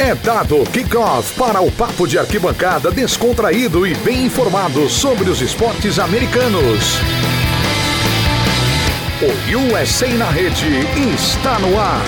É 0.00 0.14
dado 0.14 0.62
kickoff 0.70 1.36
para 1.36 1.60
o 1.60 1.72
papo 1.72 2.06
de 2.06 2.16
arquibancada 2.16 2.88
descontraído 2.88 3.84
e 3.84 3.96
bem 3.96 4.26
informado 4.26 4.88
sobre 4.88 5.28
os 5.28 5.40
esportes 5.40 5.98
americanos. 5.98 7.00
O 9.20 9.74
USA 9.74 10.06
na 10.14 10.30
rede 10.30 10.68
está 11.12 11.58
no 11.58 11.76
ar. 11.76 12.04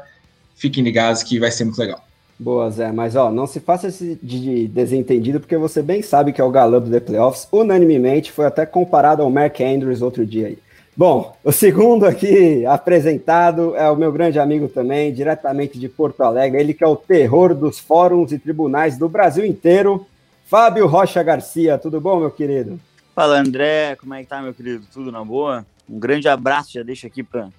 Fiquem 0.55 0.85
ligados 0.85 1.21
que 1.21 1.37
vai 1.37 1.51
ser 1.51 1.65
muito 1.65 1.79
legal. 1.79 2.04
Boa, 2.38 2.69
Zé, 2.69 2.91
mas 2.91 3.16
ó, 3.16 3.31
não 3.31 3.47
se 3.47 3.62
faça 3.62 3.88
esse 3.88 4.19
de 4.22 4.68
desentendido, 4.68 5.40
porque 5.40 5.56
você 5.56 5.81
bem 5.81 6.01
sabe 6.01 6.34
que 6.34 6.41
é 6.41 6.44
o 6.44 6.51
galã 6.51 6.81
do 6.81 6.91
The 6.91 7.00
Playoffs. 7.00 7.47
Unanimemente, 7.50 8.31
foi 8.31 8.46
até 8.46 8.66
comparado 8.66 9.23
ao 9.23 9.29
Mark 9.29 9.62
Andrews 9.62 10.01
outro 10.01 10.25
dia 10.25 10.47
aí. 10.47 10.57
Bom, 10.97 11.35
o 11.44 11.51
segundo 11.51 12.06
aqui 12.06 12.66
apresentado 12.66 13.75
é 13.75 13.90
o 13.90 13.96
meu 13.96 14.12
grande 14.12 14.40
amigo 14.40 14.68
também, 14.68 15.13
diretamente 15.13 15.79
de 15.79 15.90
Porto 15.90 16.22
Alegre, 16.22 16.59
ele 16.59 16.73
que 16.73 16.84
é 16.84 16.88
o 16.88 16.96
terror 16.96 17.53
dos 17.53 17.79
fóruns 17.79 18.31
e 18.31 18.40
tribunais 18.40 18.97
do 18.97 19.07
Brasil 19.07 19.46
inteiro, 19.46 20.06
Fábio 20.46 20.88
Rocha 20.88 21.23
Garcia. 21.23 21.78
Tudo 21.78 22.00
bom, 22.00 22.19
meu 22.19 22.31
querido? 22.31 22.79
Fala, 23.13 23.40
André, 23.40 23.96
como 23.96 24.13
é 24.13 24.23
que 24.23 24.29
tá, 24.29 24.41
meu 24.41 24.53
querido? 24.53 24.85
Tudo 24.94 25.12
na 25.12 25.23
boa? 25.23 25.66
Um 25.90 26.00
grande 26.00 26.28
abraço, 26.28 26.73
já 26.73 26.84
deixo 26.84 27.07
aqui 27.07 27.23
para 27.23 27.50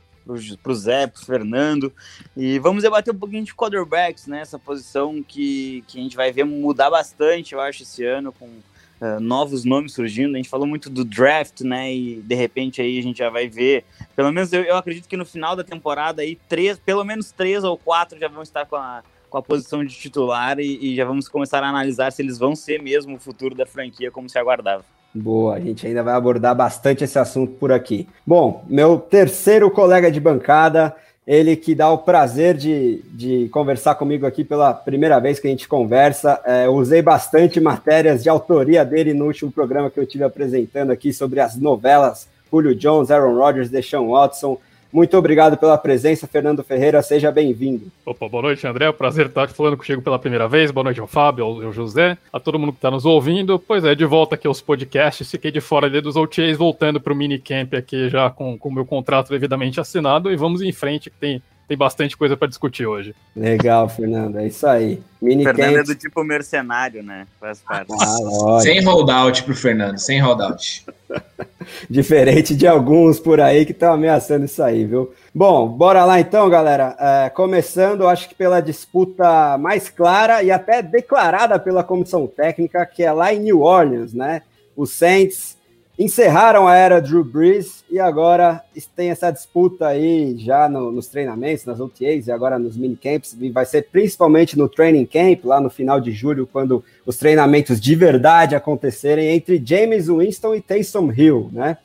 para 0.63 0.73
o 0.73 0.75
Zé, 0.75 1.07
para 1.07 1.21
o 1.21 1.25
Fernando. 1.25 1.93
E 2.37 2.59
vamos 2.59 2.83
debater 2.83 3.15
um 3.15 3.19
pouquinho 3.19 3.45
de 3.45 3.55
quarterbacks, 3.55 4.27
né? 4.27 4.41
Essa 4.41 4.59
posição 4.59 5.23
que, 5.23 5.85
que 5.87 5.99
a 5.99 6.03
gente 6.03 6.17
vai 6.17 6.33
ver 6.33 6.45
mudar 6.45 6.91
bastante, 6.91 7.55
eu 7.55 7.61
acho, 7.61 7.85
esse 7.85 8.05
ano, 8.05 8.33
com 8.33 8.47
uh, 8.47 9.21
novos 9.21 9.65
nomes 9.65 9.93
surgindo. 9.93 10.35
A 10.35 10.37
gente 10.37 10.49
falou 10.49 10.67
muito 10.67 10.91
do 10.91 11.05
draft, 11.05 11.61
né? 11.61 11.95
E 11.95 12.21
de 12.23 12.35
repente 12.35 12.83
aí 12.83 12.99
a 12.99 13.03
gente 13.03 13.19
já 13.19 13.31
vai 13.31 13.49
ver. 13.49 13.85
Pelo 14.15 14.33
menos 14.33 14.53
eu, 14.53 14.63
eu 14.63 14.77
acredito 14.77 15.09
que 15.09 15.17
no 15.17 15.25
final 15.25 15.55
da 15.55 15.63
temporada 15.63 16.23
aí, 16.23 16.37
três, 16.49 16.79
pelo 16.79 17.05
menos 17.05 17.31
três 17.31 17.63
ou 17.63 17.77
quatro 17.79 18.19
já 18.19 18.29
vão 18.29 18.43
estar 18.43 18.67
com 18.67 18.77
a, 18.77 19.03
com 19.31 19.39
a 19.39 19.43
posição 19.43 19.85
de 19.85 19.95
titular 19.95 20.59
e, 20.59 20.93
e 20.93 20.97
já 20.97 21.05
vamos 21.05 21.29
começar 21.29 21.63
a 21.63 21.69
analisar 21.69 22.11
se 22.11 22.23
eles 22.23 22.39
vão 22.39 22.57
ser 22.57 22.83
mesmo 22.83 23.17
o 23.17 23.21
futuro 23.21 23.55
da 23.55 23.67
franquia 23.67 24.11
como 24.11 24.29
se 24.29 24.39
aguardava. 24.39 24.85
Boa, 25.16 25.54
a 25.54 25.60
gente 25.60 25.87
ainda 25.87 26.03
vai 26.03 26.15
abordar 26.15 26.54
bastante 26.54 27.03
esse 27.03 27.19
assunto 27.19 27.53
por 27.53 27.72
aqui. 27.72 28.06
Bom, 28.27 28.65
meu 28.69 28.99
terceiro 28.99 29.71
colega 29.71 30.10
de 30.10 30.21
bancada, 30.21 30.94
ele 31.27 31.56
que 31.56 31.75
dá 31.75 31.91
o 31.91 31.99
prazer 31.99 32.54
de, 32.54 33.03
de 33.12 33.49
conversar 33.49 33.94
comigo 33.94 34.27
aqui 34.27 34.44
pela 34.44 34.75
primeira 34.75 35.19
vez 35.19 35.41
que 35.41 35.47
a 35.47 35.50
gente 35.50 35.66
conversa. 35.66 36.38
É, 36.44 36.69
usei 36.69 37.00
bastante 37.00 37.59
matérias 37.60 38.22
de 38.22 38.28
autoria 38.28 38.84
dele 38.84 39.15
no 39.15 39.25
último 39.25 39.50
programa 39.50 39.91
que 39.91 39.99
eu 39.99 40.06
tive 40.06 40.22
apresentando 40.22 40.91
aqui 40.91 41.12
sobre 41.12 41.41
as 41.41 41.56
novelas 41.56 42.28
Julio 42.50 42.75
Jones, 42.75 43.10
Aaron 43.10 43.37
Rodgers, 43.37 43.71
Deshaun 43.71 44.10
Watson. 44.10 44.59
Muito 44.93 45.17
obrigado 45.17 45.57
pela 45.57 45.77
presença, 45.77 46.27
Fernando 46.27 46.63
Ferreira, 46.63 47.03
seja 47.03 47.31
bem-vindo. 47.31 47.91
Opa, 48.05 48.29
boa 48.29 48.43
noite, 48.45 48.67
André. 48.67 48.91
Prazer 48.93 49.27
estar 49.27 49.49
falando 49.49 49.77
contigo 49.77 50.01
pela 50.01 50.19
primeira 50.19 50.49
vez. 50.49 50.71
Boa 50.71 50.85
noite 50.85 51.01
ao 51.01 51.07
Fábio, 51.07 51.45
ao, 51.45 51.73
José, 51.73 52.17
a 52.33 52.39
todo 52.39 52.59
mundo 52.59 52.73
que 52.73 52.79
está 52.79 52.91
nos 52.91 53.05
ouvindo. 53.05 53.59
Pois 53.59 53.85
é, 53.85 53.95
de 53.95 54.05
volta 54.05 54.37
aqui 54.37 54.47
aos 54.47 54.61
podcasts. 54.61 55.31
Fiquei 55.31 55.51
de 55.51 55.61
fora 55.61 55.87
ali 55.87 56.01
dos 56.01 56.17
OTAs, 56.17 56.57
voltando 56.57 57.01
para 57.01 57.13
o 57.13 57.17
minicamp 57.17 57.77
aqui 57.77 58.09
já 58.09 58.31
com 58.31 58.59
o 58.61 58.73
meu 58.73 58.87
contrato 58.87 59.29
devidamente 59.29 59.81
assinado. 59.81 60.31
E 60.31 60.37
vamos 60.37 60.63
em 60.63 60.73
frente, 60.73 61.11
que 61.11 61.17
tem 61.17 61.43
tem 61.69 61.77
bastante 61.77 62.16
coisa 62.16 62.37
para 62.37 62.47
discutir 62.47 62.87
hoje. 62.87 63.15
Legal, 63.34 63.88
Fernando, 63.88 64.38
é 64.38 64.47
isso 64.47 64.66
aí. 64.66 65.00
Mini 65.21 65.43
Fernando 65.43 65.78
é 65.78 65.82
do 65.82 65.94
tipo 65.94 66.22
mercenário, 66.22 67.03
né? 67.03 67.27
Faz 67.41 67.60
parte. 67.60 67.93
Ah, 68.00 68.60
sem 68.60 68.81
holdout 68.84 69.43
pro 69.43 69.54
Fernando, 69.54 69.99
sem 69.99 70.21
holdout. 70.21 70.84
Diferente 71.91 72.54
de 72.54 72.66
alguns 72.66 73.19
por 73.19 73.41
aí 73.41 73.66
que 73.66 73.72
estão 73.72 73.93
ameaçando 73.93 74.44
isso 74.44 74.62
aí, 74.62 74.84
viu? 74.84 75.12
Bom, 75.34 75.66
bora 75.66 76.04
lá 76.04 76.21
então, 76.21 76.49
galera. 76.49 76.97
É, 76.99 77.31
começando, 77.31 78.06
acho 78.06 78.28
que 78.28 78.34
pela 78.34 78.60
disputa 78.60 79.59
mais 79.59 79.88
clara 79.88 80.44
e 80.44 80.53
até 80.53 80.83
declarada 80.83 81.59
pela 81.59 81.83
comissão 81.83 82.28
técnica, 82.28 82.87
que 82.87 83.03
é 83.03 83.10
lá 83.10 83.34
em 83.34 83.41
New 83.41 83.62
Orleans, 83.62 84.12
né? 84.12 84.43
Os 84.77 84.93
Saints 84.93 85.56
encerraram 85.99 86.69
a 86.69 86.75
era 86.75 87.01
Drew 87.01 87.25
Brees 87.25 87.84
e 87.91 87.99
agora 87.99 88.62
tem 88.95 89.11
essa 89.11 89.31
disputa 89.31 89.87
aí 89.87 90.37
já 90.37 90.69
no, 90.69 90.93
nos 90.93 91.07
treinamentos, 91.09 91.65
nas 91.65 91.81
OTAs 91.81 92.27
e 92.27 92.33
agora 92.33 92.59
nos 92.59 92.77
minicamps, 92.77 93.37
e 93.41 93.51
vai 93.51 93.65
ser 93.65 93.89
principalmente 93.91 94.59
no 94.59 94.69
training 94.69 95.07
camp, 95.07 95.45
lá 95.45 95.61
no 95.61 95.71
final 95.71 96.01
de 96.01 96.12
julho, 96.12 96.47
quando 96.47 96.84
os 97.04 97.16
treinamentos 97.16 97.81
de 97.81 97.95
verdade 97.95 98.54
acontecerem 98.54 99.31
entre 99.31 99.63
James 99.65 100.09
Winston 100.09 100.54
e 100.54 100.60
Taysom 100.60 101.10
Hill, 101.13 101.48
né? 101.53 101.78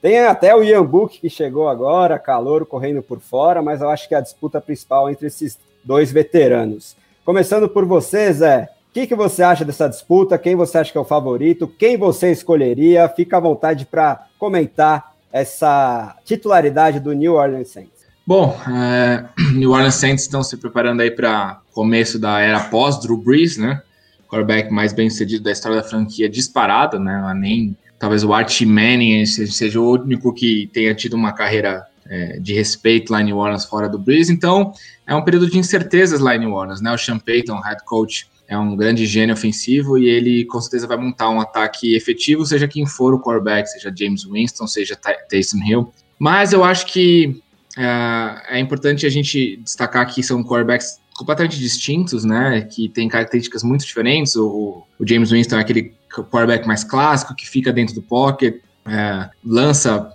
Tem 0.00 0.20
até 0.20 0.54
o 0.54 0.62
Ian 0.62 0.84
Book 0.84 1.18
que 1.18 1.28
chegou 1.28 1.68
agora, 1.68 2.18
calor 2.18 2.64
correndo 2.64 3.02
por 3.02 3.18
fora, 3.18 3.60
mas 3.60 3.80
eu 3.80 3.90
acho 3.90 4.06
que 4.06 4.14
é 4.14 4.18
a 4.18 4.20
disputa 4.20 4.60
principal 4.60 5.10
entre 5.10 5.26
esses 5.26 5.58
dois 5.82 6.12
veteranos. 6.12 6.96
Começando 7.24 7.68
por 7.68 7.84
você, 7.84 8.32
Zé, 8.32 8.68
que, 8.96 9.06
que 9.06 9.14
você 9.14 9.42
acha 9.42 9.62
dessa 9.62 9.88
disputa? 9.88 10.38
Quem 10.38 10.56
você 10.56 10.78
acha 10.78 10.90
que 10.90 10.96
é 10.96 11.00
o 11.00 11.04
favorito? 11.04 11.68
Quem 11.68 11.98
você 11.98 12.32
escolheria? 12.32 13.06
Fica 13.10 13.36
à 13.36 13.40
vontade 13.40 13.84
para 13.84 14.24
comentar 14.38 15.12
essa 15.30 16.16
titularidade 16.24 16.98
do 16.98 17.12
New 17.12 17.34
Orleans 17.34 17.68
Saints. 17.68 18.06
Bom, 18.26 18.58
é, 18.66 19.22
New 19.52 19.72
Orleans 19.72 19.96
Saints 19.96 20.22
estão 20.22 20.42
se 20.42 20.56
preparando 20.56 21.02
aí 21.02 21.10
para 21.10 21.60
começo 21.74 22.18
da 22.18 22.40
era 22.40 22.58
pós 22.58 22.98
Drew 22.98 23.18
Brees, 23.18 23.58
né? 23.58 23.82
Quarterback 24.30 24.72
mais 24.72 24.94
bem 24.94 25.10
sucedido 25.10 25.44
da 25.44 25.52
história 25.52 25.76
da 25.76 25.86
franquia 25.86 26.26
disparada, 26.26 26.98
né? 26.98 27.34
Nem 27.36 27.76
talvez 27.98 28.24
o 28.24 28.32
Archie 28.32 28.64
Manning 28.64 29.26
seja 29.26 29.78
o 29.78 29.92
único 29.92 30.32
que 30.32 30.70
tenha 30.72 30.94
tido 30.94 31.16
uma 31.16 31.34
carreira 31.34 31.84
é, 32.08 32.38
de 32.38 32.54
respeito 32.54 33.12
lá 33.12 33.20
em 33.20 33.26
New 33.26 33.36
Orleans 33.36 33.66
fora 33.66 33.90
do 33.90 33.98
Brees. 33.98 34.30
Então 34.30 34.72
é 35.06 35.14
um 35.14 35.22
período 35.22 35.50
de 35.50 35.58
incertezas 35.58 36.18
lá 36.18 36.34
em 36.34 36.38
New 36.38 36.54
Orleans, 36.54 36.80
né? 36.80 36.90
O 36.94 36.96
Sean 36.96 37.18
Payton, 37.18 37.60
head 37.60 37.84
coach 37.84 38.26
é 38.48 38.56
um 38.56 38.76
grande 38.76 39.06
gênio 39.06 39.34
ofensivo 39.34 39.98
e 39.98 40.08
ele 40.08 40.44
com 40.44 40.60
certeza 40.60 40.86
vai 40.86 40.96
montar 40.96 41.30
um 41.30 41.40
ataque 41.40 41.94
efetivo, 41.94 42.46
seja 42.46 42.68
quem 42.68 42.86
for 42.86 43.12
o 43.12 43.20
quarterback, 43.20 43.68
seja 43.68 43.92
James 43.96 44.24
Winston, 44.24 44.66
seja 44.66 44.96
Taysom 44.96 45.58
Hill. 45.64 45.92
Mas 46.18 46.52
eu 46.52 46.62
acho 46.62 46.86
que 46.86 47.42
é, 47.76 48.56
é 48.56 48.58
importante 48.58 49.04
a 49.04 49.10
gente 49.10 49.56
destacar 49.56 50.06
que 50.06 50.22
são 50.22 50.42
quarterbacks 50.42 51.00
completamente 51.16 51.58
distintos, 51.58 52.24
né? 52.24 52.62
Que 52.62 52.88
tem 52.88 53.08
características 53.08 53.62
muito 53.62 53.84
diferentes. 53.84 54.36
O, 54.36 54.82
o 54.98 55.06
James 55.06 55.30
Winston 55.30 55.56
é 55.56 55.60
aquele 55.60 55.94
quarterback 56.10 56.66
mais 56.66 56.84
clássico 56.84 57.34
que 57.34 57.48
fica 57.48 57.72
dentro 57.72 57.94
do 57.94 58.02
pocket, 58.02 58.62
é, 58.86 59.28
lança 59.44 60.12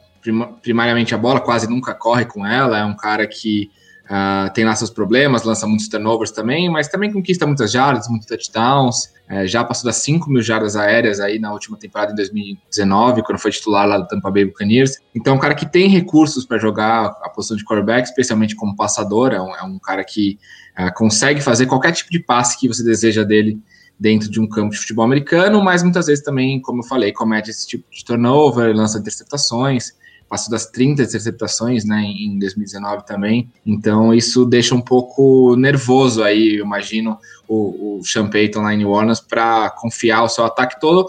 primariamente 0.61 1.13
a 1.15 1.17
bola, 1.17 1.39
quase 1.39 1.67
nunca 1.67 1.93
corre 1.93 2.25
com 2.25 2.45
ela. 2.45 2.79
É 2.79 2.85
um 2.85 2.95
cara 2.95 3.27
que 3.27 3.69
Uh, 4.11 4.51
tem 4.53 4.65
lá 4.65 4.75
seus 4.75 4.89
problemas, 4.89 5.43
lança 5.43 5.65
muitos 5.65 5.87
turnovers 5.87 6.31
também, 6.31 6.69
mas 6.69 6.89
também 6.89 7.13
conquista 7.13 7.47
muitas 7.47 7.71
jardas, 7.71 8.09
muitos 8.09 8.27
touchdowns. 8.27 9.09
É, 9.29 9.47
já 9.47 9.63
passou 9.63 9.85
das 9.85 9.95
5 9.97 10.29
mil 10.29 10.41
jardas 10.41 10.75
aéreas 10.75 11.21
aí 11.21 11.39
na 11.39 11.53
última 11.53 11.77
temporada 11.77 12.11
em 12.11 12.15
2019, 12.15 13.23
quando 13.23 13.39
foi 13.39 13.51
titular 13.51 13.87
lá 13.87 13.97
do 13.97 14.05
Tampa 14.05 14.29
Bay 14.29 14.43
Buccaneers. 14.43 14.97
Então, 15.15 15.35
um 15.35 15.39
cara 15.39 15.55
que 15.55 15.65
tem 15.65 15.87
recursos 15.87 16.45
para 16.45 16.57
jogar 16.57 17.05
a 17.21 17.29
posição 17.29 17.55
de 17.55 17.63
quarterback, 17.63 18.05
especialmente 18.05 18.53
como 18.53 18.75
passador. 18.75 19.31
É 19.31 19.41
um, 19.41 19.55
é 19.55 19.63
um 19.63 19.79
cara 19.79 20.03
que 20.03 20.37
uh, 20.77 20.93
consegue 20.93 21.39
fazer 21.39 21.65
qualquer 21.65 21.93
tipo 21.93 22.11
de 22.11 22.19
passe 22.19 22.59
que 22.59 22.67
você 22.67 22.83
deseja 22.83 23.23
dele 23.23 23.57
dentro 23.97 24.29
de 24.29 24.41
um 24.41 24.49
campo 24.49 24.71
de 24.71 24.79
futebol 24.79 25.05
americano, 25.05 25.63
mas 25.63 25.83
muitas 25.83 26.07
vezes 26.07 26.21
também, 26.21 26.59
como 26.59 26.81
eu 26.81 26.85
falei, 26.85 27.13
comete 27.13 27.49
esse 27.49 27.65
tipo 27.65 27.89
de 27.89 28.03
turnover, 28.03 28.75
lança 28.75 28.99
interceptações 28.99 29.93
passou 30.31 30.49
das 30.49 30.65
30 30.67 31.03
interceptações, 31.03 31.83
né, 31.83 32.01
em 32.03 32.39
2019 32.39 33.05
também. 33.05 33.51
Então 33.65 34.13
isso 34.13 34.45
deixa 34.45 34.73
um 34.73 34.79
pouco 34.79 35.57
nervoso 35.57 36.23
aí, 36.23 36.55
imagino, 36.55 37.19
o, 37.45 37.97
o 37.97 38.03
Sean 38.05 38.29
Payton 38.29 38.61
lá 38.61 38.73
em 38.73 38.77
New 38.77 38.91
Orleans 38.91 39.19
para 39.19 39.69
confiar 39.71 40.23
o 40.23 40.29
seu 40.29 40.45
ataque 40.45 40.79
todo. 40.79 41.05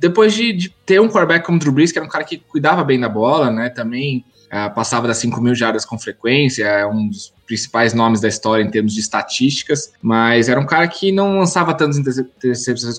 Depois 0.00 0.34
de, 0.34 0.52
de, 0.52 0.70
ter 0.84 1.00
um 1.00 1.06
quarterback 1.06 1.46
como 1.46 1.60
Drew 1.60 1.70
Brees, 1.70 1.92
que 1.92 1.98
era 2.00 2.04
um 2.04 2.10
cara 2.10 2.24
que 2.24 2.38
cuidava 2.38 2.82
bem 2.82 2.98
da 2.98 3.08
bola, 3.08 3.48
né, 3.48 3.70
também 3.70 4.24
uh, 4.46 4.74
passava 4.74 5.06
das 5.06 5.18
5 5.18 5.40
mil 5.40 5.54
jardas 5.54 5.84
com 5.84 5.96
frequência, 5.96 6.64
é 6.64 6.84
um 6.84 7.08
dos 7.08 7.32
principais 7.48 7.94
nomes 7.94 8.20
da 8.20 8.28
história 8.28 8.62
em 8.62 8.70
termos 8.70 8.92
de 8.92 9.00
estatísticas, 9.00 9.92
mas 10.02 10.50
era 10.50 10.60
um 10.60 10.66
cara 10.66 10.86
que 10.86 11.10
não 11.10 11.38
lançava 11.38 11.74
tantas 11.74 11.96
interceptações 11.96 12.98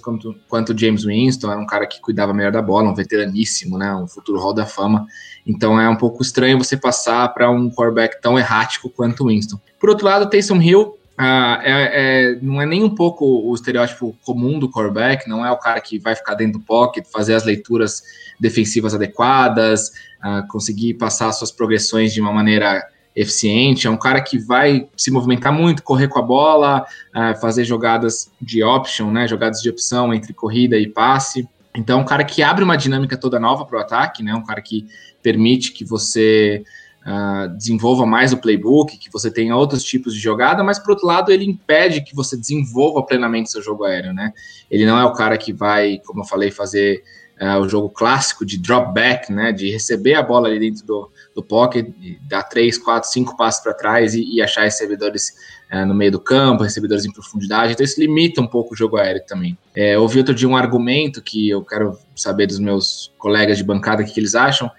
quanto, 0.50 0.78
James 0.78 1.06
Winston, 1.06 1.52
era 1.52 1.62
um 1.62 1.68
cara 1.68 1.86
que 1.86 2.02
cuidava 2.02 2.34
melhor 2.34 2.52
da 2.52 2.62
bola, 2.62 2.90
um 2.90 2.96
veteraníssimo, 2.96 3.78
né, 3.78 3.94
um 3.96 4.08
futuro 4.08 4.40
Hall 4.40 4.54
da 4.54 4.66
Fama. 4.66 5.06
Então 5.46 5.80
é 5.80 5.88
um 5.88 5.96
pouco 5.96 6.24
estranho 6.24 6.58
você 6.58 6.76
passar 6.76 7.28
para 7.30 7.50
um 7.50 7.70
quarterback 7.70 8.20
tão 8.22 8.38
errático 8.38 8.90
quanto 8.90 9.28
Winston. 9.28 9.60
Por 9.80 9.90
outro 9.90 10.06
lado, 10.06 10.30
Taysom 10.30 10.62
Hill 10.62 11.00
Uh, 11.20 11.60
é, 11.62 11.92
é, 12.32 12.40
não 12.42 12.62
é 12.62 12.66
nem 12.66 12.82
um 12.82 12.96
pouco 12.96 13.26
o 13.26 13.54
estereótipo 13.54 14.16
comum 14.24 14.58
do 14.58 14.72
quarterback, 14.72 15.28
não 15.28 15.46
é 15.46 15.52
o 15.52 15.58
cara 15.58 15.82
que 15.82 16.00
vai 16.00 16.16
ficar 16.16 16.34
dentro 16.34 16.60
do 16.60 16.66
pocket, 16.66 17.06
fazer 17.12 17.34
as 17.34 17.44
leituras 17.44 18.02
defensivas 18.40 18.96
adequadas, 18.96 19.90
uh, 20.24 20.48
conseguir 20.48 20.94
passar 20.94 21.34
suas 21.34 21.52
progressões 21.52 22.14
de 22.14 22.22
uma 22.22 22.32
maneira 22.32 22.88
eficiente. 23.16 23.88
É 23.88 23.90
um 23.90 23.98
cara 23.98 24.22
que 24.22 24.38
vai 24.38 24.88
se 24.96 25.12
movimentar 25.12 25.52
muito, 25.52 25.84
correr 25.84 26.08
com 26.08 26.20
a 26.20 26.22
bola, 26.22 26.86
uh, 27.16 27.40
fazer 27.40 27.64
jogadas 27.66 28.32
de 28.42 28.64
option, 28.64 29.12
né, 29.12 29.28
jogadas 29.28 29.62
de 29.62 29.70
opção 29.70 30.14
entre 30.14 30.34
corrida 30.34 30.78
e 30.78 30.88
passe. 30.88 31.48
Então, 31.76 32.00
é 32.00 32.02
um 32.02 32.06
cara 32.06 32.24
que 32.24 32.42
abre 32.42 32.64
uma 32.64 32.78
dinâmica 32.78 33.18
toda 33.18 33.40
nova 33.40 33.66
para 33.66 33.78
o 33.78 33.82
ataque, 33.82 34.24
né, 34.24 34.34
um 34.34 34.44
cara 34.44 34.62
que 34.62 34.88
permite 35.22 35.72
que 35.72 35.84
você 35.84 36.64
uh, 37.06 37.50
desenvolva 37.56 38.06
mais 38.06 38.32
o 38.32 38.38
playbook, 38.38 38.98
que 38.98 39.12
você 39.12 39.32
tenha 39.32 39.56
outros 39.56 39.84
tipos 39.84 40.14
de 40.14 40.20
jogada, 40.20 40.64
mas 40.64 40.80
por 40.80 40.92
outro 40.92 41.08
lado 41.08 41.32
ele 41.32 41.46
impede 41.46 42.02
que 42.02 42.16
você 42.16 42.38
desenvolva 42.38 43.04
plenamente 43.04 43.52
seu 43.52 43.62
jogo 43.62 43.84
aéreo, 43.84 44.14
né? 44.14 44.34
Ele 44.70 44.86
não 44.86 44.98
é 44.98 45.06
o 45.06 45.14
cara 45.14 45.38
que 45.38 45.52
vai, 45.52 46.00
como 46.06 46.22
eu 46.22 46.26
falei, 46.26 46.52
fazer 46.52 47.04
uh, 47.42 47.60
o 47.60 47.68
jogo 47.68 47.90
clássico 47.90 48.46
de 48.46 48.58
drop 48.58 48.94
back, 48.94 49.32
né? 49.32 49.52
De 49.52 49.70
receber 49.70 50.16
a 50.16 50.24
bola 50.24 50.48
ali 50.48 50.60
dentro 50.60 50.86
do, 50.86 51.12
do 51.42 51.48
pocket, 51.48 51.88
dar 52.28 52.44
três, 52.44 52.78
quatro, 52.78 53.10
cinco 53.10 53.36
passos 53.38 53.62
para 53.62 53.74
trás 53.74 54.14
e, 54.14 54.24
e, 54.24 54.42
achar 54.42 54.64
recebedores 54.64 55.34
uh, 55.72 55.86
no 55.86 55.94
meio 55.94 56.12
do 56.12 56.20
campo, 56.20 56.64
recebedores 56.64 57.06
em 57.06 57.12
profundidade. 57.12 57.74
Então 57.74 57.84
isso 57.84 58.00
limita 58.00 58.42
um 58.42 58.48
pouco 58.48 58.74
o 58.74 58.78
jogo 58.78 58.98
aéreo 58.98 59.22
também. 59.28 59.58
É, 59.76 59.98
ouvi 59.98 60.20
outro 60.20 60.34
dia 60.34 60.48
um 60.48 60.58
argumento 60.58 61.22
que 61.22 61.50
eu 61.50 61.64
quero 61.64 61.98
saber 62.16 62.48
dos 62.48 62.60
meus 62.60 63.12
colegas 63.18 63.58
de 63.58 63.64
bancada 63.64 64.02
o 64.02 64.06
que, 64.06 64.14
que 64.14 64.20
eles 64.20 64.36
acham 64.36 64.70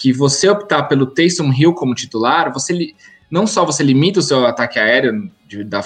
que 0.00 0.14
você 0.14 0.48
optar 0.48 0.84
pelo 0.84 1.06
Taysom 1.06 1.52
Hill 1.52 1.74
como 1.74 1.94
titular, 1.94 2.50
você 2.50 2.94
não 3.30 3.46
só 3.46 3.66
você 3.66 3.82
limita 3.82 4.20
o 4.20 4.22
seu 4.22 4.46
ataque 4.46 4.78
aéreo, 4.78 5.30
de, 5.46 5.62
da, 5.62 5.84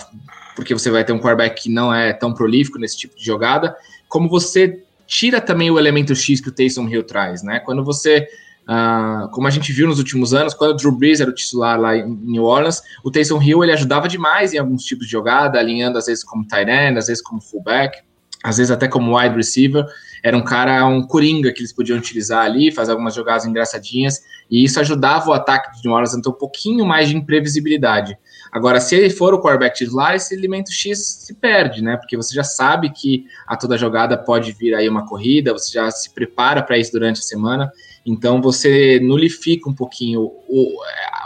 porque 0.54 0.72
você 0.72 0.88
vai 0.88 1.04
ter 1.04 1.12
um 1.12 1.18
quarterback 1.18 1.64
que 1.64 1.68
não 1.68 1.92
é 1.92 2.12
tão 2.12 2.32
prolífico 2.32 2.78
nesse 2.78 2.96
tipo 2.96 3.16
de 3.16 3.24
jogada, 3.24 3.76
como 4.08 4.28
você 4.28 4.84
tira 5.04 5.40
também 5.40 5.68
o 5.68 5.78
elemento 5.78 6.14
X 6.14 6.40
que 6.40 6.48
o 6.48 6.52
Taysom 6.52 6.88
Hill 6.88 7.02
traz, 7.02 7.42
né? 7.42 7.58
Quando 7.58 7.84
você, 7.84 8.28
uh, 8.68 9.28
como 9.30 9.46
a 9.46 9.50
gente 9.50 9.72
viu 9.72 9.86
nos 9.86 9.98
últimos 9.98 10.34
anos, 10.34 10.54
quando 10.54 10.72
o 10.72 10.74
Drew 10.74 10.92
Brees 10.92 11.20
era 11.20 11.30
o 11.30 11.34
titular 11.34 11.78
lá 11.78 11.96
em 11.96 12.08
New 12.08 12.44
Orleans, 12.44 12.82
o 13.02 13.10
Taysom 13.10 13.42
Hill 13.42 13.62
ele 13.62 13.72
ajudava 13.72 14.08
demais 14.08 14.52
em 14.52 14.58
alguns 14.58 14.84
tipos 14.84 15.06
de 15.06 15.12
jogada, 15.12 15.58
alinhando 15.58 15.98
às 15.98 16.06
vezes 16.06 16.24
como 16.24 16.46
tight 16.46 16.70
end, 16.70 16.98
às 16.98 17.06
vezes 17.06 17.22
como 17.22 17.40
fullback, 17.40 18.02
às 18.42 18.58
vezes 18.58 18.70
até 18.70 18.86
como 18.86 19.18
wide 19.18 19.34
receiver 19.34 19.86
era 20.24 20.34
um 20.34 20.42
cara, 20.42 20.86
um 20.86 21.06
coringa 21.06 21.52
que 21.52 21.60
eles 21.60 21.72
podiam 21.72 21.98
utilizar 21.98 22.46
ali, 22.46 22.72
fazer 22.72 22.92
algumas 22.92 23.14
jogadas 23.14 23.44
engraçadinhas, 23.44 24.22
e 24.50 24.64
isso 24.64 24.80
ajudava 24.80 25.28
o 25.28 25.34
ataque 25.34 25.76
de 25.76 25.86
New 25.86 25.92
Orleans 25.92 26.14
a 26.14 26.20
ter 26.20 26.30
um 26.30 26.32
pouquinho 26.32 26.86
mais 26.86 27.10
de 27.10 27.16
imprevisibilidade. 27.16 28.16
Agora, 28.50 28.80
se 28.80 28.94
ele 28.94 29.10
for 29.10 29.34
o 29.34 29.38
quarterback 29.38 29.76
titular, 29.76 30.14
esse 30.14 30.34
elemento 30.34 30.72
X 30.72 31.26
se 31.26 31.34
perde, 31.34 31.82
né? 31.82 31.98
Porque 31.98 32.16
você 32.16 32.34
já 32.34 32.42
sabe 32.42 32.88
que 32.88 33.26
a 33.46 33.54
toda 33.54 33.76
jogada 33.76 34.16
pode 34.16 34.52
vir 34.52 34.74
aí 34.74 34.88
uma 34.88 35.06
corrida, 35.06 35.52
você 35.52 35.72
já 35.72 35.90
se 35.90 36.14
prepara 36.14 36.62
para 36.62 36.78
isso 36.78 36.92
durante 36.92 37.18
a 37.18 37.22
semana, 37.22 37.70
então 38.04 38.40
você 38.42 39.00
nulifica 39.00 39.68
um 39.68 39.74
pouquinho 39.74 40.30
o, 40.48 40.78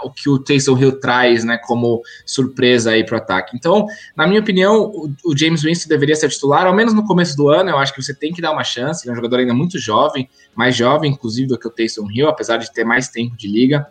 o 0.05 0.11
que 0.11 0.29
o 0.29 0.39
Taysom 0.39 0.79
Hill 0.79 1.01
traz, 1.01 1.45
né, 1.45 1.59
como 1.59 2.03
surpresa 2.25 2.93
aí 2.93 3.05
para 3.05 3.15
o 3.15 3.19
ataque. 3.19 3.57
Então, 3.57 3.87
na 4.17 4.27
minha 4.27 4.41
opinião, 4.41 4.83
o, 4.83 5.11
o, 5.25 5.37
James 5.37 5.63
Winston 5.63 5.89
deveria 5.89 6.15
ser 6.15 6.29
titular, 6.29 6.67
ao 6.67 6.75
menos 6.75 6.95
no 6.95 7.05
começo 7.05 7.37
do 7.37 7.49
ano. 7.49 7.71
Eu 7.71 7.79
acho 7.79 7.93
que 7.93 8.03
você 8.03 8.15
tem 8.15 8.33
que 8.33 8.41
dar 8.41 8.53
uma 8.53 8.65
chance. 8.65 9.05
Ele 9.05 9.11
é 9.11 9.13
um 9.13 9.17
jogador 9.17 9.41
ainda 9.41 9.55
muito 9.55 9.79
jovem, 9.79 10.29
mais 10.55 10.77
jovem, 10.77 11.11
inclusive, 11.11 11.49
do 11.49 11.59
que 11.59 11.67
o 11.67 11.71
Taysom 11.71 12.09
Hill, 12.11 12.29
apesar 12.29 12.59
de 12.59 12.73
ter 12.73 12.85
mais 12.85 13.09
tempo 13.09 13.37
de 13.37 13.49
liga. 13.49 13.87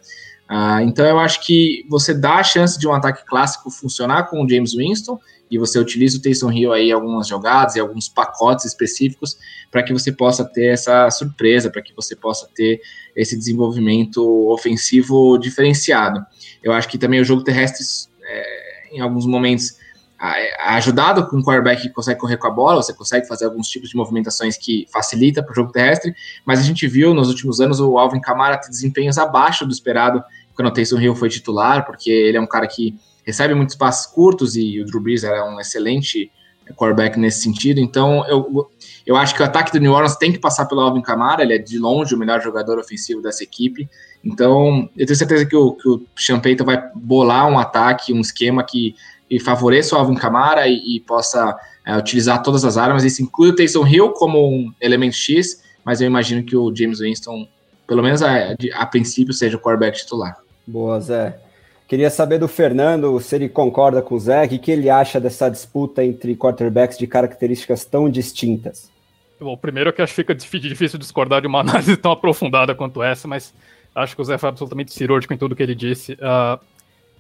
Uh, 0.50 0.80
então, 0.82 1.06
eu 1.06 1.20
acho 1.20 1.46
que 1.46 1.86
você 1.90 2.14
dá 2.14 2.36
a 2.36 2.44
chance 2.44 2.80
de 2.80 2.88
um 2.88 2.94
ataque 2.94 3.26
clássico 3.26 3.70
funcionar 3.70 4.30
com 4.30 4.44
o 4.44 4.50
James 4.50 4.74
Winston 4.74 5.20
e 5.52 5.58
você 5.58 5.80
utiliza 5.80 6.18
o 6.18 6.22
Taysom 6.22 6.52
Hill 6.52 6.74
aí 6.74 6.92
algumas 6.92 7.28
jogadas 7.28 7.76
e 7.76 7.80
alguns 7.80 8.08
pacotes 8.08 8.66
específicos 8.66 9.38
para 9.72 9.84
que 9.84 9.94
você 9.94 10.12
possa 10.12 10.46
ter 10.46 10.68
essa 10.68 11.10
surpresa, 11.10 11.70
para 11.70 11.82
que 11.82 11.94
você 11.94 12.16
possa 12.16 12.48
ter 12.54 12.82
esse 13.16 13.38
desenvolvimento 13.38 14.22
ofensivo 14.50 15.38
diferenciado. 15.38 16.26
Eu 16.64 16.72
acho 16.72 16.88
que 16.88 16.98
também 16.98 17.20
o 17.20 17.26
jogo 17.26 17.44
terrestre, 17.44 17.84
é, 18.24 18.90
em 18.94 19.00
alguns 19.00 19.26
momentos, 19.26 19.78
é 20.20 20.70
ajudado 20.74 21.28
com 21.28 21.38
um 21.38 21.44
quarterback 21.44 21.84
que 21.84 21.90
consegue 21.90 22.20
correr 22.20 22.38
com 22.38 22.48
a 22.48 22.52
bola, 22.52 22.82
você 22.82 22.92
consegue 22.92 23.28
fazer 23.28 23.46
alguns 23.46 23.68
tipos 23.68 23.90
de 23.90 23.96
movimentações 23.96 24.58
que 24.58 24.88
facilita 24.92 25.44
para 25.44 25.52
o 25.52 25.56
jogo 25.56 25.72
terrestre, 25.72 26.16
mas 26.44 26.60
a 26.60 26.64
gente 26.64 26.88
viu 26.88 27.14
nos 27.14 27.30
últimos 27.30 27.62
anos 27.62 27.80
o 27.80 28.00
Alvin 28.00 28.20
Kamara 28.20 28.58
ter 28.58 28.70
desempenhos 28.70 29.20
abaixo 29.20 29.66
do 29.66 29.72
esperado 29.72 30.24
quando 30.58 30.70
o 30.70 30.72
Taysom 30.72 31.00
Hill 31.00 31.16
foi 31.16 31.30
titular, 31.30 31.86
porque 31.86 32.10
ele 32.10 32.36
é 32.36 32.42
um 32.42 32.48
cara 32.48 32.68
que 32.68 32.96
recebe 33.24 33.54
muitos 33.54 33.76
passes 33.76 34.08
curtos 34.08 34.56
e 34.56 34.82
o 34.82 34.86
Drew 34.86 35.00
Brees 35.00 35.24
é 35.24 35.44
um 35.44 35.60
excelente 35.60 36.32
quarterback 36.76 37.20
nesse 37.20 37.42
sentido. 37.42 37.80
Então, 37.80 38.26
eu, 38.28 38.68
eu 39.06 39.16
acho 39.16 39.36
que 39.36 39.42
o 39.42 39.46
ataque 39.46 39.72
do 39.72 39.80
New 39.80 39.94
Orleans 39.94 40.16
tem 40.16 40.32
que 40.32 40.40
passar 40.40 40.66
pelo 40.66 40.82
Alvin 40.82 41.02
Kamara, 41.02 41.44
ele 41.44 41.54
é 41.54 41.58
de 41.60 41.78
longe 41.78 42.16
o 42.16 42.18
melhor 42.18 42.42
jogador 42.42 42.80
ofensivo 42.80 43.22
dessa 43.22 43.44
equipe. 43.44 43.88
Então, 44.26 44.90
eu 44.98 45.06
tenho 45.06 45.16
certeza 45.16 45.46
que 45.46 45.56
o, 45.56 45.74
que 45.74 45.88
o 45.88 46.02
Sean 46.18 46.40
Payton 46.40 46.66
vai 46.66 46.82
bolar 46.96 47.48
um 47.48 47.60
ataque, 47.60 48.12
um 48.12 48.20
esquema 48.20 48.64
que, 48.64 48.96
que 49.30 49.40
favoreça 49.40 49.96
o 49.96 50.00
Alvin 50.00 50.16
Kamara 50.16 50.68
e, 50.68 50.96
e 50.96 51.00
possa 51.02 51.56
é, 51.86 51.96
utilizar 51.96 52.42
todas 52.42 52.66
as 52.66 52.78
armas. 52.78 53.04
Isso 53.04 53.22
inclui 53.22 53.50
o 53.50 53.56
Taysom 53.56 53.86
Hill 53.86 54.10
como 54.14 54.50
um 54.50 54.74
elemento 54.82 55.16
X, 55.16 55.62
mas 55.86 56.02
eu 56.02 56.08
imagino 56.08 56.44
que 56.44 56.58
o 56.58 56.76
James 56.76 57.00
Winston, 57.00 57.48
pelo 57.86 58.02
menos 58.02 58.24
a, 58.24 58.56
a 58.74 58.86
princípio, 58.86 59.34
seja 59.34 59.56
o 59.56 59.60
quarterback 59.60 59.98
titular. 59.98 60.36
Boa, 60.68 61.00
Zé. 61.00 61.40
Queria 61.88 62.10
saber 62.10 62.38
do 62.38 62.50
Fernando 62.50 63.18
se 63.22 63.34
ele 63.34 63.48
concorda 63.48 64.02
com 64.02 64.16
o 64.16 64.20
Zé, 64.20 64.44
o 64.44 64.60
que 64.60 64.70
ele 64.70 64.90
acha 64.90 65.22
dessa 65.22 65.50
disputa 65.50 66.04
entre 66.04 66.36
quarterbacks 66.36 66.98
de 66.98 67.08
características 67.08 67.86
tão 67.86 68.10
distintas. 68.10 68.92
Bom, 69.40 69.56
primeiro 69.56 69.94
que 69.94 70.02
acho 70.02 70.14
que 70.14 70.22
fica 70.22 70.36
difícil 70.36 71.00
discordar 71.00 71.40
de 71.40 71.48
uma 71.48 71.62
análise 71.62 71.96
tão 71.96 72.12
aprofundada 72.12 72.76
quanto 72.76 73.02
essa, 73.02 73.28
mas 73.28 73.54
acho 73.96 74.16
que 74.16 74.22
o 74.22 74.26
Zé 74.26 74.38
foi 74.38 74.50
absolutamente 74.50 74.92
cirúrgico 74.92 75.34
em 75.34 75.38
tudo 75.38 75.56
que 75.56 75.64
ele 75.64 75.74
disse. 75.74 76.14
Uh, 76.14 76.60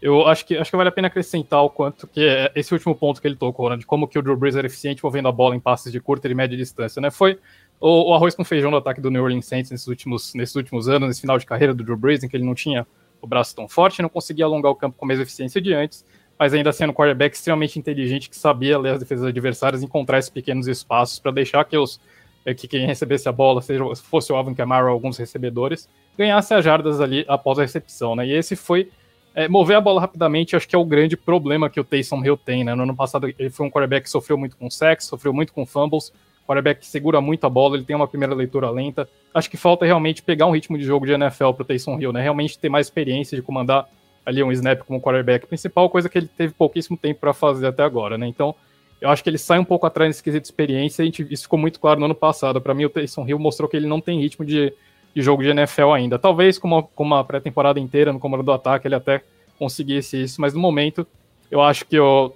eu 0.01 0.27
acho 0.27 0.45
que, 0.45 0.57
acho 0.57 0.69
que 0.69 0.77
vale 0.77 0.89
a 0.89 0.91
pena 0.91 1.07
acrescentar 1.07 1.63
o 1.63 1.69
quanto 1.69 2.05
que 2.05 2.21
é 2.21 2.51
esse 2.53 2.73
último 2.73 2.93
ponto 2.93 3.21
que 3.21 3.27
ele 3.27 3.35
tocou, 3.35 3.69
né, 3.69 3.77
de 3.77 3.85
como 3.85 4.07
que 4.07 4.19
o 4.19 4.21
Drew 4.21 4.35
Brees 4.35 4.55
era 4.55 4.67
eficiente 4.67 5.03
movendo 5.03 5.27
a 5.27 5.31
bola 5.31 5.55
em 5.55 5.59
passes 5.59 5.91
de 5.91 5.99
curta 5.99 6.27
e 6.27 6.35
média 6.35 6.57
distância, 6.57 7.01
né? 7.01 7.09
Foi 7.09 7.39
o, 7.79 8.11
o 8.11 8.13
arroz 8.13 8.35
com 8.35 8.43
feijão 8.43 8.69
do 8.69 8.77
ataque 8.77 9.01
do 9.01 9.09
New 9.09 9.23
Orleans 9.23 9.45
Saints 9.45 9.71
nesses 9.71 9.87
últimos, 9.87 10.33
nesses 10.35 10.55
últimos 10.55 10.87
anos, 10.89 11.07
nesse 11.07 11.21
final 11.21 11.39
de 11.39 11.45
carreira 11.45 11.73
do 11.73 11.83
Drew 11.83 11.97
Brees, 11.97 12.23
em 12.23 12.27
que 12.27 12.35
ele 12.35 12.45
não 12.45 12.53
tinha 12.53 12.85
o 13.21 13.27
braço 13.27 13.55
tão 13.55 13.67
forte, 13.67 14.01
não 14.01 14.09
conseguia 14.09 14.45
alongar 14.45 14.71
o 14.71 14.75
campo 14.75 14.97
com 14.97 15.05
a 15.05 15.07
mesma 15.07 15.23
eficiência 15.23 15.61
de 15.61 15.73
antes, 15.73 16.05
mas 16.37 16.53
ainda 16.53 16.71
sendo 16.71 16.91
um 16.91 16.93
quarterback 16.93 17.35
extremamente 17.35 17.79
inteligente 17.79 18.29
que 18.29 18.35
sabia 18.35 18.77
ler 18.77 18.93
as 18.93 18.99
defesas 18.99 19.25
adversárias, 19.25 19.81
encontrar 19.81 20.19
esses 20.19 20.29
pequenos 20.29 20.67
espaços 20.67 21.19
para 21.19 21.31
deixar 21.31 21.63
que 21.65 21.77
os 21.77 21.99
é, 22.47 22.53
que 22.53 22.65
quem 22.65 22.85
recebesse 22.85 23.27
a 23.27 23.31
bola, 23.31 23.61
seja 23.61 23.83
fosse 23.95 24.31
o 24.31 24.35
Alvin 24.35 24.53
Kamara 24.53 24.85
ou 24.85 24.91
alguns 24.91 25.17
recebedores, 25.17 25.89
ganhasse 26.17 26.53
as 26.53 26.63
jardas 26.63 27.01
ali 27.01 27.25
após 27.27 27.59
a 27.59 27.61
recepção, 27.61 28.15
né? 28.15 28.25
E 28.25 28.31
esse 28.31 28.55
foi 28.55 28.89
é, 29.35 29.49
mover 29.49 29.75
a 29.75 29.81
bola 29.81 29.99
rapidamente, 29.99 30.55
acho 30.55 30.65
que 30.65 30.73
é 30.73 30.79
o 30.79 30.85
grande 30.85 31.17
problema 31.17 31.69
que 31.69 31.77
o 31.77 31.83
Taysom 31.83 32.23
Hill 32.23 32.37
tem, 32.37 32.63
né? 32.63 32.73
No 32.73 32.83
ano 32.83 32.95
passado 32.95 33.27
ele 33.37 33.49
foi 33.49 33.65
um 33.65 33.69
quarterback 33.69 34.03
que 34.03 34.09
sofreu 34.09 34.37
muito 34.37 34.55
com 34.55 34.69
sacks, 34.69 35.07
sofreu 35.07 35.33
muito 35.33 35.51
com 35.51 35.65
fumbles, 35.65 36.13
quarterback 36.47 36.79
que 36.79 36.87
segura 36.87 37.19
muito 37.19 37.45
a 37.45 37.49
bola, 37.49 37.75
ele 37.75 37.83
tem 37.83 37.95
uma 37.95 38.07
primeira 38.07 38.33
leitura 38.33 38.69
lenta. 38.69 39.07
Acho 39.33 39.49
que 39.49 39.57
falta 39.57 39.85
realmente 39.85 40.23
pegar 40.23 40.45
um 40.47 40.51
ritmo 40.51 40.77
de 40.77 40.85
jogo 40.85 41.05
de 41.05 41.11
NFL 41.11 41.51
para 41.51 41.63
o 41.63 41.65
Taysom 41.65 41.99
Hill, 41.99 42.13
né? 42.13 42.21
Realmente 42.21 42.57
ter 42.57 42.69
mais 42.69 42.87
experiência 42.87 43.35
de 43.35 43.41
comandar 43.41 43.87
ali 44.25 44.41
um 44.41 44.51
snap 44.51 44.81
como 44.81 45.01
quarterback 45.01 45.45
principal, 45.45 45.89
coisa 45.89 46.09
que 46.09 46.17
ele 46.17 46.27
teve 46.27 46.53
pouquíssimo 46.53 46.97
tempo 46.97 47.19
para 47.19 47.33
fazer 47.33 47.67
até 47.67 47.83
agora, 47.83 48.17
né? 48.17 48.27
Então, 48.27 48.55
eu 48.99 49.09
acho 49.09 49.23
que 49.23 49.29
ele 49.29 49.37
sai 49.37 49.59
um 49.59 49.63
pouco 49.63 49.85
atrás 49.85 50.09
nesse 50.09 50.23
quesito 50.23 50.41
de 50.41 50.47
experiência, 50.47 51.03
e 51.03 51.09
isso 51.29 51.43
ficou 51.43 51.59
muito 51.59 51.79
claro 51.79 51.99
no 51.99 52.05
ano 52.05 52.15
passado. 52.15 52.59
Para 52.59 52.73
mim, 52.73 52.85
o 52.85 52.89
Taysom 52.89 53.27
Hill 53.27 53.37
mostrou 53.37 53.69
que 53.69 53.77
ele 53.77 53.87
não 53.87 54.01
tem 54.01 54.19
ritmo 54.19 54.43
de, 54.43 54.73
de 55.13 55.21
jogo 55.21 55.43
de 55.43 55.49
NFL 55.49 55.91
ainda. 55.91 56.17
Talvez 56.17 56.57
com 56.57 56.67
uma, 56.67 56.83
com 56.83 57.03
uma 57.03 57.23
pré-temporada 57.23 57.79
inteira 57.79 58.11
no 58.11 58.19
comando 58.19 58.43
do 58.43 58.51
ataque 58.51 58.87
ele 58.87 58.95
até 58.95 59.21
conseguisse 59.59 60.21
isso, 60.21 60.41
mas 60.41 60.53
no 60.53 60.59
momento 60.59 61.05
eu 61.49 61.61
acho 61.61 61.85
que 61.85 61.99
o, 61.99 62.33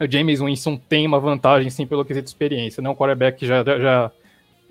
o 0.00 0.10
James 0.10 0.40
Winston 0.40 0.76
tem 0.76 1.06
uma 1.06 1.18
vantagem 1.18 1.70
sim 1.70 1.86
pelo 1.86 2.04
quesito 2.04 2.24
de 2.24 2.30
experiência, 2.30 2.82
né? 2.82 2.88
Um 2.88 2.94
quarterback 2.94 3.38
que 3.38 3.46
já, 3.46 3.64
já, 3.64 4.10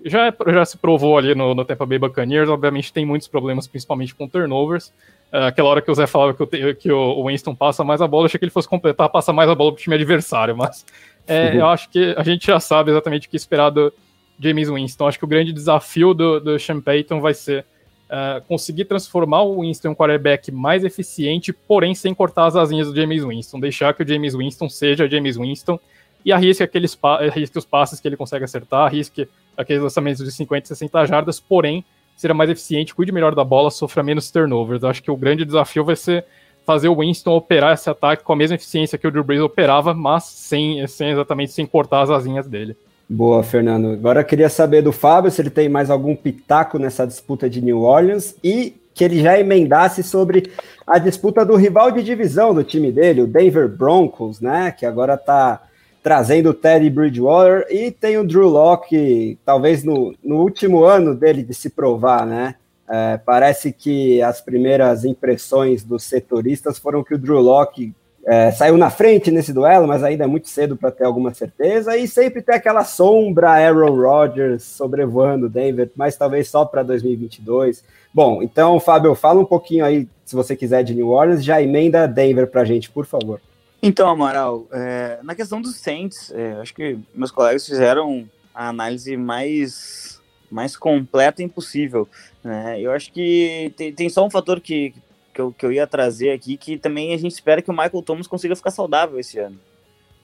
já, 0.05 0.33
já 0.47 0.65
se 0.65 0.77
provou 0.77 1.17
ali 1.17 1.33
no, 1.33 1.55
no 1.55 1.65
Tampa 1.65 1.85
Bay 1.85 1.97
Buccaneers, 1.97 2.49
obviamente 2.49 2.93
tem 2.93 3.05
muitos 3.05 3.27
problemas, 3.27 3.67
principalmente 3.67 4.13
com 4.13 4.27
turnovers. 4.27 4.93
Uh, 5.33 5.47
aquela 5.47 5.69
hora 5.69 5.81
que 5.81 5.89
o 5.89 5.95
Zé 5.95 6.05
falava 6.05 6.33
que, 6.33 6.43
o, 6.43 6.75
que 6.75 6.91
o 6.91 7.27
Winston 7.27 7.55
passa 7.55 7.83
mais 7.83 8.01
a 8.01 8.07
bola, 8.07 8.27
achei 8.27 8.37
que 8.37 8.45
ele 8.45 8.51
fosse 8.51 8.69
completar, 8.69 9.09
passar 9.09 9.33
mais 9.33 9.49
a 9.49 9.55
bola 9.55 9.71
para 9.71 9.79
o 9.79 9.81
time 9.81 9.95
adversário, 9.95 10.55
mas 10.55 10.85
é, 11.27 11.49
uhum. 11.49 11.55
eu 11.55 11.67
acho 11.67 11.89
que 11.89 12.13
a 12.15 12.23
gente 12.23 12.45
já 12.45 12.59
sabe 12.59 12.91
exatamente 12.91 13.27
o 13.27 13.29
que 13.29 13.35
esperar 13.35 13.71
do 13.71 13.91
James 14.39 14.69
Winston. 14.69 15.07
Acho 15.07 15.17
que 15.17 15.25
o 15.25 15.27
grande 15.27 15.51
desafio 15.51 16.13
do, 16.13 16.39
do 16.39 16.59
Sean 16.59 16.79
Payton 16.79 17.19
vai 17.19 17.33
ser 17.33 17.65
uh, 18.05 18.41
conseguir 18.47 18.85
transformar 18.85 19.43
o 19.43 19.61
Winston 19.61 19.89
em 19.89 19.91
um 19.91 19.95
quarterback 19.95 20.51
mais 20.51 20.83
eficiente, 20.83 21.51
porém 21.53 21.93
sem 21.95 22.13
cortar 22.13 22.45
as 22.47 22.55
asinhas 22.55 22.87
do 22.87 22.95
James 22.95 23.23
Winston. 23.23 23.59
Deixar 23.59 23.93
que 23.93 24.03
o 24.03 24.07
James 24.07 24.35
Winston 24.35 24.69
seja 24.69 25.09
James 25.09 25.37
Winston 25.37 25.79
e 26.23 26.31
arrisque, 26.31 26.63
aqueles 26.63 26.97
arrisque 27.03 27.57
os 27.57 27.65
passes 27.65 27.99
que 27.99 28.07
ele 28.07 28.17
consegue 28.17 28.45
acertar, 28.45 28.85
arrisque 28.85 29.27
aqueles 29.55 29.81
lançamentos 29.81 30.23
de 30.23 30.31
50, 30.31 30.67
60 30.67 31.05
jardas, 31.05 31.39
porém 31.39 31.85
será 32.15 32.33
mais 32.33 32.49
eficiente, 32.49 32.95
cuide 32.95 33.11
melhor 33.11 33.35
da 33.35 33.43
bola, 33.43 33.69
sofra 33.69 34.01
menos 34.01 34.31
turnovers. 34.31 34.81
Eu 34.81 34.89
acho 34.89 35.03
que 35.03 35.11
o 35.11 35.17
grande 35.17 35.45
desafio 35.45 35.83
vai 35.83 35.95
ser 35.95 36.25
fazer 36.65 36.89
o 36.89 36.99
Winston 36.99 37.35
operar 37.35 37.73
esse 37.73 37.89
ataque 37.89 38.23
com 38.23 38.33
a 38.33 38.35
mesma 38.35 38.55
eficiência 38.55 38.97
que 38.97 39.05
o 39.07 39.11
Drew 39.11 39.23
Brees 39.23 39.41
operava, 39.41 39.93
mas 39.93 40.23
sem, 40.23 40.85
sem 40.87 41.11
exatamente 41.11 41.51
sem 41.51 41.65
cortar 41.65 42.01
as 42.01 42.09
asinhas 42.09 42.47
dele. 42.47 42.75
Boa, 43.07 43.43
Fernando. 43.43 43.91
Agora 43.91 44.21
eu 44.21 44.25
queria 44.25 44.49
saber 44.49 44.81
do 44.81 44.91
Fábio 44.91 45.29
se 45.29 45.39
ele 45.41 45.51
tem 45.51 45.69
mais 45.69 45.91
algum 45.91 46.15
pitaco 46.15 46.79
nessa 46.79 47.05
disputa 47.05 47.47
de 47.47 47.61
New 47.61 47.81
Orleans 47.81 48.35
e 48.43 48.75
que 48.95 49.03
ele 49.03 49.21
já 49.21 49.37
emendasse 49.39 50.01
sobre 50.01 50.51
a 50.87 50.97
disputa 50.97 51.45
do 51.45 51.55
rival 51.55 51.91
de 51.91 52.01
divisão 52.01 52.53
do 52.53 52.63
time 52.63 52.91
dele, 52.91 53.21
o 53.21 53.27
Denver 53.27 53.67
Broncos, 53.67 54.41
né? 54.41 54.71
Que 54.71 54.85
agora 54.85 55.15
está 55.15 55.61
trazendo 56.01 56.49
o 56.49 56.53
Teddy 56.53 56.89
Bridgewater 56.89 57.67
e 57.69 57.91
tem 57.91 58.17
o 58.17 58.25
Drew 58.25 58.47
Locke, 58.47 59.37
talvez 59.45 59.83
no, 59.83 60.15
no 60.23 60.37
último 60.37 60.83
ano 60.83 61.13
dele 61.13 61.43
de 61.43 61.53
se 61.53 61.69
provar, 61.69 62.25
né? 62.25 62.55
É, 62.87 63.17
parece 63.17 63.71
que 63.71 64.21
as 64.21 64.39
primeiras 64.39 65.03
impressões 65.03 65.83
dos 65.83 66.03
setoristas 66.03 66.77
foram 66.77 67.03
que 67.03 67.15
o 67.15 67.17
Drew 67.17 67.39
Locke 67.39 67.93
é, 68.25 68.51
saiu 68.51 68.75
na 68.75 68.89
frente 68.89 69.29
nesse 69.29 69.53
duelo, 69.53 69.87
mas 69.87 70.03
ainda 70.03 70.23
é 70.23 70.27
muito 70.27 70.49
cedo 70.49 70.75
para 70.75 70.89
ter 70.89 71.03
alguma 71.03 71.33
certeza. 71.33 71.95
E 71.95 72.07
sempre 72.07 72.41
tem 72.41 72.55
aquela 72.55 72.83
sombra 72.83 73.51
Aaron 73.51 73.95
Rodgers 73.95 74.63
sobrevoando 74.63 75.47
Denver, 75.47 75.91
mas 75.95 76.17
talvez 76.17 76.49
só 76.49 76.65
para 76.65 76.81
2022. 76.81 77.83
Bom, 78.11 78.41
então, 78.41 78.79
Fábio, 78.79 79.13
fala 79.13 79.39
um 79.39 79.45
pouquinho 79.45 79.85
aí, 79.85 80.07
se 80.25 80.35
você 80.35 80.55
quiser, 80.55 80.83
de 80.83 80.95
New 80.95 81.09
Orleans, 81.09 81.43
já 81.43 81.61
emenda 81.61 82.07
Denver 82.07 82.47
para 82.47 82.61
a 82.61 82.65
gente, 82.65 82.89
por 82.89 83.05
favor. 83.05 83.39
Então, 83.81 84.09
Amaral, 84.09 84.65
é, 84.71 85.19
na 85.21 85.35
questão 85.35 85.61
dos 85.61 85.75
Saints, 85.75 86.31
é, 86.33 86.53
acho 86.53 86.73
que 86.73 86.97
meus 87.13 87.29
colegas 87.29 87.67
fizeram 87.67 88.27
a 88.53 88.69
análise 88.69 89.15
mais 89.15 90.15
mais 90.49 90.77
completa 90.77 91.43
impossível. 91.43 92.07
Né? 92.43 92.79
Eu 92.79 92.91
acho 92.91 93.11
que 93.11 93.73
tem, 93.75 93.91
tem 93.91 94.09
só 94.09 94.25
um 94.25 94.29
fator 94.29 94.61
que, 94.61 94.91
que, 94.91 95.01
eu, 95.41 95.51
que 95.51 95.65
eu 95.65 95.71
ia 95.71 95.87
trazer 95.87 96.31
aqui, 96.31 96.57
que 96.57 96.77
também 96.77 97.13
a 97.13 97.17
gente 97.17 97.31
espera 97.31 97.61
que 97.61 97.69
o 97.69 97.73
Michael 97.73 98.01
Thomas 98.01 98.27
consiga 98.27 98.55
ficar 98.55 98.71
saudável 98.71 99.19
esse 99.19 99.39
ano. 99.39 99.59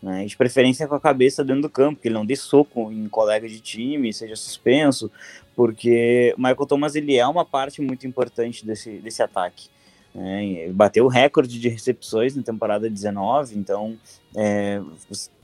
Né? 0.01 0.25
De 0.25 0.35
preferência 0.35 0.87
com 0.87 0.95
a 0.95 0.99
cabeça 0.99 1.43
dentro 1.43 1.63
do 1.63 1.69
campo, 1.69 2.01
que 2.01 2.07
ele 2.07 2.15
não 2.15 2.25
dê 2.25 2.35
soco 2.35 2.91
em 2.91 3.07
colega 3.07 3.47
de 3.47 3.59
time, 3.59 4.11
seja 4.11 4.35
suspenso, 4.35 5.11
porque 5.55 6.33
o 6.37 6.41
Michael 6.41 6.65
Thomas 6.65 6.95
ele 6.95 7.17
é 7.17 7.27
uma 7.27 7.45
parte 7.45 7.81
muito 7.81 8.07
importante 8.07 8.65
desse, 8.65 8.97
desse 8.97 9.21
ataque. 9.21 9.69
É, 10.13 10.69
bateu 10.73 11.05
o 11.05 11.07
recorde 11.07 11.59
de 11.59 11.69
recepções 11.69 12.35
na 12.35 12.43
temporada 12.43 12.89
19, 12.89 13.57
então 13.57 13.97
é, 14.35 14.81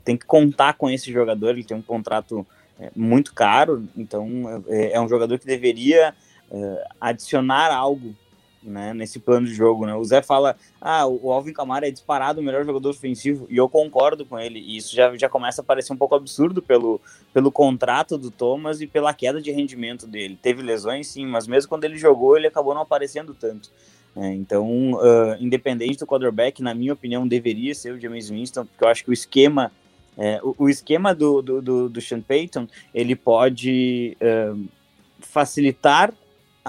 tem 0.04 0.16
que 0.16 0.26
contar 0.26 0.74
com 0.74 0.90
esse 0.90 1.12
jogador. 1.12 1.50
Ele 1.50 1.64
tem 1.64 1.76
um 1.76 1.82
contrato 1.82 2.46
é, 2.78 2.90
muito 2.94 3.32
caro, 3.32 3.88
então 3.96 4.62
é, 4.68 4.92
é, 4.92 5.00
um 5.00 5.08
jogador 5.08 5.38
que 5.38 5.46
deveria 5.46 6.14
é, 6.50 6.84
adicionar 7.00 7.72
algo 7.72 8.14
né, 8.62 8.92
nesse 8.92 9.18
plano 9.18 9.46
de 9.46 9.54
jogo. 9.54 9.86
Né? 9.86 9.94
O 9.94 10.04
Zé 10.04 10.22
fala: 10.22 10.56
ah, 10.80 11.06
o 11.06 11.32
Alvin 11.32 11.52
Kamara 11.52 11.88
é 11.88 11.90
disparado 11.90 12.40
o 12.40 12.44
melhor 12.44 12.64
jogador 12.64 12.90
ofensivo, 12.90 13.46
e 13.48 13.56
eu 13.56 13.68
concordo 13.68 14.24
com 14.24 14.38
ele. 14.38 14.58
E 14.58 14.76
isso 14.76 14.94
já, 14.94 15.16
já 15.16 15.28
começa 15.28 15.60
a 15.60 15.64
parecer 15.64 15.92
um 15.92 15.96
pouco 15.96 16.14
absurdo 16.14 16.62
pelo, 16.62 17.00
pelo 17.32 17.50
contrato 17.50 18.18
do 18.18 18.30
Thomas 18.30 18.80
e 18.80 18.86
pela 18.86 19.14
queda 19.14 19.40
de 19.40 19.50
rendimento 19.50 20.06
dele. 20.06 20.38
Teve 20.40 20.62
lesões, 20.62 21.08
sim, 21.08 21.26
mas 21.26 21.46
mesmo 21.46 21.68
quando 21.68 21.84
ele 21.84 21.96
jogou, 21.96 22.36
ele 22.36 22.46
acabou 22.46 22.74
não 22.74 22.82
aparecendo 22.82 23.34
tanto. 23.34 23.70
É, 24.16 24.32
então, 24.32 24.92
uh, 24.94 25.36
independente 25.38 25.98
do 25.98 26.06
quarterback, 26.06 26.62
na 26.62 26.74
minha 26.74 26.92
opinião, 26.92 27.28
deveria 27.28 27.74
ser 27.74 27.92
o 27.92 28.00
James 28.00 28.30
Winston, 28.30 28.66
porque 28.66 28.84
eu 28.84 28.88
acho 28.88 29.04
que 29.04 29.10
o 29.10 29.12
esquema 29.12 29.70
é, 30.16 30.40
o, 30.42 30.52
o, 30.58 30.68
esquema 30.68 31.14
do, 31.14 31.40
do, 31.40 31.62
do, 31.62 31.88
do, 31.88 32.00
Sean 32.00 32.20
Payton, 32.20 32.66
ele 32.92 33.14
pode 33.14 34.16
facilitar 35.20 36.12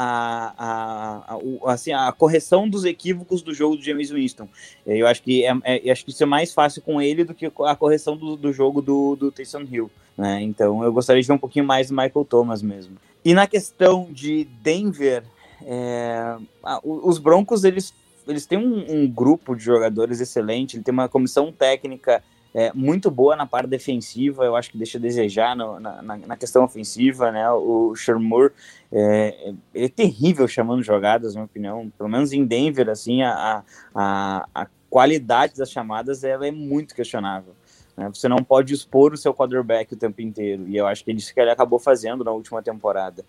a, 0.02 0.54
a, 0.58 1.36
a, 1.36 1.74
assim, 1.74 1.92
a 1.92 2.10
correção 2.14 2.70
dos 2.70 2.86
equívocos 2.86 3.42
do 3.42 3.54
jogo 3.54 3.76
do 3.76 3.84
James 3.84 4.10
Winston. 4.10 4.48
Eu 4.88 5.06
acho 5.06 5.22
que, 5.22 5.44
é, 5.44 5.54
é, 5.66 5.92
acho 5.92 6.06
que 6.06 6.12
isso 6.12 6.24
é 6.24 6.26
mais 6.26 6.54
fácil 6.54 6.82
com 6.82 7.02
ele 7.02 7.26
do 7.26 7.34
que 7.34 7.52
a 7.66 7.76
correção 7.76 8.16
do, 8.16 8.38
do 8.38 8.54
jogo 8.54 8.82
do, 8.82 9.18
do 9.18 9.30
Taysom 9.30 9.66
Hill. 9.70 9.92
Né? 10.18 10.42
Então 10.42 10.82
eu 10.86 10.94
gostaria 10.94 11.22
de 11.22 11.28
ver 11.28 11.34
um 11.34 11.38
pouquinho 11.38 11.66
mais 11.66 11.90
do 11.90 11.94
Michael 11.94 12.26
Thomas 12.26 12.62
mesmo. 12.62 12.96
E 13.26 13.34
na 13.34 13.46
questão 13.46 14.08
de 14.10 14.46
Denver, 14.62 15.24
é, 15.64 16.38
os 16.82 17.18
Broncos 17.18 17.66
eles, 17.66 17.94
eles 18.26 18.46
têm 18.46 18.58
um, 18.58 18.86
um, 18.90 19.06
grupo 19.06 19.54
de 19.54 19.64
jogadores 19.64 20.22
excelente, 20.22 20.78
ele 20.78 20.84
tem 20.84 20.94
uma 20.94 21.10
comissão 21.10 21.52
técnica 21.52 22.24
é, 22.54 22.72
muito 22.74 23.12
boa 23.12 23.36
na 23.36 23.46
parte 23.46 23.68
defensiva, 23.68 24.44
eu 24.44 24.56
acho 24.56 24.72
que 24.72 24.78
deixa 24.78 24.98
a 24.98 25.02
desejar 25.02 25.56
no, 25.56 25.80
na, 25.80 26.02
na, 26.02 26.38
questão 26.38 26.64
ofensiva, 26.64 27.32
né? 27.32 27.50
O 27.52 27.96
Shermour, 27.96 28.52
é, 28.92 29.54
ele 29.74 29.86
é 29.86 29.90
terrível 29.90 30.48
chamando 30.48 30.82
jogadas, 30.82 31.36
na 31.36 31.42
minha 31.42 31.46
opinião, 31.46 31.92
pelo 31.98 32.10
menos 32.10 32.34
em 32.34 32.44
Denver, 32.44 32.90
assim, 32.90 33.22
a, 33.22 33.64
a, 33.94 34.48
a 34.54 34.68
qualidade 34.90 35.56
das 35.56 35.72
chamadas 35.72 36.24
ela 36.24 36.48
é 36.48 36.52
muito 36.52 36.96
questionável. 36.96 37.54
Né? 37.96 38.10
Você 38.14 38.28
não 38.28 38.38
pode 38.38 38.74
expor 38.74 39.14
o 39.14 39.18
seu 39.18 39.34
quarterback 39.34 39.94
o 39.94 39.98
tempo 39.98 40.22
inteiro, 40.22 40.68
e 40.68 40.76
eu 40.76 40.88
acho 40.88 41.04
que 41.04 41.12
é 41.12 41.14
isso 41.14 41.34
que 41.34 41.40
ele 41.40 41.52
acabou 41.52 41.78
fazendo 41.78 42.24
na 42.24 42.32
última 42.32 42.64
temporada. 42.64 43.24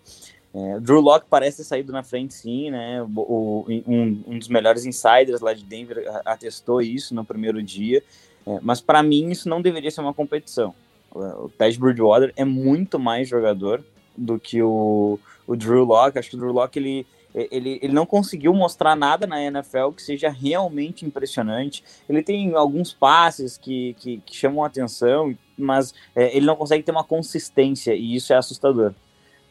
É, 0.53 0.79
Drew 0.79 0.99
Locke 0.99 1.27
parece 1.29 1.57
ter 1.57 1.63
saído 1.63 1.93
na 1.93 2.03
frente, 2.03 2.33
sim, 2.33 2.71
né? 2.71 3.01
O, 3.01 3.65
um, 3.87 4.23
um, 4.27 4.37
dos 4.37 4.49
melhores 4.49 4.85
insiders 4.85 5.39
lá 5.39 5.53
de 5.53 5.63
Denver 5.63 6.03
atestou 6.25 6.81
isso 6.81 7.15
no 7.15 7.23
primeiro 7.23 7.63
dia. 7.63 8.03
É, 8.45 8.59
mas 8.61 8.81
para 8.81 9.03
mim 9.03 9.29
isso 9.29 9.47
não 9.47 9.61
deveria 9.61 9.91
ser 9.91 10.01
uma 10.01 10.13
competição. 10.13 10.73
O 11.13 11.49
Ted 11.49 11.77
Bridgewater 11.77 12.33
é 12.35 12.45
muito 12.45 12.97
mais 12.97 13.27
jogador 13.27 13.83
do 14.17 14.39
que 14.39 14.61
o, 14.61 15.19
o 15.45 15.55
Drew 15.55 15.83
Locke. 15.83 16.17
Acho 16.17 16.29
que 16.29 16.35
o 16.35 16.39
Drew 16.39 16.53
Locke 16.53 16.79
ele, 16.79 17.05
ele, 17.33 17.79
ele 17.81 17.93
não 17.93 18.05
conseguiu 18.05 18.53
mostrar 18.53 18.95
nada 18.95 19.27
na 19.27 19.41
NFL 19.41 19.89
que 19.95 20.01
seja 20.01 20.29
realmente 20.29 21.05
impressionante. 21.05 21.83
Ele 22.07 22.23
tem 22.23 22.53
alguns 22.55 22.93
passes 22.93 23.57
que, 23.57 23.93
que, 23.99 24.17
que 24.25 24.35
chamam 24.35 24.63
atenção, 24.63 25.35
mas 25.57 25.93
é, 26.15 26.35
ele 26.35 26.45
não 26.45 26.55
consegue 26.55 26.83
ter 26.83 26.91
uma 26.91 27.03
consistência 27.03 27.93
e 27.93 28.15
isso 28.15 28.31
é 28.31 28.37
assustador. 28.37 28.93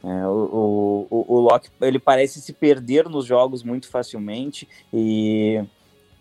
É, 0.02 0.26
o, 0.26 1.06
o, 1.11 1.25
o 1.28 1.40
Locke 1.40 1.68
ele 1.82 1.99
parece 1.99 2.40
se 2.40 2.54
perder 2.54 3.06
nos 3.06 3.26
jogos 3.26 3.62
muito 3.62 3.87
facilmente 3.87 4.66
e 4.90 5.62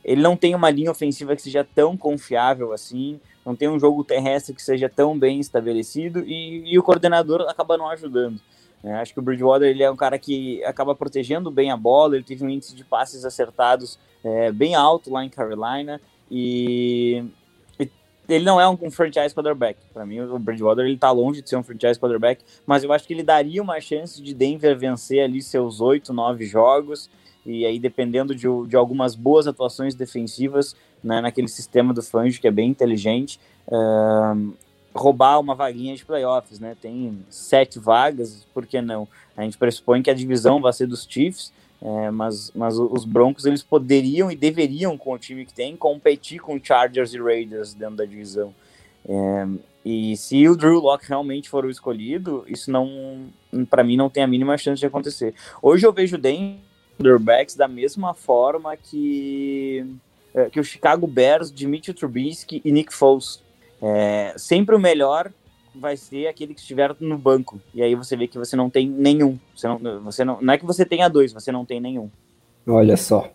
ele 0.03 0.21
não 0.21 0.35
tem 0.35 0.55
uma 0.55 0.69
linha 0.69 0.91
ofensiva 0.91 1.35
que 1.35 1.41
seja 1.41 1.63
tão 1.63 1.97
confiável 1.97 2.73
assim, 2.73 3.19
não 3.45 3.55
tem 3.55 3.67
um 3.67 3.79
jogo 3.79 4.03
terrestre 4.03 4.53
que 4.53 4.61
seja 4.61 4.87
tão 4.89 5.17
bem 5.17 5.39
estabelecido 5.39 6.23
e, 6.25 6.73
e 6.73 6.77
o 6.77 6.83
coordenador 6.83 7.41
acaba 7.49 7.77
não 7.77 7.89
ajudando. 7.89 8.39
É, 8.83 8.93
acho 8.93 9.13
que 9.13 9.19
o 9.19 9.21
Bridgewater 9.21 9.67
ele 9.67 9.83
é 9.83 9.91
um 9.91 9.95
cara 9.95 10.17
que 10.17 10.63
acaba 10.63 10.95
protegendo 10.95 11.51
bem 11.51 11.69
a 11.69 11.75
bola, 11.75 12.15
ele 12.15 12.23
teve 12.23 12.45
um 12.45 12.49
índice 12.49 12.73
de 12.73 12.85
passes 12.85 13.25
acertados 13.25 13.99
é, 14.23 14.51
bem 14.51 14.73
alto 14.73 15.11
lá 15.11 15.23
em 15.23 15.29
Carolina 15.29 15.99
E, 16.31 17.23
e 17.77 17.89
ele 18.29 18.45
não 18.45 18.61
é 18.61 18.69
um, 18.69 18.77
um 18.81 18.91
franchise 18.91 19.33
quarterback. 19.33 19.79
Para 19.93 20.05
mim, 20.05 20.21
o 20.21 20.39
Bridgewater 20.39 20.85
ele 20.85 20.97
tá 20.97 21.11
longe 21.11 21.41
de 21.41 21.49
ser 21.49 21.57
um 21.57 21.63
franchise 21.63 21.99
quarterback, 21.99 22.43
mas 22.65 22.83
eu 22.83 22.93
acho 22.93 23.05
que 23.05 23.13
ele 23.13 23.23
daria 23.23 23.61
uma 23.61 23.81
chance 23.81 24.21
de 24.21 24.33
Denver 24.33 24.77
vencer 24.77 25.23
ali 25.23 25.41
seus 25.41 25.81
oito, 25.81 26.13
nove 26.13 26.45
jogos. 26.45 27.09
E 27.49 27.65
aí, 27.65 27.79
dependendo 27.79 28.35
de, 28.35 28.47
de 28.67 28.75
algumas 28.75 29.15
boas 29.15 29.47
atuações 29.47 29.95
defensivas 29.95 30.75
né, 31.03 31.19
naquele 31.19 31.47
sistema 31.47 31.93
do 31.93 32.03
Fangio, 32.03 32.39
que 32.39 32.47
é 32.47 32.51
bem 32.51 32.69
inteligente, 32.69 33.39
uh, 33.67 34.53
roubar 34.93 35.39
uma 35.39 35.55
vaguinha 35.55 35.95
de 35.95 36.05
playoffs, 36.05 36.59
né? 36.59 36.75
Tem 36.79 37.25
sete 37.29 37.79
vagas, 37.79 38.45
por 38.53 38.67
que 38.67 38.79
não? 38.81 39.07
A 39.35 39.43
gente 39.43 39.57
pressupõe 39.57 40.03
que 40.03 40.11
a 40.11 40.13
divisão 40.13 40.61
vai 40.61 40.73
ser 40.73 40.85
dos 40.85 41.07
Chiefs, 41.09 41.51
é, 41.81 42.11
mas, 42.11 42.51
mas 42.53 42.77
os 42.77 43.05
Broncos 43.05 43.45
eles 43.45 43.63
poderiam 43.63 44.29
e 44.29 44.35
deveriam, 44.35 44.97
com 44.97 45.13
o 45.13 45.17
time 45.17 45.45
que 45.45 45.53
tem, 45.53 45.75
competir 45.75 46.39
com 46.39 46.59
Chargers 46.61 47.13
e 47.13 47.19
Raiders 47.19 47.73
dentro 47.73 47.95
da 47.95 48.05
divisão. 48.05 48.53
É, 49.07 49.47
e 49.85 50.17
se 50.17 50.47
o 50.47 50.57
Drew 50.57 50.79
Locke 50.79 51.07
realmente 51.07 51.49
for 51.49 51.65
o 51.65 51.69
escolhido, 51.69 52.43
isso 52.47 52.69
não, 52.69 53.27
para 53.69 53.83
mim, 53.83 53.95
não 53.95 54.09
tem 54.09 54.21
a 54.23 54.27
mínima 54.27 54.57
chance 54.57 54.79
de 54.79 54.85
acontecer. 54.85 55.33
Hoje 55.61 55.87
eu 55.87 55.93
vejo 55.93 56.17
o 56.17 56.19
backs 57.19 57.55
da 57.55 57.67
mesma 57.67 58.13
forma 58.13 58.75
que, 58.75 59.85
é, 60.33 60.49
que 60.49 60.59
o 60.59 60.63
Chicago 60.63 61.07
Bears 61.07 61.51
Mitchell 61.51 61.93
Trubisky 61.93 62.61
e 62.63 62.71
Nick 62.71 62.93
Foles. 62.93 63.41
É, 63.81 64.33
sempre 64.37 64.75
o 64.75 64.79
melhor 64.79 65.31
vai 65.73 65.95
ser 65.95 66.27
aquele 66.27 66.53
que 66.53 66.59
estiver 66.59 66.93
no 66.99 67.17
banco. 67.17 67.61
E 67.73 67.81
aí 67.81 67.95
você 67.95 68.15
vê 68.17 68.27
que 68.27 68.37
você 68.37 68.55
não 68.55 68.69
tem 68.69 68.87
nenhum. 68.87 69.39
Você 69.55 69.67
não, 69.67 70.01
você 70.01 70.25
não, 70.25 70.41
não 70.41 70.53
é 70.53 70.57
que 70.57 70.65
você 70.65 70.85
tenha 70.85 71.07
dois, 71.07 71.31
você 71.31 71.51
não 71.51 71.65
tem 71.65 71.79
nenhum. 71.79 72.09
Olha 72.67 72.97
só. 72.97 73.31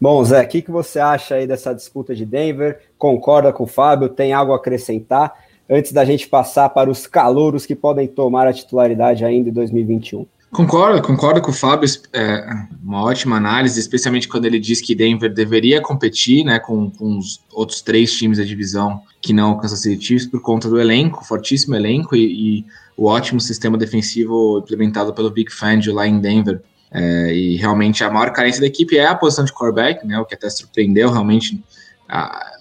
Bom, 0.00 0.22
Zé, 0.22 0.42
o 0.42 0.48
que, 0.48 0.62
que 0.62 0.70
você 0.70 1.00
acha 1.00 1.36
aí 1.36 1.46
dessa 1.46 1.74
disputa 1.74 2.14
de 2.14 2.24
Denver? 2.24 2.82
Concorda 2.98 3.52
com 3.52 3.64
o 3.64 3.66
Fábio? 3.66 4.08
Tem 4.08 4.32
algo 4.32 4.52
a 4.52 4.56
acrescentar? 4.56 5.44
Antes 5.68 5.92
da 5.92 6.04
gente 6.04 6.28
passar 6.28 6.68
para 6.68 6.88
os 6.88 7.06
calouros 7.06 7.66
que 7.66 7.74
podem 7.74 8.06
tomar 8.06 8.46
a 8.46 8.52
titularidade 8.52 9.24
ainda 9.24 9.48
em 9.48 9.52
2021. 9.52 10.26
Concordo, 10.56 11.02
concordo 11.02 11.42
com 11.42 11.50
o 11.50 11.54
Fábio, 11.54 11.86
é 12.14 12.46
uma 12.82 13.02
ótima 13.02 13.36
análise, 13.36 13.78
especialmente 13.78 14.26
quando 14.26 14.46
ele 14.46 14.58
diz 14.58 14.80
que 14.80 14.94
Denver 14.94 15.30
deveria 15.30 15.82
competir 15.82 16.46
né, 16.46 16.58
com, 16.58 16.90
com 16.90 17.18
os 17.18 17.42
outros 17.52 17.82
três 17.82 18.10
times 18.10 18.38
da 18.38 18.44
divisão 18.44 19.02
que 19.20 19.34
não 19.34 19.50
alcançam 19.50 19.76
Chiefs 20.00 20.24
por 20.24 20.40
conta 20.40 20.66
do 20.66 20.80
elenco, 20.80 21.22
fortíssimo 21.26 21.74
elenco 21.74 22.16
e, 22.16 22.60
e, 22.60 22.64
o 22.96 23.04
ótimo 23.04 23.38
sistema 23.38 23.76
defensivo 23.76 24.60
implementado 24.64 25.12
pelo 25.12 25.30
Big 25.30 25.52
Fangio 25.52 25.92
lá 25.92 26.06
em 26.06 26.18
Denver. 26.18 26.62
É, 26.90 27.34
e 27.34 27.56
realmente 27.56 28.02
a 28.02 28.10
maior 28.10 28.32
carência 28.32 28.62
da 28.62 28.66
equipe 28.66 28.96
é 28.96 29.06
a 29.06 29.14
posição 29.14 29.44
de 29.44 29.52
quarterback, 29.52 30.06
né, 30.06 30.18
o 30.18 30.24
que 30.24 30.36
até 30.36 30.48
surpreendeu 30.48 31.10
realmente 31.10 31.62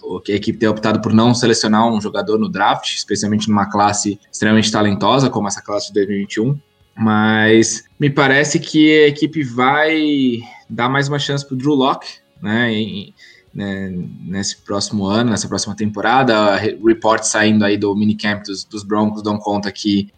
o 0.03 0.19
que 0.19 0.33
a 0.33 0.35
equipe 0.35 0.59
ter 0.59 0.67
optado 0.67 1.01
por 1.01 1.13
não 1.13 1.33
selecionar 1.33 1.87
um 1.87 2.01
jogador 2.01 2.37
no 2.37 2.49
draft, 2.49 2.93
especialmente 2.93 3.47
numa 3.47 3.67
classe 3.67 4.19
extremamente 4.29 4.69
talentosa 4.69 5.29
como 5.29 5.47
essa 5.47 5.61
classe 5.61 5.87
de 5.87 5.93
2021 5.93 6.59
mas 6.97 7.83
me 7.99 8.09
parece 8.09 8.59
que 8.59 9.03
a 9.03 9.07
equipe 9.07 9.43
vai 9.43 10.39
dar 10.69 10.89
mais 10.89 11.07
uma 11.07 11.19
chance 11.19 11.45
para 11.45 11.55
o 11.55 11.57
Drew 11.57 11.73
Locke, 11.73 12.07
né, 12.41 12.71
em, 12.71 13.13
né, 13.53 13.93
nesse 14.21 14.57
próximo 14.57 15.05
ano, 15.05 15.31
nessa 15.31 15.47
próxima 15.47 15.75
temporada. 15.75 16.55
Reportes 16.55 17.29
saindo 17.29 17.65
aí 17.65 17.77
do 17.77 17.95
minicamp 17.95 18.43
dos, 18.43 18.63
dos 18.63 18.83
Broncos 18.83 19.21
dão 19.21 19.37
conta 19.37 19.71
que. 19.71 20.11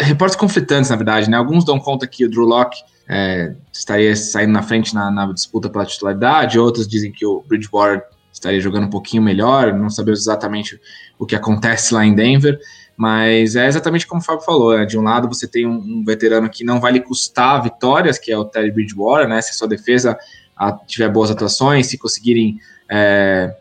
Reportes 0.00 0.36
conflitantes, 0.36 0.90
na 0.90 0.96
verdade, 0.96 1.30
né? 1.30 1.36
Alguns 1.36 1.64
dão 1.64 1.78
conta 1.78 2.08
que 2.08 2.24
o 2.24 2.30
Drew 2.30 2.44
Locke 2.44 2.76
é, 3.08 3.54
estaria 3.72 4.14
saindo 4.16 4.52
na 4.52 4.62
frente 4.62 4.94
na, 4.94 5.10
na, 5.10 5.32
disputa 5.32 5.68
pela 5.68 5.84
titularidade, 5.84 6.58
outros 6.58 6.88
dizem 6.88 7.12
que 7.12 7.24
o 7.24 7.42
Bridgewater 7.46 8.02
estaria 8.32 8.60
jogando 8.60 8.86
um 8.86 8.90
pouquinho 8.90 9.22
melhor, 9.22 9.72
não 9.72 9.88
sabemos 9.88 10.20
exatamente 10.20 10.80
o 11.18 11.26
que 11.26 11.36
acontece 11.36 11.94
lá 11.94 12.04
em 12.04 12.14
Denver. 12.14 12.58
Mas 12.96 13.56
é 13.56 13.66
exatamente 13.66 14.06
como 14.06 14.20
o 14.20 14.24
Fábio 14.24 14.44
falou, 14.44 14.76
né? 14.76 14.84
de 14.84 14.96
um 14.96 15.02
lado 15.02 15.28
você 15.28 15.48
tem 15.48 15.66
um, 15.66 15.76
um, 15.76 16.04
veterano 16.04 16.48
que 16.48 16.62
não 16.62 16.80
vai 16.80 16.92
lhe 16.92 17.00
custar 17.00 17.62
vitórias, 17.62 18.18
que 18.18 18.30
é 18.30 18.38
o 18.38 18.44
Terry 18.44 18.70
Bridgewater, 18.70 19.28
né? 19.28 19.42
Se 19.42 19.50
a 19.50 19.54
sua 19.54 19.66
defesa 19.66 20.16
a, 20.56 20.72
tiver 20.72 21.08
boas 21.08 21.30
atuações, 21.30 21.88
se 21.88 21.98
conseguirem 21.98 22.60
é, 22.88 23.56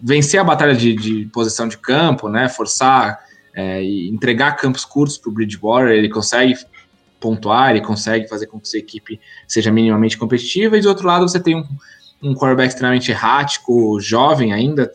vencer 0.00 0.38
a 0.38 0.44
batalha 0.44 0.74
de, 0.74 0.94
de, 0.94 1.24
posição 1.32 1.66
de 1.66 1.76
campo, 1.76 2.28
né? 2.28 2.48
Forçar 2.48 3.18
é, 3.54 3.82
e 3.82 4.08
entregar 4.08 4.52
campos 4.52 4.84
curtos 4.84 5.18
para 5.18 5.30
o 5.30 5.32
Bridgewater, 5.32 5.90
ele 5.90 6.08
consegue 6.08 6.54
pontuar, 7.18 7.70
ele 7.70 7.82
consegue 7.82 8.28
fazer 8.28 8.46
com 8.46 8.58
que 8.58 8.68
sua 8.68 8.78
equipe 8.78 9.20
seja 9.46 9.70
minimamente 9.70 10.16
competitiva, 10.16 10.78
e 10.78 10.80
do 10.80 10.88
outro 10.88 11.06
lado 11.06 11.28
você 11.28 11.40
tem 11.40 11.56
um, 11.56 11.64
um 12.22 12.34
quarterback 12.34 12.68
extremamente 12.68 13.10
errático, 13.10 14.00
jovem 14.00 14.52
ainda, 14.52 14.90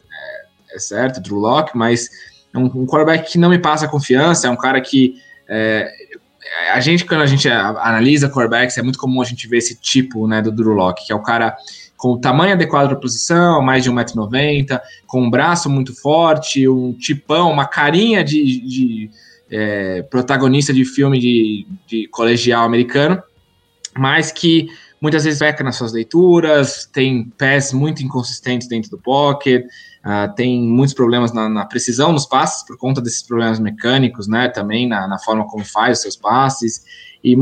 é, 0.70 0.76
é 0.76 0.80
certo, 0.80 1.22
Drew 1.22 1.38
Locke, 1.38 1.78
mas 1.78 2.10
é 2.56 2.60
um, 2.60 2.66
um 2.66 2.86
quarterback 2.86 3.32
que 3.32 3.38
não 3.38 3.50
me 3.50 3.60
passa 3.60 3.88
confiança, 3.88 4.48
é 4.48 4.50
um 4.50 4.56
cara 4.56 4.80
que 4.80 5.16
é, 5.48 5.92
a 6.74 6.80
gente, 6.80 7.06
quando 7.06 7.22
a 7.22 7.26
gente 7.26 7.50
analisa 7.50 8.30
quarterbacks, 8.30 8.78
é 8.78 8.82
muito 8.82 8.98
comum 8.98 9.22
a 9.22 9.26
gente 9.26 9.48
ver 9.48 9.58
esse 9.58 9.76
tipo 9.76 10.28
né, 10.28 10.42
do 10.42 10.52
Drew 10.52 10.74
Locke, 10.74 11.06
que 11.06 11.12
é 11.12 11.16
o 11.16 11.22
cara 11.22 11.56
com 11.98 12.14
o 12.14 12.20
tamanho 12.20 12.54
adequado 12.54 12.88
para 12.88 12.98
a 12.98 13.00
posição, 13.00 13.62
mais 13.62 13.84
de 13.84 13.92
1,90m, 13.92 14.80
com 15.08 15.24
um 15.24 15.30
braço 15.30 15.70
muito 15.70 15.94
forte, 16.00 16.68
um 16.68 16.94
tipão, 16.94 17.52
uma 17.52 17.66
carinha 17.66 18.24
de, 18.24 18.62
de 18.62 19.10
é, 19.50 20.02
protagonista 20.04 20.74
de 20.74 20.86
filme 20.86 21.20
de, 21.20 21.68
de 21.88 22.08
colegial 22.08 22.64
americano, 22.64 23.22
mas 23.98 24.32
que 24.32 24.68
muitas 25.02 25.24
vezes 25.24 25.40
peca 25.40 25.64
nas 25.64 25.76
suas 25.76 25.94
leituras, 25.94 26.86
tem 26.92 27.32
pés 27.38 27.72
muito 27.72 28.04
inconsistentes 28.04 28.68
dentro 28.68 28.90
do 28.90 28.98
pocket, 28.98 29.66
Uh, 30.06 30.32
tem 30.36 30.62
muitos 30.62 30.94
problemas 30.94 31.34
na, 31.34 31.50
na, 31.50 31.66
precisão 31.66 32.12
nos 32.12 32.28
passes 32.28 32.64
por 32.64 32.78
conta 32.78 33.02
desses 33.02 33.24
problemas 33.24 33.60
mecânicos, 33.60 34.28
né? 34.28 34.48
Também 34.48 34.88
na, 34.88 35.08
na, 35.08 35.18
forma 35.18 35.48
como 35.48 35.66
faz 35.66 35.98
os 35.98 36.02
seus 36.04 36.16
passes 36.16 36.86
e 37.24 37.36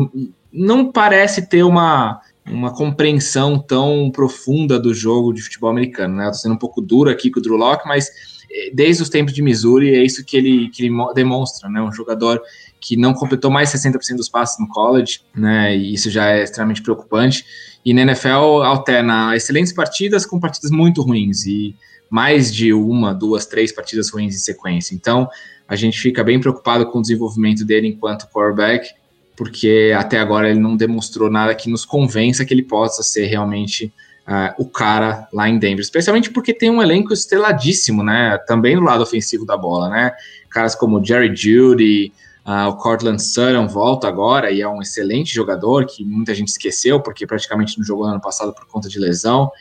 não 0.50 0.90
parece 0.90 1.50
ter 1.50 1.64
uma, 1.64 2.22
uma 2.50 2.74
compreensão 2.74 3.60
tão 3.60 4.10
profunda 4.10 4.80
do 4.80 4.94
jogo 4.94 5.34
de 5.34 5.42
futebol 5.42 5.70
americano, 5.70 6.16
né? 6.16 6.28
Eu 6.28 6.32
tô 6.32 6.38
sendo 6.38 6.56
um 6.56 6.58
pouco 6.58 6.80
duro 6.80 7.10
aqui 7.10 7.30
com 7.30 7.42
o 7.42 7.44
Drew 7.44 7.58
Locke, 7.58 7.86
mas 7.86 8.08
eh, 8.50 8.72
desde 8.74 9.04
os 9.04 9.10
tempos 9.10 9.34
de 9.34 9.42
Missouri 9.42 9.94
é 9.94 10.02
isso 10.02 10.24
que 10.24 10.38
ele, 10.38 10.70
que 10.70 10.86
ele 10.86 10.96
demonstra, 11.14 11.70
né? 11.70 11.82
Um 11.82 11.92
jogador 11.92 12.42
que 12.80 12.96
não 12.96 13.14
completou 13.14 13.52
mais 13.52 13.74
60% 13.74 14.16
dos 14.16 14.30
passes 14.30 14.58
no 14.58 14.70
college, 14.70 15.20
né? 15.36 15.76
E 15.76 15.94
isso 15.94 16.10
já 16.10 16.30
é 16.30 16.44
extremamente 16.44 16.82
preocupante. 16.82 17.46
E 17.84 17.94
na 17.94 18.04
NFL 18.04 18.64
alterna 18.64 19.36
excelentes 19.36 19.74
partidas 19.74 20.26
com 20.26 20.40
partidas 20.40 20.72
muito 20.72 21.02
ruins 21.02 21.46
e 21.46 21.76
mais 22.10 22.54
de 22.54 22.74
uma, 22.74 23.14
duas, 23.14 23.46
três 23.46 23.72
partidas 23.72 24.10
ruins 24.10 24.36
em 24.36 24.40
sequência. 24.40 24.94
Então, 24.96 25.28
a 25.68 25.76
gente 25.76 26.00
fica 26.00 26.24
bem 26.24 26.40
preocupado 26.40 26.86
com 26.86 27.00
o 27.00 27.02
desenvolvimento 27.02 27.66
dele 27.66 27.88
enquanto 27.88 28.28
quarterback, 28.28 28.90
porque 29.36 29.94
até 29.98 30.20
agora 30.20 30.50
ele 30.50 30.60
não 30.60 30.76
demonstrou 30.76 31.30
nada 31.30 31.56
que 31.56 31.70
nos 31.70 31.86
convença 31.86 32.46
que 32.46 32.54
ele 32.54 32.64
possa 32.64 33.02
ser 33.02 33.26
realmente 33.26 33.92
uh, 34.28 34.54
o 34.62 34.70
cara 34.70 35.28
lá 35.34 35.50
em 35.50 35.58
Denver, 35.58 35.82
especialmente 35.82 36.30
porque 36.30 36.54
tem 36.54 36.70
um 36.70 36.82
elenco 36.82 37.14
esteladíssimo, 37.14 38.04
né? 38.04 38.38
Também 38.48 38.76
no 38.76 38.84
lado 38.84 39.04
ofensivo 39.04 39.46
da 39.46 39.58
bola, 39.58 39.90
né? 39.90 40.12
Caras 40.50 40.76
como 40.76 41.04
Jerry 41.04 41.36
Judy, 41.36 42.14
uh, 42.46 42.70
o 42.70 42.78
Cortland 42.78 43.22
Sutton 43.22 43.68
volta 43.68 44.08
agora 44.08 44.52
e 44.52 44.62
é 44.62 44.68
um 44.68 44.82
excelente 44.82 45.34
jogador 45.34 45.86
que 45.86 46.04
muita 46.06 46.34
gente 46.34 46.50
esqueceu 46.50 47.02
porque 47.02 47.26
praticamente 47.26 47.78
não 47.78 47.86
jogou 47.86 48.06
no 48.06 48.12
ano 48.12 48.22
passado 48.22 48.54
por 48.54 48.68
conta 48.68 48.88
de 48.88 49.00
lesão. 49.00 49.52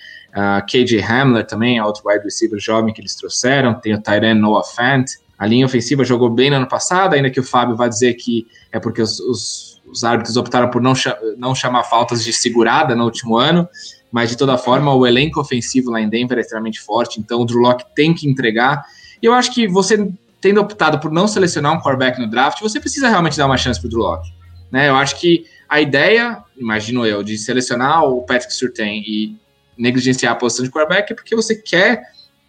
KJ 0.67 1.03
Hamler 1.03 1.47
também 1.47 1.81
outro 1.81 2.03
wide 2.07 2.25
receiver 2.25 2.59
jovem 2.59 2.93
que 2.95 3.01
eles 3.01 3.15
trouxeram. 3.15 3.75
Tem 3.75 3.95
o 3.95 4.01
Tyran 4.01 4.35
Noah 4.35 4.65
Fant. 4.65 5.05
A 5.39 5.47
linha 5.47 5.67
ofensiva 5.67 6.05
jogou 6.05 6.31
bem 6.31 6.51
no 6.51 6.57
ano 6.57 6.69
passado, 6.69 7.15
ainda 7.15 7.29
que 7.29 7.41
o 7.41 7.43
Fábio 7.43 7.77
vai 7.77 7.89
dizer 7.89 8.15
que 8.15 8.47
é 8.71 8.79
porque 8.79 9.03
os, 9.03 9.19
os, 9.21 9.83
os 9.87 10.05
árbitros 10.05 10.37
optaram 10.37 10.71
por 10.71 10.81
não, 10.81 10.95
não 11.37 11.55
chamar 11.55 11.85
faltas 11.85 12.25
de 12.25 12.33
segurada 12.33 12.95
no 12.95 13.05
último 13.05 13.37
ano. 13.37 13.69
Mas 14.11 14.31
de 14.31 14.37
toda 14.37 14.57
forma, 14.57 14.95
o 14.95 15.07
elenco 15.07 15.41
ofensivo 15.41 15.91
lá 15.91 16.01
em 16.01 16.09
Denver 16.09 16.39
é 16.39 16.43
extremamente 16.43 16.81
forte, 16.81 17.19
então 17.19 17.41
o 17.41 17.47
Drew 17.47 17.61
Locke 17.61 17.85
tem 17.95 18.15
que 18.15 18.29
entregar. 18.29 18.85
E 19.23 19.27
eu 19.27 19.33
acho 19.33 19.53
que 19.53 19.67
você, 19.67 20.13
tendo 20.41 20.61
optado 20.61 20.99
por 21.01 21.11
não 21.11 21.27
selecionar 21.27 21.73
um 21.73 21.81
quarterback 21.81 22.21
no 22.21 22.31
draft, 22.31 22.61
você 22.61 22.79
precisa 22.79 23.09
realmente 23.09 23.37
dar 23.39 23.47
uma 23.47 23.57
chance 23.57 23.81
para 23.81 23.87
o 23.87 23.91
Drew 23.91 24.03
Locke. 24.03 24.31
Né? 24.71 24.89
Eu 24.89 24.97
acho 24.97 25.19
que 25.19 25.47
a 25.69 25.81
ideia, 25.81 26.39
imagino 26.57 27.07
eu, 27.07 27.23
de 27.23 27.39
selecionar 27.39 28.05
o 28.05 28.23
Patrick 28.23 28.53
Surtain 28.53 29.03
e 29.07 29.37
negligenciar 29.77 30.33
a 30.33 30.37
posição 30.37 30.65
de 30.65 30.71
quarterback 30.71 31.13
é 31.13 31.17
porque 31.17 31.35
você 31.35 31.55
quer 31.55 32.03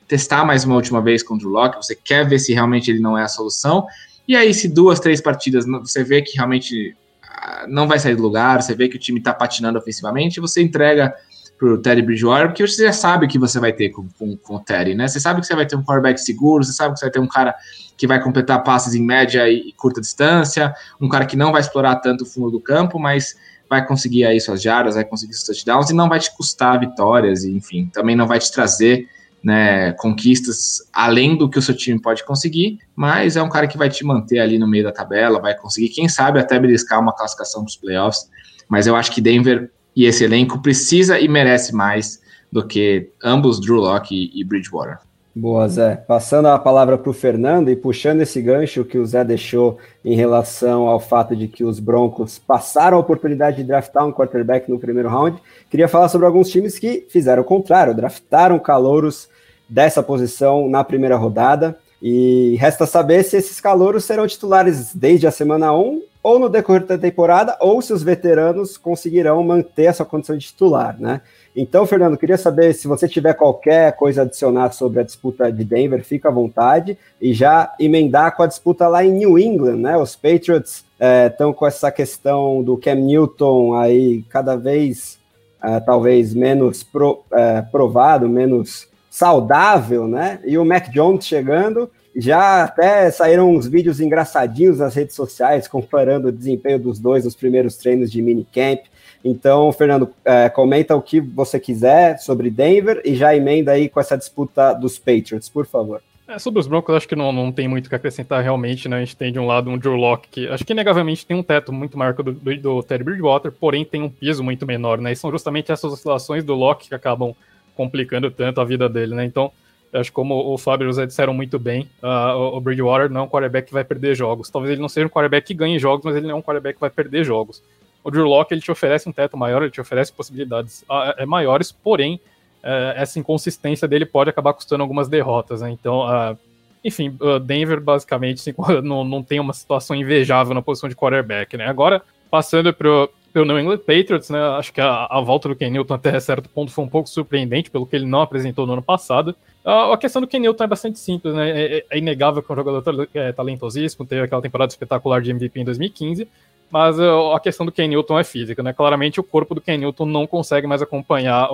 testar 0.08 0.46
mais 0.46 0.64
uma 0.64 0.76
última 0.76 1.02
vez 1.02 1.24
contra 1.24 1.48
o 1.48 1.52
Locke, 1.52 1.78
você 1.78 1.96
quer 1.96 2.28
ver 2.28 2.40
se 2.40 2.54
realmente 2.54 2.92
ele 2.92 3.00
não 3.00 3.18
é 3.18 3.24
a 3.24 3.28
solução. 3.28 3.86
E 4.28 4.36
aí, 4.36 4.54
se 4.54 4.68
duas, 4.68 5.00
três 5.00 5.20
partidas 5.20 5.66
você 5.66 6.04
vê 6.04 6.22
que 6.22 6.38
realmente 6.38 6.96
ah, 7.24 7.66
não 7.68 7.88
vai 7.88 8.00
sair 8.00 8.16
do 8.16 8.22
lugar, 8.22 8.62
você 8.62 8.76
vê 8.76 8.88
que 8.88 8.96
o 8.96 9.00
time 9.00 9.20
está 9.20 9.34
patinando 9.34 9.78
ofensivamente, 9.78 10.40
você 10.40 10.62
entrega 10.62 11.14
para 11.58 11.68
o 11.68 11.78
Terry 11.78 12.02
Bridgewater, 12.02 12.48
porque 12.48 12.66
você 12.66 12.86
já 12.86 12.94
sabe 12.94 13.26
o 13.26 13.30
que 13.30 13.40
você 13.40 13.60
vai 13.60 13.72
ter 13.72 13.90
com, 13.90 14.08
com, 14.18 14.36
com, 14.38 14.56
o 14.56 14.60
Terry, 14.60 14.96
né? 14.96 15.08
Você 15.08 15.20
sabe 15.20 15.40
que 15.40 15.48
você 15.48 15.56
vai 15.56 15.66
ter 15.66 15.76
um 15.76 15.84
quarterback 15.84 16.20
seguro, 16.20 16.64
você 16.64 16.74
sabe 16.74 16.94
que 16.94 17.00
você 17.00 17.06
vai 17.06 17.12
ter 17.12 17.20
um 17.20 17.28
cara 17.28 17.56
que 17.98 18.08
vai 18.08 18.22
completar 18.22 18.64
passes 18.64 18.96
em 18.96 19.04
média 19.04 19.48
e, 19.48 19.70
e 19.70 19.74
curta 19.74 20.02
distância, 20.02 20.74
um 21.00 21.08
cara 21.08 21.26
que 21.26 21.38
não 21.38 21.52
vai 21.52 21.62
explorar 21.62 21.98
tanto 21.98 22.24
o 22.24 22.26
fundo 22.26 22.52
do 22.52 22.60
campo, 22.60 23.00
mas 23.00 23.36
vai 23.74 23.86
conseguir 23.86 24.26
aí 24.26 24.40
suas 24.40 24.62
jardas, 24.62 24.96
vai 24.96 25.04
conseguir 25.04 25.34
seus 25.34 25.46
touchdowns 25.46 25.90
e 25.90 25.94
não 25.94 26.08
vai 26.08 26.20
te 26.20 26.36
custar 26.36 26.80
vitórias, 26.80 27.44
e, 27.44 27.52
enfim, 27.52 27.90
também 27.92 28.16
não 28.16 28.28
vai 28.28 28.38
te 28.38 28.52
trazer 28.52 29.08
né, 29.44 29.92
conquistas 29.94 30.78
além 30.94 31.36
do 31.36 31.50
que 31.50 31.58
o 31.58 31.62
seu 31.62 31.76
time 31.76 32.00
pode 32.00 32.24
conseguir, 32.24 32.78
mas 32.96 33.36
é 33.36 33.42
um 33.42 33.50
cara 33.50 33.68
que 33.68 33.78
vai 33.78 33.90
te 33.90 34.06
manter 34.06 34.40
ali 34.40 34.60
no 34.60 34.68
meio 34.68 34.84
da 34.84 34.92
tabela, 34.92 35.42
vai 35.42 35.58
conseguir, 35.58 35.90
quem 35.90 36.08
sabe, 36.08 36.40
até 36.40 36.60
beliscar 36.60 37.00
uma 37.00 37.14
classificação 37.14 37.62
para 37.62 37.70
os 37.70 37.76
playoffs. 37.76 38.30
Mas 38.70 38.88
eu 38.88 38.96
acho 38.96 39.12
que 39.12 39.20
Denver 39.20 39.72
e 39.96 40.06
esse 40.06 40.24
elenco 40.24 40.62
precisa 40.62 41.20
e 41.20 41.28
merece 41.28 41.74
mais 41.74 42.22
do 42.52 42.66
que 42.66 43.10
ambos 43.24 43.60
Drew 43.60 43.78
Locke 43.78 44.32
e 44.34 44.44
Bridgewater. 44.44 45.00
Boa, 45.36 45.68
Zé. 45.68 45.96
Passando 45.96 46.48
a 46.48 46.60
palavra 46.60 46.96
para 46.96 47.10
o 47.10 47.14
Fernando 47.14 47.72
e 47.72 47.76
puxando 47.76 48.22
esse 48.22 48.40
gancho 48.40 48.86
que 48.86 49.00
o 49.00 49.06
Zé 49.06 49.24
deixou 49.24 49.80
em 50.06 50.16
relação 50.16 50.88
ao 50.88 51.00
fato 51.00 51.36
de 51.36 51.48
que 51.48 51.64
os 51.64 51.80
Broncos 51.80 52.38
passaram 52.38 52.98
a 52.98 53.00
oportunidade 53.00 53.58
de 53.58 53.64
draftar 53.64 54.06
um 54.06 54.12
quarterback 54.12 54.70
no 54.70 54.78
primeiro 54.78 55.10
round, 55.10 55.42
queria 55.72 55.88
falar 55.88 56.08
sobre 56.10 56.28
alguns 56.28 56.52
times 56.52 56.78
que 56.78 57.08
fizeram 57.10 57.42
o 57.42 57.46
contrário, 57.46 57.96
draftaram 57.96 58.60
calouros 58.60 59.28
dessa 59.68 60.04
posição 60.04 60.70
na 60.70 60.84
primeira 60.84 61.16
rodada. 61.16 61.80
E 62.00 62.56
resta 62.60 62.86
saber 62.86 63.24
se 63.24 63.36
esses 63.36 63.60
calouros 63.60 64.06
serão 64.06 64.28
titulares 64.28 64.94
desde 64.94 65.26
a 65.26 65.32
semana 65.32 65.74
1 65.74 66.13
ou 66.24 66.40
no 66.40 66.48
decorrer 66.48 66.86
da 66.86 66.98
temporada, 66.98 67.58
ou 67.60 67.82
se 67.82 67.92
os 67.92 68.02
veteranos 68.02 68.78
conseguirão 68.78 69.44
manter 69.44 69.84
essa 69.84 70.06
condição 70.06 70.38
de 70.38 70.48
titular, 70.48 70.96
né? 70.98 71.20
Então, 71.56 71.86
Fernando, 71.86 72.18
queria 72.18 72.38
saber 72.38 72.74
se 72.74 72.88
você 72.88 73.08
tiver 73.08 73.34
qualquer 73.34 73.96
coisa 73.96 74.22
a 74.22 74.24
adicionar 74.24 74.72
sobre 74.72 75.02
a 75.02 75.04
disputa 75.04 75.52
de 75.52 75.64
Denver, 75.64 76.04
fica 76.04 76.30
à 76.30 76.32
vontade, 76.32 76.98
e 77.22 77.34
já 77.34 77.76
emendar 77.78 78.36
com 78.36 78.42
a 78.42 78.48
disputa 78.48 78.88
lá 78.88 79.04
em 79.04 79.12
New 79.12 79.38
England, 79.38 79.76
né? 79.76 79.98
Os 79.98 80.16
Patriots 80.16 80.86
estão 81.30 81.52
é, 81.52 81.54
com 81.54 81.68
essa 81.68 81.92
questão 81.92 82.64
do 82.64 82.78
Cam 82.78 82.96
Newton 82.96 83.76
aí 83.76 84.24
cada 84.30 84.56
vez 84.56 85.20
é, 85.62 85.80
talvez 85.80 86.34
menos 86.34 86.84
pro, 86.84 87.24
é, 87.32 87.62
provado, 87.62 88.28
menos 88.28 88.88
saudável, 89.10 90.08
né? 90.08 90.40
E 90.44 90.58
o 90.58 90.66
Mac 90.66 90.90
Jones 90.90 91.26
chegando. 91.26 91.90
Já 92.16 92.64
até 92.64 93.10
saíram 93.10 93.52
uns 93.52 93.68
vídeos 93.68 94.00
engraçadinhos 94.00 94.80
nas 94.80 94.94
redes 94.94 95.16
sociais 95.16 95.68
comparando 95.68 96.28
o 96.28 96.32
desempenho 96.32 96.80
dos 96.80 97.00
dois 97.00 97.26
nos 97.26 97.36
primeiros 97.36 97.76
treinos 97.76 98.12
de 98.12 98.22
minicamp. 98.22 98.84
Então, 99.26 99.72
Fernando, 99.72 100.10
é, 100.24 100.50
comenta 100.50 100.96
o 100.96 101.02
que 101.02 101.20
você 101.20 101.60
quiser 101.60 102.18
sobre 102.20 102.50
Denver 102.50 103.02
e 103.04 103.16
já 103.16 103.36
emenda 103.36 103.72
aí 103.72 103.90
com 103.90 104.00
essa 104.00 104.18
disputa 104.18 104.74
dos 104.74 105.00
Patriots, 105.00 105.50
por 105.50 105.66
favor. 105.66 106.02
É, 106.28 106.40
sobre 106.40 106.60
os 106.60 106.68
Broncos, 106.68 106.96
acho 106.96 107.08
que 107.08 107.16
não, 107.16 107.32
não 107.32 107.52
tem 107.52 107.68
muito 107.68 107.88
o 107.88 107.90
que 107.90 107.96
acrescentar 107.96 108.44
realmente, 108.44 108.88
né? 108.88 108.98
A 108.98 109.00
gente 109.00 109.16
tem 109.16 109.32
de 109.32 109.40
um 109.40 109.46
lado 109.46 109.70
um 109.70 109.78
Drew 109.78 109.96
Locke, 109.96 110.30
que 110.30 110.48
acho 110.48 110.64
que 110.64 110.72
inegavelmente 110.72 111.26
tem 111.26 111.36
um 111.36 111.44
teto 111.44 111.74
muito 111.74 111.98
maior 111.98 112.14
que 112.14 112.22
o 112.22 112.24
do, 112.24 112.32
do, 112.32 112.58
do 112.58 112.84
Terry 112.84 113.04
Bridgewater, 113.04 113.52
porém 113.52 113.84
tem 113.84 114.02
um 114.02 114.10
piso 114.10 114.44
muito 114.44 114.66
menor, 114.66 115.00
né? 115.00 115.12
E 115.12 115.16
são 115.16 115.32
justamente 115.32 115.72
essas 115.72 115.92
oscilações 115.92 116.44
do 116.44 116.54
Locke 116.54 116.90
que 116.90 116.96
acabam 116.96 117.36
complicando 117.76 118.32
tanto 118.32 118.62
a 118.62 118.66
vida 118.66 118.88
dele, 118.88 119.16
né? 119.16 119.26
Então, 119.26 119.52
acho 119.94 120.10
que 120.10 120.16
como 120.16 120.36
o 120.54 120.58
Fábio 120.58 120.86
e 120.86 120.88
o 120.88 120.90
José 120.90 121.06
disseram 121.06 121.34
muito 121.34 121.60
bem, 121.60 121.90
uh, 122.02 122.56
o 122.56 122.60
Bridgewater 122.60 123.10
não 123.10 123.22
é 123.22 123.24
um 123.24 123.30
quarterback 123.30 123.68
que 123.68 123.74
vai 123.74 123.84
perder 123.84 124.16
jogos. 124.16 124.50
Talvez 124.50 124.72
ele 124.72 124.82
não 124.82 124.90
seja 124.90 125.06
um 125.06 125.10
quarterback 125.10 125.48
que 125.48 125.54
ganhe 125.54 125.78
jogos, 125.80 126.04
mas 126.04 126.16
ele 126.16 126.28
não 126.28 126.36
é 126.36 126.36
um 126.36 126.42
quarterback 126.42 126.76
que 126.76 126.82
vai 126.82 126.90
perder 126.90 127.24
jogos 127.24 127.62
o 128.04 128.12
Drew 128.12 128.26
Locke 128.26 128.54
ele 128.54 128.62
te 128.62 128.72
oferece 128.72 129.08
um 129.08 129.12
teto 129.12 129.38
maior, 129.38 129.62
ele 129.62 129.72
te 129.72 129.82
oferece 129.82 130.12
possibilidades 130.12 130.84
uh, 130.84 131.26
maiores, 131.26 131.72
porém 131.72 132.20
uh, 132.64 132.94
essa 132.96 133.18
inconsistência 133.18 133.88
dele 133.88 134.06
pode 134.06 134.30
acabar 134.30 134.54
custando 134.54 134.84
algumas 134.84 135.08
derrotas, 135.08 135.62
né? 135.62 135.72
Então, 135.72 136.02
uh, 136.02 136.38
enfim, 136.84 137.18
Denver 137.46 137.80
basicamente 137.80 138.54
não, 138.84 139.06
não 139.06 139.24
tem 139.24 139.40
uma 139.40 139.54
situação 139.54 139.96
invejável 139.96 140.54
na 140.54 140.62
posição 140.62 140.90
de 140.90 140.96
quarterback, 140.96 141.56
né? 141.56 141.66
Agora, 141.66 142.02
passando 142.30 142.74
para 142.74 142.90
o 142.90 143.46
New 143.46 143.58
England 143.58 143.78
Patriots, 143.78 144.30
né? 144.30 144.40
Acho 144.58 144.74
que 144.74 144.82
a, 144.82 145.06
a 145.10 145.22
volta 145.22 145.48
do 145.48 145.56
Ken 145.56 145.70
Newton 145.70 145.94
até 145.94 146.20
certo 146.20 146.50
ponto 146.50 146.74
foi 146.74 146.84
um 146.84 146.90
pouco 146.90 147.08
surpreendente 147.08 147.72
pelo 147.72 147.86
que 147.86 147.96
ele 147.96 148.06
não 148.06 148.22
apresentou 148.22 148.68
no 148.68 148.74
ano 148.74 148.82
passado. 148.82 149.34
A 149.66 149.98
questão 149.98 150.22
do 150.22 150.28
Ken 150.28 150.40
Newton 150.40 150.66
é 150.66 150.68
bastante 150.68 151.00
simples, 151.00 151.34
né? 151.34 151.50
É, 151.50 151.86
é 151.90 151.98
inegável 151.98 152.44
que 152.44 152.52
é 152.52 152.54
um 152.54 152.56
jogador 152.56 153.08
é, 153.14 153.32
talentosíssimo, 153.32 154.06
teve 154.06 154.22
aquela 154.22 154.42
temporada 154.42 154.70
espetacular 154.70 155.22
de 155.22 155.32
MVP 155.32 155.62
em 155.62 155.64
2015, 155.64 156.28
mas 156.70 157.00
uh, 157.00 157.32
a 157.34 157.40
questão 157.40 157.66
do 157.66 157.72
Ken 157.72 157.88
Newton 157.88 158.20
é 158.20 158.24
física, 158.26 158.62
né? 158.62 158.74
Claramente 158.74 159.22
o 159.22 159.24
corpo 159.24 159.56
do 159.56 159.62
Ken 159.62 159.78
Newton 159.78 160.06
não 160.06 160.28
consegue 160.28 160.68
mais 160.68 160.82
acompanhar 160.82 161.48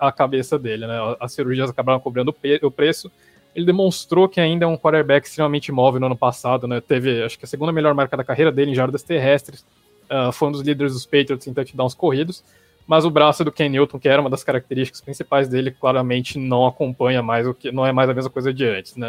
a, 0.00 0.12
cabeça 0.12 0.58
dele, 0.58 0.86
né? 0.86 0.98
As 1.18 1.32
cirurgias 1.32 1.70
acabaram 1.70 1.98
cobrando 1.98 2.34
o 2.62 2.70
preço. 2.70 3.10
Ele 3.54 3.64
demonstrou 3.64 4.28
que 4.28 4.40
ainda 4.40 4.64
é 4.64 4.68
um 4.68 4.76
quarterback 4.76 5.26
extremamente 5.26 5.72
móvel 5.72 6.00
no 6.00 6.06
ano 6.06 6.16
passado, 6.16 6.68
né? 6.68 6.80
Teve, 6.80 7.22
acho 7.22 7.38
que 7.38 7.44
a 7.46 7.48
segunda 7.48 7.72
melhor 7.72 7.94
marca 7.94 8.16
da 8.16 8.24
carreira 8.24 8.52
dele 8.52 8.72
em 8.72 8.74
jardas 8.74 9.02
terrestres. 9.02 9.64
Uh, 10.10 10.30
foi 10.32 10.48
um 10.48 10.52
dos 10.52 10.60
líderes 10.60 10.92
dos 10.92 11.06
Patriots 11.06 11.46
em 11.46 11.54
touchdowns 11.54 11.94
corridos. 11.94 12.44
Mas 12.90 13.04
o 13.04 13.10
braço 13.10 13.44
do 13.44 13.52
Ken 13.52 13.68
Newton, 13.68 14.00
que 14.00 14.08
era 14.08 14.20
uma 14.20 14.28
das 14.28 14.42
características 14.42 15.00
principais 15.00 15.48
dele, 15.48 15.70
claramente 15.70 16.40
não 16.40 16.66
acompanha 16.66 17.22
mais 17.22 17.46
o 17.46 17.54
que 17.54 17.70
não 17.70 17.86
é 17.86 17.92
mais 17.92 18.10
a 18.10 18.14
mesma 18.14 18.28
coisa 18.28 18.52
de 18.52 18.64
antes, 18.64 18.96
né? 18.96 19.06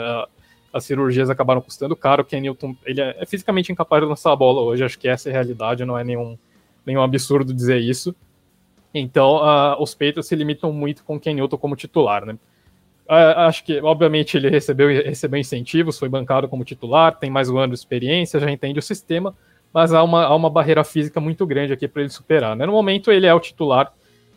as 0.71 0.85
cirurgias 0.85 1.31
acabaram 1.31 1.61
custando 1.61 1.95
caro. 1.95 2.21
O 2.21 2.25
Ken 2.25 2.39
Newton 2.39 2.75
ele 2.85 3.01
é, 3.01 3.25
fisicamente 3.25 3.71
incapaz 3.71 4.03
de 4.03 4.07
lançar 4.07 4.31
a 4.33 4.35
bola 4.35 4.61
hoje. 4.61 4.83
Acho 4.83 4.99
que 4.99 5.07
essa 5.07 5.29
é 5.29 5.31
a 5.31 5.33
realidade, 5.33 5.83
não 5.83 5.97
é 5.97 6.03
nenhum, 6.03 6.37
nenhum 6.85 7.01
absurdo 7.01 7.55
dizer 7.55 7.79
isso. 7.79 8.15
Então, 8.93 9.37
uh, 9.37 9.81
os 9.81 9.95
Patriots 9.95 10.27
se 10.27 10.35
limitam 10.35 10.71
muito 10.71 11.03
com 11.03 11.15
o 11.15 11.19
Ken 11.19 11.33
Newton 11.33 11.57
como 11.57 11.75
titular, 11.75 12.23
né? 12.23 12.33
Uh, 13.07 13.39
acho 13.47 13.63
que, 13.63 13.81
obviamente, 13.81 14.37
ele 14.37 14.51
recebeu, 14.51 14.89
recebeu 14.89 15.39
incentivos, 15.39 15.97
foi 15.97 16.07
bancado 16.07 16.47
como 16.47 16.63
titular, 16.63 17.17
tem 17.17 17.31
mais 17.31 17.49
um 17.49 17.57
ano 17.57 17.73
de 17.73 17.79
experiência, 17.79 18.39
já 18.39 18.51
entende 18.51 18.77
o 18.77 18.83
sistema, 18.83 19.35
mas 19.73 19.93
há 19.93 20.03
uma, 20.03 20.23
há 20.25 20.35
uma 20.35 20.49
barreira 20.49 20.83
física 20.83 21.19
muito 21.19 21.45
grande 21.45 21.73
aqui 21.73 21.87
para 21.87 22.01
ele 22.01 22.09
superar. 22.09 22.55
Né? 22.55 22.65
No 22.65 22.71
momento, 22.71 23.11
ele 23.11 23.25
é 23.25 23.33
o 23.33 23.39
titular, 23.39 23.93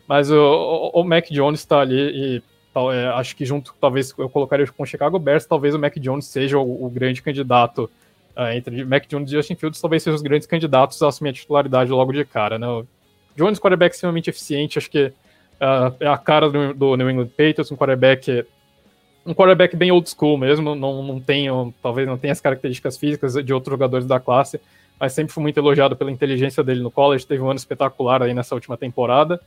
mas 0.07 0.31
o, 0.31 0.35
o, 0.35 1.01
o 1.01 1.03
Mac 1.03 1.25
Jones 1.29 1.59
está 1.59 1.79
ali 1.79 1.95
e 1.97 2.43
Tal, 2.75 2.91
é, 2.91 3.07
acho 3.07 3.37
que 3.37 3.45
junto, 3.45 3.73
talvez 3.79 4.13
eu 4.17 4.27
colocaria 4.27 4.67
com 4.67 4.83
o 4.83 4.85
Chicago 4.85 5.17
Bears, 5.17 5.45
talvez 5.45 5.73
o 5.73 5.79
Mac 5.79 5.95
Jones 5.97 6.25
seja 6.25 6.59
o, 6.59 6.85
o 6.85 6.89
grande 6.89 7.21
candidato 7.21 7.89
uh, 8.35 8.49
entre 8.53 8.83
Mac 8.83 9.07
Jones 9.07 9.31
e 9.31 9.33
Justin 9.33 9.55
Fields, 9.55 9.79
talvez 9.79 10.03
sejam 10.03 10.17
os 10.17 10.21
grandes 10.21 10.45
candidatos 10.45 11.01
a 11.01 11.07
assumir 11.07 11.29
a 11.29 11.33
titularidade 11.33 11.89
logo 11.89 12.11
de 12.11 12.25
cara, 12.25 12.59
né? 12.59 12.67
O 12.67 12.85
Jones, 13.33 13.59
quarterback 13.59 13.93
extremamente 13.93 14.29
eficiente, 14.29 14.77
acho 14.77 14.91
que 14.91 15.05
uh, 15.05 15.95
é 16.01 16.07
a 16.07 16.17
cara 16.17 16.49
do, 16.49 16.73
do, 16.73 16.97
New 16.97 17.09
England 17.09 17.29
Patriots, 17.29 17.71
um 17.71 17.77
quarterback 17.77 18.45
um 19.25 19.33
quarterback 19.33 19.73
bem 19.77 19.93
old 19.93 20.09
school 20.09 20.37
mesmo, 20.37 20.75
não, 20.75 21.01
não 21.01 21.19
tem, 21.21 21.47
talvez 21.81 22.05
não 22.05 22.17
tenha 22.17 22.33
as 22.33 22.41
características 22.41 22.97
físicas 22.97 23.35
de 23.35 23.53
outros 23.53 23.71
jogadores 23.71 24.05
da 24.05 24.19
classe, 24.19 24.59
mas 24.99 25.13
sempre 25.13 25.33
foi 25.33 25.43
muito 25.43 25.57
elogiado 25.57 25.95
pela 25.95 26.11
inteligência 26.11 26.63
dele 26.63 26.81
no 26.81 26.91
college, 26.91 27.25
teve 27.25 27.41
um 27.41 27.49
ano 27.49 27.57
espetacular 27.57 28.23
aí 28.23 28.33
nessa 28.33 28.55
última 28.55 28.77
temporada. 28.77 29.39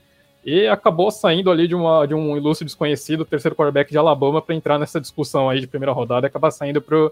E 0.45 0.67
acabou 0.67 1.11
saindo 1.11 1.51
ali 1.51 1.67
de, 1.67 1.75
uma, 1.75 2.07
de 2.07 2.15
um 2.15 2.37
ilustre 2.37 2.65
desconhecido, 2.65 3.25
terceiro 3.25 3.57
quarterback 3.57 3.91
de 3.91 3.99
Alabama, 3.99 4.41
para 4.41 4.55
entrar 4.55 4.79
nessa 4.79 5.01
discussão 5.01 5.51
aí 5.51 5.61
de 5.61 5.67
primeira 5.67 5.93
rodada 5.93 6.27
e 6.27 6.29
acabar 6.29 6.51
saindo 6.51 6.81
para 6.81 7.11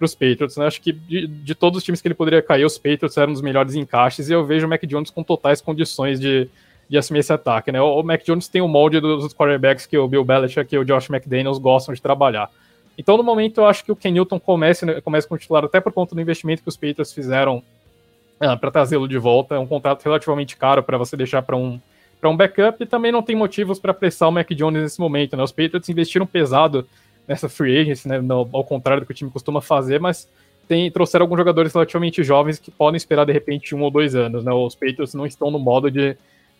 os 0.00 0.14
Patriots. 0.14 0.56
Né? 0.56 0.66
Acho 0.66 0.80
que 0.80 0.92
de, 0.92 1.26
de, 1.26 1.54
todos 1.54 1.78
os 1.78 1.84
times 1.84 2.00
que 2.00 2.08
ele 2.08 2.14
poderia 2.14 2.42
cair, 2.42 2.64
os 2.64 2.76
Patriots 2.76 3.16
eram 3.16 3.32
os 3.32 3.40
melhores 3.40 3.74
encaixes, 3.74 4.28
e 4.28 4.32
eu 4.32 4.44
vejo 4.44 4.66
o 4.66 4.68
Mac 4.68 4.84
Jones 4.84 5.10
com 5.10 5.22
totais 5.22 5.60
condições 5.60 6.18
de, 6.18 6.48
de 6.88 6.98
assumir 6.98 7.20
esse 7.20 7.32
ataque. 7.32 7.70
Né? 7.70 7.80
O, 7.80 8.00
o 8.00 8.02
Mac 8.02 8.22
Jones 8.24 8.48
tem 8.48 8.60
o 8.60 8.68
molde 8.68 9.00
dos 9.00 9.32
quarterbacks 9.32 9.86
que 9.86 9.96
o 9.96 10.08
Bill 10.08 10.24
Belichick 10.24 10.74
e 10.74 10.78
o 10.78 10.84
Josh 10.84 11.08
McDaniels 11.08 11.58
gostam 11.58 11.94
de 11.94 12.02
trabalhar. 12.02 12.50
Então, 12.98 13.16
no 13.16 13.22
momento, 13.22 13.60
eu 13.60 13.66
acho 13.66 13.84
que 13.84 13.92
o 13.92 13.96
Ken 13.96 14.10
Newton 14.10 14.38
comece, 14.38 14.84
né, 14.84 15.00
comece 15.00 15.26
como 15.26 15.38
titular, 15.38 15.64
até 15.64 15.80
por 15.80 15.92
conta 15.92 16.14
do 16.14 16.20
investimento 16.20 16.62
que 16.62 16.68
os 16.68 16.76
Patriots 16.76 17.12
fizeram 17.12 17.62
ah, 18.40 18.56
para 18.56 18.70
trazê-lo 18.70 19.08
de 19.08 19.18
volta. 19.18 19.54
É 19.54 19.58
um 19.58 19.66
contrato 19.66 20.02
relativamente 20.02 20.56
caro 20.56 20.82
para 20.82 20.98
você 20.98 21.16
deixar 21.16 21.42
para 21.42 21.56
um 21.56 21.80
um 22.28 22.36
backup 22.36 22.82
e 22.82 22.86
também 22.86 23.12
não 23.12 23.22
tem 23.22 23.36
motivos 23.36 23.78
para 23.78 23.90
apressar 23.90 24.28
o 24.28 24.32
Mac 24.32 24.50
Jones 24.50 24.82
nesse 24.82 25.00
momento. 25.00 25.36
Né? 25.36 25.42
Os 25.42 25.52
Patriots 25.52 25.88
investiram 25.88 26.26
pesado 26.26 26.86
nessa 27.26 27.48
free 27.48 27.78
agency, 27.78 28.08
né? 28.08 28.20
no, 28.20 28.48
ao 28.52 28.64
contrário 28.64 29.02
do 29.02 29.06
que 29.06 29.12
o 29.12 29.14
time 29.14 29.30
costuma 29.30 29.60
fazer, 29.60 30.00
mas 30.00 30.28
tem, 30.68 30.90
trouxeram 30.90 31.24
alguns 31.24 31.38
jogadores 31.38 31.72
relativamente 31.72 32.22
jovens 32.22 32.58
que 32.58 32.70
podem 32.70 32.96
esperar 32.96 33.26
de 33.26 33.32
repente 33.32 33.74
um 33.74 33.82
ou 33.82 33.90
dois 33.90 34.14
anos. 34.14 34.44
Né? 34.44 34.52
Os 34.52 34.74
Patriots 34.74 35.14
não 35.14 35.26
estão 35.26 35.50
no 35.50 35.58
modo 35.58 35.90
de, 35.90 36.16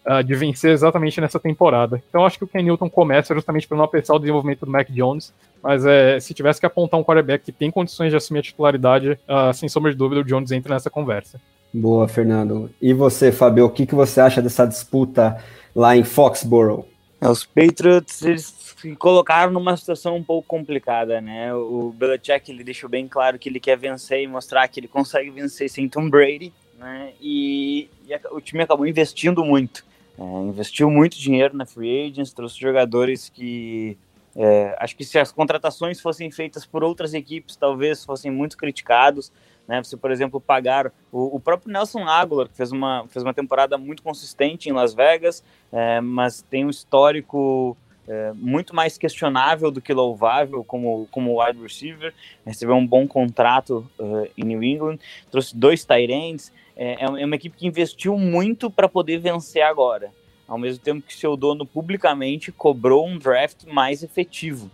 uh, 0.07 0.23
de 0.23 0.35
vencer 0.35 0.73
exatamente 0.73 1.21
nessa 1.21 1.41
temporada. 1.41 2.03
Então 2.09 2.25
acho 2.25 2.39
que 2.39 2.45
o 2.45 2.49
Ken 2.49 2.63
Newton 2.63 2.91
começa 2.91 3.35
justamente 3.35 3.67
para 3.67 3.77
não 3.77 3.85
apressar 3.85 4.17
o 4.17 4.19
desenvolvimento 4.19 4.65
do 4.65 4.71
Mac 4.71 4.91
Jones, 4.91 5.33
mas 5.63 5.85
é, 5.87 6.21
se 6.21 6.35
tivesse 6.35 6.61
que 6.61 6.67
apontar 6.67 6.99
um 7.01 7.05
quarterback 7.05 7.45
que 7.45 7.53
tem 7.53 7.71
condições 7.71 8.11
de 8.11 8.17
assumir 8.17 8.41
a 8.41 8.43
titularidade, 8.43 9.13
uh, 9.13 9.53
sem 9.55 9.69
sombra 9.69 9.91
de 9.91 9.97
dúvida, 9.97 10.21
o 10.21 10.25
Jones 10.25 10.53
entra 10.53 10.75
nessa 10.75 10.91
conversa. 10.91 11.41
Boa, 11.77 12.07
Fernando. 12.07 12.71
E 12.81 12.93
você, 12.93 13.33
Fabio, 13.33 13.65
o 13.65 13.71
que, 13.71 13.85
que 13.85 13.97
você 13.97 14.21
acha 14.21 14.41
dessa 14.41 14.65
disputa 14.65 15.43
lá 15.75 15.97
em 15.97 16.05
Foxborough? 16.05 16.87
É, 17.21 17.29
os 17.29 17.45
Patriots, 17.45 18.23
eles 18.23 18.45
se 18.77 18.95
colocaram 18.95 19.53
numa 19.53 19.77
situação 19.77 20.15
um 20.15 20.23
pouco 20.23 20.47
complicada, 20.47 21.21
né? 21.21 21.53
O 21.53 21.93
Belichick, 21.93 22.49
ele 22.49 22.63
deixou 22.63 22.89
bem 22.89 23.09
claro 23.09 23.41
que 23.41 23.49
ele 23.49 23.59
quer 23.59 23.77
vencer 23.77 24.23
e 24.23 24.27
mostrar 24.29 24.69
que 24.69 24.79
ele 24.79 24.87
consegue 24.87 25.31
vencer 25.31 25.69
sem 25.69 25.89
Tom 25.89 26.09
Brady, 26.09 26.53
né? 26.79 27.13
E, 27.21 27.89
e 28.07 28.21
o 28.31 28.41
time 28.41 28.63
acabou 28.63 28.87
investindo 28.87 29.45
muito. 29.45 29.85
É, 30.17 30.23
investiu 30.23 30.89
muito 30.89 31.19
dinheiro 31.19 31.57
na 31.57 31.67
free 31.67 32.07
agents, 32.07 32.33
trouxe 32.33 32.61
jogadores 32.61 33.29
que 33.29 33.99
é, 34.37 34.77
acho 34.79 34.97
que 34.97 35.05
se 35.05 35.19
as 35.19 35.33
contratações 35.33 36.01
fossem 36.01 36.31
feitas 36.31 36.65
por 36.65 36.85
outras 36.85 37.15
equipes, 37.15 37.57
talvez 37.57 38.05
fossem 38.05 38.31
muito 38.31 38.57
criticados. 38.57 39.33
Né? 39.67 39.83
Você, 39.83 39.97
por 39.97 40.11
exemplo, 40.11 40.41
pagar 40.41 40.93
o, 41.11 41.37
o, 41.37 41.41
próprio 41.41 41.73
Nelson 41.73 42.05
Aguilar, 42.05 42.49
que 42.49 42.57
fez 42.57 42.71
uma, 42.71 43.07
fez 43.09 43.23
uma 43.23 43.33
temporada 43.33 43.79
muito 43.79 44.03
consistente 44.03 44.69
em 44.69 44.73
Las 44.73 44.95
Vegas, 44.95 45.43
é, 45.73 46.01
mas 46.01 46.43
tem 46.43 46.65
um 46.65 46.71
histórico 46.71 47.77
é, 48.07 48.33
muito 48.35 48.75
mais 48.75 48.99
questionável 48.99 49.71
do 49.71 49.81
que 49.81 49.93
louvável 49.93 50.63
como, 50.65 51.09
como 51.11 51.43
wide 51.43 51.61
receiver, 51.61 52.13
recebeu 52.45 52.75
um 52.75 52.87
bom 52.87 53.07
contrato 53.07 53.89
uh, 53.99 54.29
em 54.37 54.45
New 54.45 54.63
England, 54.63 54.99
trouxe 55.31 55.57
dois 55.57 55.85
tight 55.85 56.13
ends, 56.13 56.53
é, 56.77 57.05
é 57.05 57.25
uma 57.25 57.37
equipe 57.37 57.57
que 57.57 57.67
investiu 57.67 58.19
muito 58.19 58.71
para 58.71 58.89
poder 58.89 59.19
vencer 59.19 59.63
agora, 59.63 60.13
ao 60.47 60.59
mesmo 60.59 60.83
tempo 60.83 61.07
que 61.07 61.15
seu 61.15 61.37
dono 61.37 61.65
publicamente 61.65 62.53
cobrou 62.53 63.07
um 63.07 63.17
draft 63.17 63.65
mais 63.65 64.03
efetivo. 64.03 64.71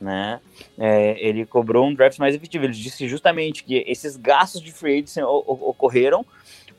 Né? 0.00 0.40
É, 0.78 1.16
ele 1.20 1.44
cobrou 1.44 1.86
um 1.86 1.94
draft 1.94 2.18
mais 2.18 2.34
efetivo. 2.34 2.64
Ele 2.64 2.72
disse 2.72 3.06
justamente 3.06 3.62
que 3.64 3.84
esses 3.86 4.16
gastos 4.16 4.62
de 4.62 4.72
free 4.72 4.94
agency 4.94 5.22
ocorreram 5.22 6.24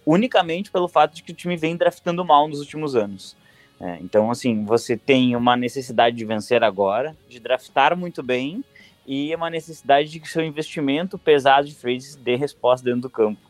unicamente 0.06 0.72
pelo 0.72 0.88
fato 0.88 1.14
de 1.14 1.22
que 1.22 1.32
o 1.32 1.36
time 1.36 1.56
vem 1.56 1.78
draftando 1.78 2.26
mal 2.26 2.48
nos 2.48 2.60
últimos 2.60 2.96
anos. 2.96 3.38
É, 3.80 3.98
então, 4.02 4.30
assim, 4.30 4.64
você 4.64 4.96
tem 4.96 5.36
uma 5.36 5.56
necessidade 5.56 6.16
de 6.16 6.26
vencer 6.26 6.64
agora, 6.64 7.16
de 7.28 7.40
draftar 7.40 7.98
muito 7.98 8.22
bem 8.22 8.64
e 9.08 9.34
uma 9.36 9.50
necessidade 9.50 10.10
de 10.10 10.20
que 10.20 10.30
seu 10.30 10.44
investimento 10.44 11.18
pesado 11.18 11.68
de 11.68 11.76
free 11.76 11.98
dê 12.20 12.36
resposta 12.36 12.86
dentro 12.86 13.02
do 13.02 13.10
campo. 13.10 13.42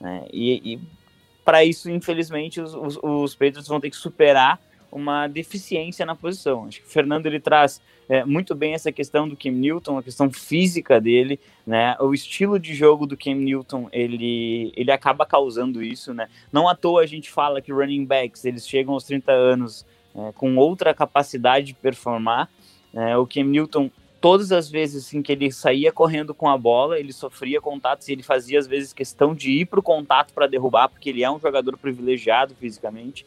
Né? 0.00 0.24
E, 0.32 0.74
e 0.74 0.80
para 1.44 1.64
isso, 1.64 1.90
infelizmente, 1.90 2.60
os, 2.60 2.74
os, 2.74 2.98
os 3.02 3.34
Patriots 3.34 3.66
vão 3.66 3.80
ter 3.80 3.90
que 3.90 3.96
superar 3.96 4.60
uma 4.92 5.26
deficiência 5.26 6.04
na 6.04 6.14
posição. 6.14 6.66
Acho 6.66 6.80
que 6.80 6.86
o 6.86 6.90
Fernando 6.90 7.26
ele 7.26 7.40
traz 7.40 7.80
é, 8.08 8.24
muito 8.24 8.54
bem 8.54 8.74
essa 8.74 8.92
questão 8.92 9.26
do 9.26 9.36
Cam 9.36 9.52
Newton, 9.52 9.96
a 9.96 10.02
questão 10.02 10.30
física 10.30 11.00
dele, 11.00 11.40
né? 11.66 11.96
O 11.98 12.12
estilo 12.12 12.58
de 12.58 12.74
jogo 12.74 13.06
do 13.06 13.16
Cam 13.16 13.34
Newton, 13.36 13.88
ele, 13.90 14.70
ele 14.76 14.92
acaba 14.92 15.24
causando 15.24 15.82
isso, 15.82 16.12
né? 16.12 16.28
Não 16.52 16.68
à 16.68 16.74
toa 16.74 17.02
a 17.02 17.06
gente 17.06 17.30
fala 17.30 17.62
que 17.62 17.72
running 17.72 18.04
backs, 18.04 18.44
eles 18.44 18.68
chegam 18.68 18.92
aos 18.92 19.04
30 19.04 19.32
anos 19.32 19.86
é, 20.14 20.32
com 20.32 20.56
outra 20.56 20.92
capacidade 20.92 21.68
de 21.68 21.74
performar. 21.74 22.50
É, 22.92 23.16
o 23.16 23.26
Cam 23.26 23.44
Newton, 23.44 23.90
todas 24.20 24.52
as 24.52 24.68
vezes 24.68 25.06
assim, 25.06 25.22
que 25.22 25.32
ele 25.32 25.50
saía 25.50 25.90
correndo 25.90 26.34
com 26.34 26.50
a 26.50 26.58
bola, 26.58 26.98
ele 26.98 27.14
sofria 27.14 27.62
contatos 27.62 28.08
e 28.08 28.12
ele 28.12 28.22
fazia 28.22 28.58
às 28.58 28.66
vezes 28.66 28.92
questão 28.92 29.34
de 29.34 29.50
ir 29.50 29.66
para 29.66 29.80
o 29.80 29.82
contato 29.82 30.34
para 30.34 30.46
derrubar, 30.46 30.88
porque 30.88 31.08
ele 31.08 31.24
é 31.24 31.30
um 31.30 31.40
jogador 31.40 31.78
privilegiado 31.78 32.54
fisicamente. 32.54 33.24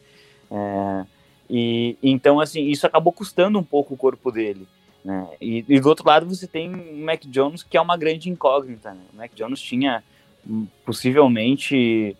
É, 0.48 1.15
e 1.48 1.96
então, 2.02 2.40
assim, 2.40 2.66
isso 2.66 2.86
acabou 2.86 3.12
custando 3.12 3.58
um 3.58 3.62
pouco 3.62 3.94
o 3.94 3.96
corpo 3.96 4.30
dele. 4.30 4.66
Né? 5.04 5.26
E, 5.40 5.64
e, 5.68 5.80
do 5.80 5.88
outro 5.88 6.06
lado 6.06 6.26
você 6.26 6.48
tem 6.48 6.74
o 6.74 6.96
Mac 6.96 7.22
Jones, 7.26 7.62
que 7.62 7.76
é 7.76 7.80
uma 7.80 7.96
grande 7.96 8.28
incógnita. 8.28 8.92
Né? 8.92 9.00
O 9.14 9.16
Mac 9.16 9.30
Jones 9.34 9.60
tinha 9.60 10.02
hum, 10.44 10.66
possivelmente 10.84 12.16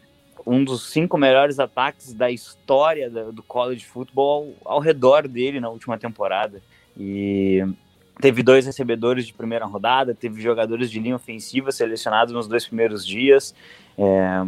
um 0.47 0.63
dos 0.63 0.91
cinco 0.91 1.19
melhores 1.19 1.59
ataques 1.59 2.13
da 2.13 2.31
história 2.31 3.11
do 3.11 3.43
college 3.43 3.85
football 3.85 4.55
ao, 4.65 4.75
ao 4.75 4.81
redor 4.81 5.27
dele 5.27 5.59
na 5.59 5.69
última 5.69 5.99
temporada. 5.99 6.63
E 6.97 7.65
teve 8.21 8.43
dois 8.43 8.65
recebedores 8.65 9.27
de 9.27 9.33
primeira 9.33 9.67
rodada, 9.67 10.15
teve 10.15 10.41
jogadores 10.41 10.91
de 10.91 11.01
linha 11.01 11.17
ofensiva 11.17 11.73
selecionados 11.73 12.33
nos 12.33 12.47
dois 12.47 12.65
primeiros 12.65 13.05
dias. 13.05 13.53
É, 13.99 14.45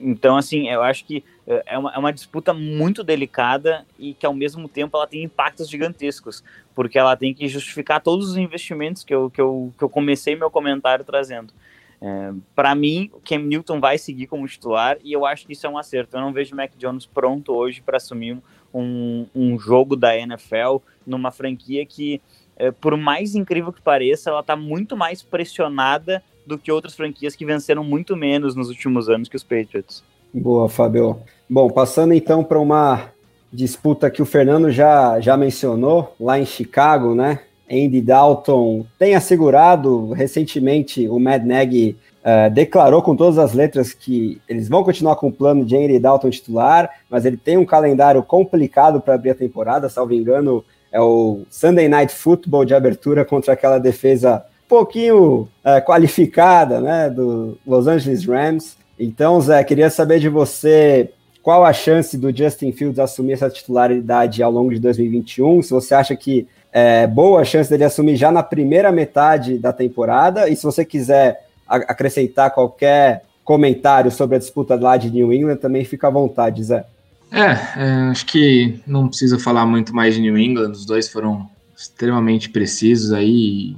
então, 0.00 0.36
assim, 0.36 0.68
eu 0.68 0.82
acho 0.82 1.04
que 1.04 1.22
é, 1.46 1.62
é 1.66 1.78
uma, 1.78 1.92
é 1.94 1.98
uma 1.98 2.12
disputa 2.12 2.54
muito 2.54 3.04
delicada 3.04 3.84
e 3.98 4.14
que, 4.14 4.24
ao 4.24 4.32
mesmo 4.32 4.68
tempo, 4.68 4.96
ela 4.96 5.06
tem 5.06 5.22
impactos 5.22 5.68
gigantescos, 5.68 6.42
porque 6.74 6.98
ela 6.98 7.16
tem 7.16 7.34
que 7.34 7.46
justificar 7.46 8.00
todos 8.00 8.30
os 8.30 8.36
investimentos 8.36 9.04
que 9.04 9.14
eu, 9.14 9.30
que 9.30 9.40
eu, 9.40 9.72
que 9.76 9.84
eu 9.84 9.88
comecei 9.88 10.34
meu 10.34 10.50
comentário 10.50 11.04
trazendo. 11.04 11.52
É, 12.00 12.32
para 12.54 12.74
mim, 12.74 13.10
o 13.12 13.20
Cam 13.20 13.40
Newton 13.40 13.78
vai 13.78 13.98
seguir 13.98 14.26
como 14.26 14.48
titular 14.48 14.96
e 15.04 15.12
eu 15.12 15.26
acho 15.26 15.46
que 15.46 15.52
isso 15.52 15.66
é 15.66 15.70
um 15.70 15.76
acerto. 15.76 16.16
Eu 16.16 16.22
não 16.22 16.32
vejo 16.32 16.54
o 16.54 16.56
Mac 16.56 16.70
Jones 16.78 17.04
pronto 17.04 17.52
hoje 17.52 17.82
para 17.82 17.98
assumir 17.98 18.38
um, 18.72 19.26
um 19.34 19.58
jogo 19.58 19.96
da 19.96 20.16
NFL 20.16 20.78
numa 21.06 21.30
franquia 21.30 21.84
que, 21.84 22.22
é, 22.56 22.70
por 22.70 22.96
mais 22.96 23.34
incrível 23.34 23.70
que 23.70 23.82
pareça, 23.82 24.30
ela 24.30 24.40
está 24.40 24.56
muito 24.56 24.96
mais 24.96 25.22
pressionada 25.22 26.22
do 26.50 26.58
que 26.58 26.70
outras 26.70 26.94
franquias 26.94 27.34
que 27.34 27.44
venceram 27.44 27.82
muito 27.82 28.16
menos 28.16 28.54
nos 28.54 28.68
últimos 28.68 29.08
anos 29.08 29.28
que 29.28 29.36
os 29.36 29.42
Patriots. 29.42 30.02
Boa, 30.32 30.68
Fábio. 30.68 31.18
Bom, 31.48 31.70
passando 31.70 32.12
então 32.12 32.44
para 32.44 32.58
uma 32.58 33.10
disputa 33.52 34.10
que 34.10 34.22
o 34.22 34.26
Fernando 34.26 34.70
já, 34.70 35.20
já 35.20 35.36
mencionou, 35.36 36.14
lá 36.20 36.38
em 36.38 36.46
Chicago, 36.46 37.14
né? 37.14 37.40
Andy 37.70 38.00
Dalton 38.00 38.84
tem 38.98 39.14
assegurado 39.14 40.12
recentemente 40.12 41.08
o 41.08 41.20
Mad 41.20 41.44
Nagy 41.44 41.96
uh, 42.20 42.52
declarou 42.52 43.00
com 43.00 43.14
todas 43.14 43.38
as 43.38 43.52
letras 43.52 43.92
que 43.92 44.40
eles 44.48 44.68
vão 44.68 44.82
continuar 44.82 45.14
com 45.16 45.28
o 45.28 45.32
plano 45.32 45.64
de 45.64 45.76
Andy 45.76 45.98
Dalton 46.00 46.30
titular, 46.30 46.90
mas 47.08 47.24
ele 47.24 47.36
tem 47.36 47.56
um 47.56 47.64
calendário 47.64 48.22
complicado 48.24 49.00
para 49.00 49.14
abrir 49.14 49.30
a 49.30 49.34
temporada, 49.36 49.88
salvo 49.88 50.12
engano, 50.12 50.64
é 50.92 51.00
o 51.00 51.42
Sunday 51.48 51.88
Night 51.88 52.12
Football 52.12 52.64
de 52.64 52.74
abertura 52.74 53.24
contra 53.24 53.52
aquela 53.52 53.78
defesa 53.78 54.44
pouquinho 54.70 55.48
é, 55.64 55.80
qualificada, 55.80 56.80
né, 56.80 57.10
do 57.10 57.58
Los 57.66 57.88
Angeles 57.88 58.24
Rams. 58.24 58.76
Então, 58.96 59.40
Zé, 59.40 59.64
queria 59.64 59.90
saber 59.90 60.20
de 60.20 60.28
você 60.28 61.10
qual 61.42 61.64
a 61.64 61.72
chance 61.72 62.16
do 62.16 62.34
Justin 62.34 62.70
Fields 62.70 63.00
assumir 63.00 63.32
essa 63.32 63.50
titularidade 63.50 64.42
ao 64.42 64.52
longo 64.52 64.72
de 64.72 64.78
2021, 64.78 65.62
se 65.62 65.70
você 65.70 65.94
acha 65.94 66.14
que 66.14 66.46
é 66.72 67.06
boa 67.06 67.40
a 67.40 67.44
chance 67.44 67.68
dele 67.68 67.82
assumir 67.82 68.14
já 68.14 68.30
na 68.30 68.42
primeira 68.42 68.92
metade 68.92 69.58
da 69.58 69.72
temporada, 69.72 70.48
e 70.48 70.54
se 70.54 70.62
você 70.62 70.84
quiser 70.84 71.46
acrescentar 71.66 72.52
qualquer 72.52 73.24
comentário 73.42 74.10
sobre 74.10 74.36
a 74.36 74.38
disputa 74.38 74.76
lá 74.76 74.96
de 74.96 75.10
New 75.10 75.32
England, 75.32 75.56
também 75.56 75.84
fica 75.84 76.06
à 76.06 76.10
vontade, 76.10 76.62
Zé. 76.62 76.84
É, 77.32 77.50
é, 77.76 77.92
acho 78.10 78.26
que 78.26 78.80
não 78.86 79.08
precisa 79.08 79.38
falar 79.38 79.66
muito 79.66 79.94
mais 79.94 80.14
de 80.14 80.20
New 80.20 80.38
England, 80.38 80.72
os 80.72 80.84
dois 80.84 81.08
foram 81.08 81.48
extremamente 81.76 82.50
precisos 82.50 83.12
aí, 83.12 83.74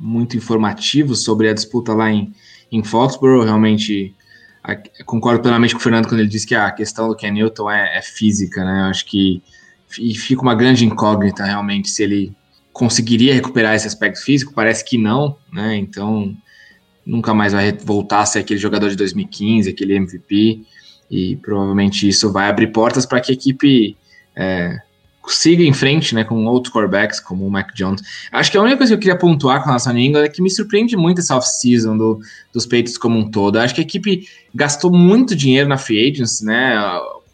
muito 0.00 0.34
informativo 0.34 1.14
sobre 1.14 1.48
a 1.50 1.52
disputa 1.52 1.92
lá 1.92 2.10
em, 2.10 2.32
em 2.72 2.82
Foxborough. 2.82 3.44
Realmente 3.44 4.14
a, 4.64 4.74
concordo 5.04 5.42
plenamente 5.42 5.74
com 5.74 5.80
o 5.80 5.82
Fernando 5.82 6.08
quando 6.08 6.20
ele 6.20 6.28
diz 6.28 6.46
que 6.46 6.54
a 6.54 6.70
questão 6.70 7.08
do 7.08 7.14
Ken 7.14 7.30
Newton 7.30 7.70
é, 7.70 7.98
é 7.98 8.02
física, 8.02 8.64
né? 8.64 8.80
Eu 8.80 8.84
acho 8.84 9.04
que 9.04 9.42
e 9.98 10.14
fica 10.14 10.40
uma 10.40 10.54
grande 10.54 10.84
incógnita 10.84 11.44
realmente 11.44 11.90
se 11.90 12.02
ele 12.02 12.32
conseguiria 12.72 13.34
recuperar 13.34 13.74
esse 13.74 13.86
aspecto 13.86 14.22
físico. 14.22 14.54
Parece 14.54 14.84
que 14.84 14.96
não, 14.96 15.36
né? 15.52 15.76
Então 15.76 16.34
nunca 17.04 17.34
mais 17.34 17.52
vai 17.52 17.72
voltar 17.72 18.20
a 18.20 18.26
ser 18.26 18.38
aquele 18.38 18.58
jogador 18.58 18.88
de 18.88 18.96
2015, 18.96 19.68
aquele 19.68 19.96
MVP. 19.96 20.62
E 21.10 21.36
provavelmente 21.36 22.08
isso 22.08 22.32
vai 22.32 22.48
abrir 22.48 22.68
portas 22.68 23.04
para 23.04 23.20
que 23.20 23.32
a 23.32 23.34
equipe 23.34 23.96
é, 24.36 24.78
siga 25.26 25.62
em 25.62 25.72
frente, 25.72 26.14
né, 26.14 26.24
com 26.24 26.44
outros 26.46 26.72
quarterbacks, 26.72 27.20
como 27.20 27.46
o 27.46 27.50
Mac 27.50 27.74
Jones. 27.74 28.02
Acho 28.32 28.50
que 28.50 28.56
a 28.56 28.62
única 28.62 28.78
coisa 28.78 28.92
que 28.92 28.94
eu 28.96 29.00
queria 29.00 29.18
pontuar 29.18 29.60
com 29.60 29.66
relação 29.66 29.92
a 29.92 29.94
New 29.94 30.02
England 30.02 30.24
é 30.24 30.28
que 30.28 30.42
me 30.42 30.50
surpreende 30.50 30.96
muito 30.96 31.20
essa 31.20 31.36
off-season 31.36 31.96
do, 31.96 32.20
dos 32.52 32.64
Patriots 32.64 32.98
como 32.98 33.18
um 33.18 33.30
todo. 33.30 33.58
Acho 33.58 33.74
que 33.74 33.80
a 33.80 33.84
equipe 33.84 34.26
gastou 34.54 34.90
muito 34.90 35.36
dinheiro 35.36 35.68
na 35.68 35.76
free 35.76 36.10
agents, 36.10 36.40
né, 36.40 36.74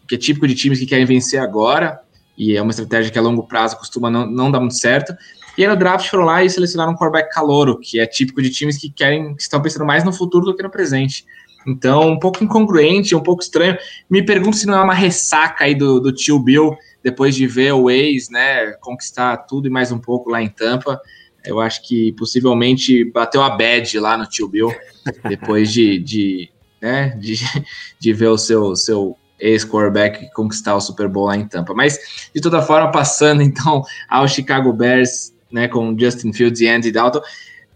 que 0.09 0.15
é 0.15 0.19
típico 0.19 0.47
de 0.47 0.55
times 0.55 0.79
que 0.79 0.87
querem 0.87 1.05
vencer 1.05 1.41
agora, 1.41 2.01
e 2.37 2.57
é 2.57 2.63
uma 2.63 2.71
estratégia 2.71 3.11
que 3.11 3.19
a 3.19 3.23
longo 3.23 3.45
prazo 3.45 3.77
costuma 3.79 4.11
não, 4.11 4.27
não 4.27 4.51
dar 4.51 4.61
muito 4.61 4.77
certo. 4.77 5.17
E 5.57 5.63
aí 5.63 5.69
no 5.69 5.77
draft 5.77 6.11
foram 6.11 6.25
lá 6.25 6.45
e 6.45 6.51
selecionaram 6.51 6.93
um 6.93 6.97
quarterback 6.97 7.33
calouro, 7.33 7.79
que 7.79 7.99
é 7.99 8.07
típico 8.07 8.43
de 8.43 8.51
times 8.51 8.77
que 8.77 8.91
querem, 8.91 9.35
que 9.35 9.43
estão 9.43 9.61
pensando 9.63 9.87
mais 9.87 10.05
no 10.05 10.13
futuro 10.13 10.45
do 10.45 10.55
que 10.55 10.63
no 10.63 10.71
presente. 10.71 11.25
Então, 11.67 12.11
um 12.11 12.19
pouco 12.19 12.45
incongruente, 12.45 13.17
um 13.17 13.23
pouco 13.23 13.43
estranho. 13.43 13.77
Me 14.09 14.23
pergunto 14.23 14.57
se 14.57 14.67
não 14.67 14.75
é 14.79 14.83
uma 14.83 14.95
ressaca 14.95 15.65
aí 15.65 15.75
do, 15.75 15.99
do 15.99 16.13
tio 16.13 16.39
Bill 16.39 16.77
depois 17.07 17.37
de 17.37 17.47
ver 17.47 17.71
o 17.71 17.89
ex, 17.89 18.29
né, 18.29 18.73
conquistar 18.81 19.37
tudo 19.37 19.69
e 19.69 19.71
mais 19.71 19.93
um 19.93 19.99
pouco 19.99 20.29
lá 20.29 20.43
em 20.43 20.49
Tampa, 20.49 21.01
eu 21.45 21.61
acho 21.61 21.87
que 21.87 22.11
possivelmente 22.15 23.05
bateu 23.05 23.45
a 23.45 23.51
bad 23.51 23.97
lá 24.01 24.17
no 24.17 24.27
Tio 24.27 24.49
Bill, 24.49 24.75
depois 25.29 25.73
de, 25.73 26.01
de, 26.01 26.51
né, 26.83 27.11
de, 27.11 27.37
de 28.01 28.13
ver 28.13 28.27
o 28.27 28.37
seu, 28.37 28.75
seu 28.75 29.17
ex-quarterback 29.39 30.33
conquistar 30.33 30.75
o 30.75 30.81
Super 30.81 31.07
Bowl 31.07 31.27
lá 31.27 31.37
em 31.37 31.47
Tampa. 31.47 31.73
Mas, 31.75 32.29
de 32.35 32.41
toda 32.41 32.61
forma, 32.61 32.91
passando 32.91 33.41
então 33.47 33.85
ao 34.09 34.27
Chicago 34.27 34.73
Bears, 34.73 35.33
né, 35.53 35.69
com 35.69 35.97
Justin 35.97 36.33
Fields 36.33 36.61
e 36.61 36.67
Andy 36.67 36.91
Dalton. 36.91 37.21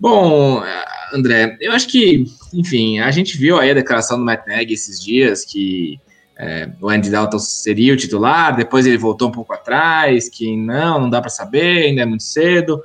Bom, 0.01 0.61
André, 1.15 1.57
eu 1.61 1.71
acho 1.71 1.87
que, 1.87 2.25
enfim, 2.53 2.99
a 2.99 3.13
gente 3.13 3.39
viu 3.39 3.61
aí 3.61 3.71
a 3.71 3.75
declaração 3.75 4.19
do 4.19 4.25
Matt 4.25 4.45
Nagy 4.49 4.75
esses 4.75 5.01
dias 5.01 5.45
que 5.45 6.01
é, 6.43 6.71
o 6.81 6.89
Andy 6.89 7.11
Dalton 7.11 7.39
seria 7.39 7.93
o 7.93 7.97
titular, 7.99 8.57
depois 8.57 8.87
ele 8.87 8.97
voltou 8.97 9.29
um 9.29 9.31
pouco 9.31 9.53
atrás, 9.53 10.31
que 10.31 10.57
não, 10.57 10.99
não 10.99 11.11
dá 11.11 11.21
para 11.21 11.29
saber, 11.29 11.85
ainda 11.85 12.01
é 12.01 12.07
muito 12.07 12.23
cedo. 12.23 12.83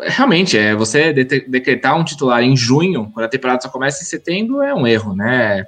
Realmente, 0.00 0.56
é, 0.56 0.72
você 0.72 1.12
decretar 1.12 1.98
um 1.98 2.04
titular 2.04 2.40
em 2.40 2.56
junho, 2.56 3.10
quando 3.12 3.26
a 3.26 3.28
temporada 3.28 3.60
só 3.60 3.68
começa 3.68 4.04
em 4.04 4.06
setembro, 4.06 4.62
é 4.62 4.72
um 4.72 4.86
erro, 4.86 5.12
né? 5.12 5.66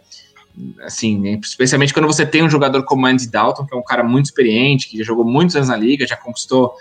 Assim, 0.84 1.36
especialmente 1.42 1.92
quando 1.92 2.06
você 2.06 2.24
tem 2.24 2.44
um 2.44 2.48
jogador 2.48 2.84
como 2.84 3.06
Andy 3.06 3.28
Dalton, 3.28 3.66
que 3.66 3.74
é 3.74 3.76
um 3.76 3.82
cara 3.82 4.04
muito 4.04 4.26
experiente, 4.26 4.88
que 4.88 4.96
já 4.98 5.02
jogou 5.02 5.24
muitos 5.24 5.56
anos 5.56 5.70
na 5.70 5.76
liga, 5.76 6.06
já 6.06 6.16
conquistou, 6.16 6.74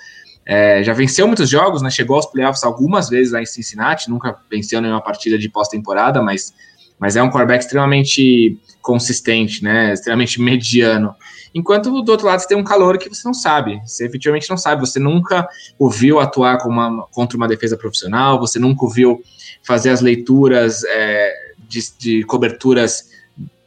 é, 0.45 0.83
já 0.83 0.93
venceu 0.93 1.25
muitos 1.25 1.49
jogos, 1.49 1.81
né? 1.81 1.89
Chegou 1.89 2.17
aos 2.17 2.27
playoffs 2.27 2.63
algumas 2.63 3.09
vezes 3.09 3.33
lá 3.33 3.41
em 3.41 3.47
Cincinnati, 3.47 4.11
nunca 4.11 4.37
venceu 4.47 4.79
nenhuma 4.79 5.01
partida 5.01 5.39
de 5.39 5.49
pós-temporada, 5.49 6.21
mas 6.21 6.53
mas 6.99 7.17
é 7.17 7.23
um 7.23 7.29
quarterback 7.29 7.63
extremamente 7.63 8.57
consistente, 8.83 9.63
né? 9.63 9.93
Extremamente 9.93 10.39
mediano. 10.39 11.15
Enquanto 11.55 12.01
do 12.03 12.11
outro 12.11 12.27
lado 12.27 12.41
você 12.41 12.47
tem 12.47 12.57
um 12.57 12.63
calor 12.63 12.97
que 12.97 13.09
você 13.09 13.25
não 13.25 13.33
sabe, 13.33 13.81
você 13.85 14.05
efetivamente 14.05 14.49
não 14.49 14.57
sabe, 14.57 14.81
você 14.81 14.99
nunca 14.99 15.47
ouviu 15.79 16.19
atuar 16.19 16.57
uma, 16.67 17.07
contra 17.07 17.37
uma 17.37 17.47
defesa 17.47 17.77
profissional, 17.77 18.39
você 18.39 18.59
nunca 18.59 18.83
ouviu 18.83 19.23
fazer 19.63 19.89
as 19.89 20.01
leituras 20.01 20.83
é, 20.83 21.33
de, 21.67 21.79
de 21.97 22.23
coberturas 22.23 23.09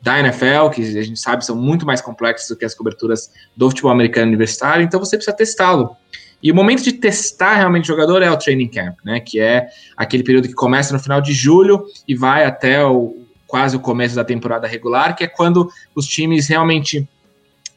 da 0.02 0.20
NFL, 0.20 0.68
que 0.72 0.82
a 0.82 1.02
gente 1.02 1.18
sabe 1.18 1.44
são 1.44 1.56
muito 1.56 1.86
mais 1.86 2.00
complexas 2.00 2.48
do 2.48 2.56
que 2.56 2.64
as 2.64 2.74
coberturas 2.74 3.32
do 3.56 3.70
futebol 3.70 3.90
americano 3.90 4.28
universitário, 4.28 4.84
então 4.84 5.00
você 5.00 5.16
precisa 5.16 5.34
testá-lo. 5.34 5.96
E 6.42 6.52
o 6.52 6.54
momento 6.54 6.82
de 6.82 6.92
testar 6.92 7.54
realmente 7.54 7.84
o 7.84 7.86
jogador 7.86 8.22
é 8.22 8.30
o 8.30 8.36
training 8.36 8.68
camp, 8.68 8.98
né? 9.04 9.20
Que 9.20 9.40
é 9.40 9.68
aquele 9.96 10.22
período 10.22 10.46
que 10.46 10.54
começa 10.54 10.92
no 10.92 11.00
final 11.00 11.20
de 11.20 11.32
julho 11.32 11.86
e 12.06 12.14
vai 12.14 12.44
até 12.44 12.84
o, 12.84 13.25
quase 13.46 13.76
o 13.76 13.80
começo 13.80 14.14
da 14.14 14.24
temporada 14.24 14.66
regular, 14.66 15.14
que 15.14 15.24
é 15.24 15.26
quando 15.26 15.70
os 15.94 16.06
times 16.06 16.48
realmente 16.48 17.08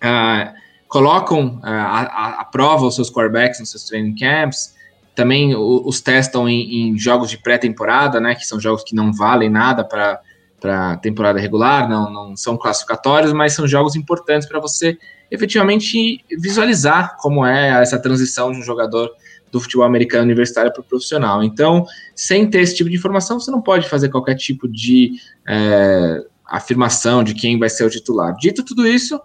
uh, 0.03 0.53
colocam 0.87 1.59
uh, 1.63 1.65
a, 1.65 2.41
a, 2.41 2.45
prova 2.45 2.85
os 2.85 2.95
seus 2.95 3.11
quarterbacks 3.11 3.59
nos 3.59 3.71
seus 3.71 3.83
training 3.85 4.15
camps, 4.15 4.75
também 5.15 5.53
os 5.55 5.99
testam 5.99 6.47
em, 6.47 6.91
em 6.91 6.97
jogos 6.97 7.29
de 7.29 7.37
pré-temporada, 7.37 8.21
né? 8.21 8.35
Que 8.35 8.47
são 8.47 8.59
jogos 8.59 8.83
que 8.83 8.95
não 8.95 9.11
valem 9.11 9.49
nada 9.49 9.83
para 9.83 10.21
para 10.59 10.97
temporada 10.97 11.39
regular, 11.39 11.87
não, 11.87 12.11
não 12.11 12.35
são 12.35 12.57
classificatórios, 12.57 13.31
mas 13.31 13.53
são 13.53 13.65
jogos 13.65 13.95
importantes 13.95 14.47
para 14.47 14.59
você 14.59 14.97
efetivamente 15.31 16.23
visualizar 16.37 17.15
como 17.17 17.45
é 17.45 17.81
essa 17.81 17.97
transição 17.97 18.51
de 18.51 18.59
um 18.59 18.61
jogador 18.61 19.09
do 19.51 19.59
futebol 19.59 19.85
americano 19.85 20.23
universitário 20.23 20.71
para 20.71 20.81
o 20.81 20.83
profissional. 20.83 21.43
Então, 21.43 21.85
sem 22.15 22.49
ter 22.49 22.61
esse 22.61 22.75
tipo 22.75 22.89
de 22.89 22.95
informação, 22.95 23.39
você 23.39 23.51
não 23.51 23.61
pode 23.61 23.87
fazer 23.89 24.09
qualquer 24.09 24.35
tipo 24.35 24.67
de 24.67 25.13
é, 25.47 26.23
afirmação 26.45 27.23
de 27.23 27.33
quem 27.33 27.57
vai 27.57 27.69
ser 27.69 27.83
o 27.85 27.89
titular. 27.89 28.35
Dito 28.37 28.63
tudo 28.63 28.87
isso, 28.87 29.19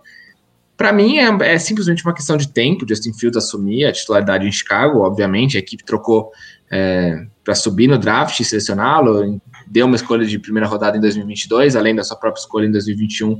para 0.77 0.93
mim 0.93 1.19
é, 1.19 1.55
é, 1.55 1.59
simplesmente 1.59 2.05
uma 2.05 2.15
questão 2.15 2.37
de 2.37 2.49
tempo. 2.49 2.87
Justin 2.89 3.13
Fields 3.13 3.37
assumir 3.37 3.85
a 3.85 3.93
titularidade 3.93 4.47
em 4.47 4.53
Chicago, 4.53 5.01
obviamente, 5.01 5.57
a 5.57 5.61
equipe 5.61 5.85
trocou 5.85 6.33
é, 6.71 7.27
para 7.45 7.55
subir 7.55 7.87
no 7.87 7.99
draft 7.99 8.41
e 8.41 8.45
selecioná-lo, 8.45 9.41
deu 9.67 9.87
uma 9.87 9.97
escolha 9.97 10.25
de 10.27 10.39
primeira 10.39 10.67
rodada 10.67 10.97
em 10.97 11.01
2022, 11.01 11.77
além 11.77 11.95
da 11.95 12.03
sua 12.03 12.17
própria 12.17 12.41
escolha 12.41 12.67
em 12.67 12.73
2021 12.73 13.39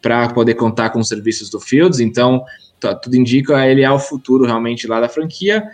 para 0.00 0.28
poder 0.30 0.54
contar 0.54 0.90
com 0.90 0.98
os 0.98 1.06
serviços 1.06 1.48
do 1.48 1.60
Fields, 1.60 2.00
então 2.00 2.44
tá, 2.80 2.92
tudo 2.92 3.14
indica 3.14 3.64
ele 3.66 3.82
é 3.82 3.90
o 3.90 4.00
futuro 4.00 4.44
realmente 4.44 4.88
lá 4.88 5.00
da 5.00 5.08
franquia. 5.08 5.64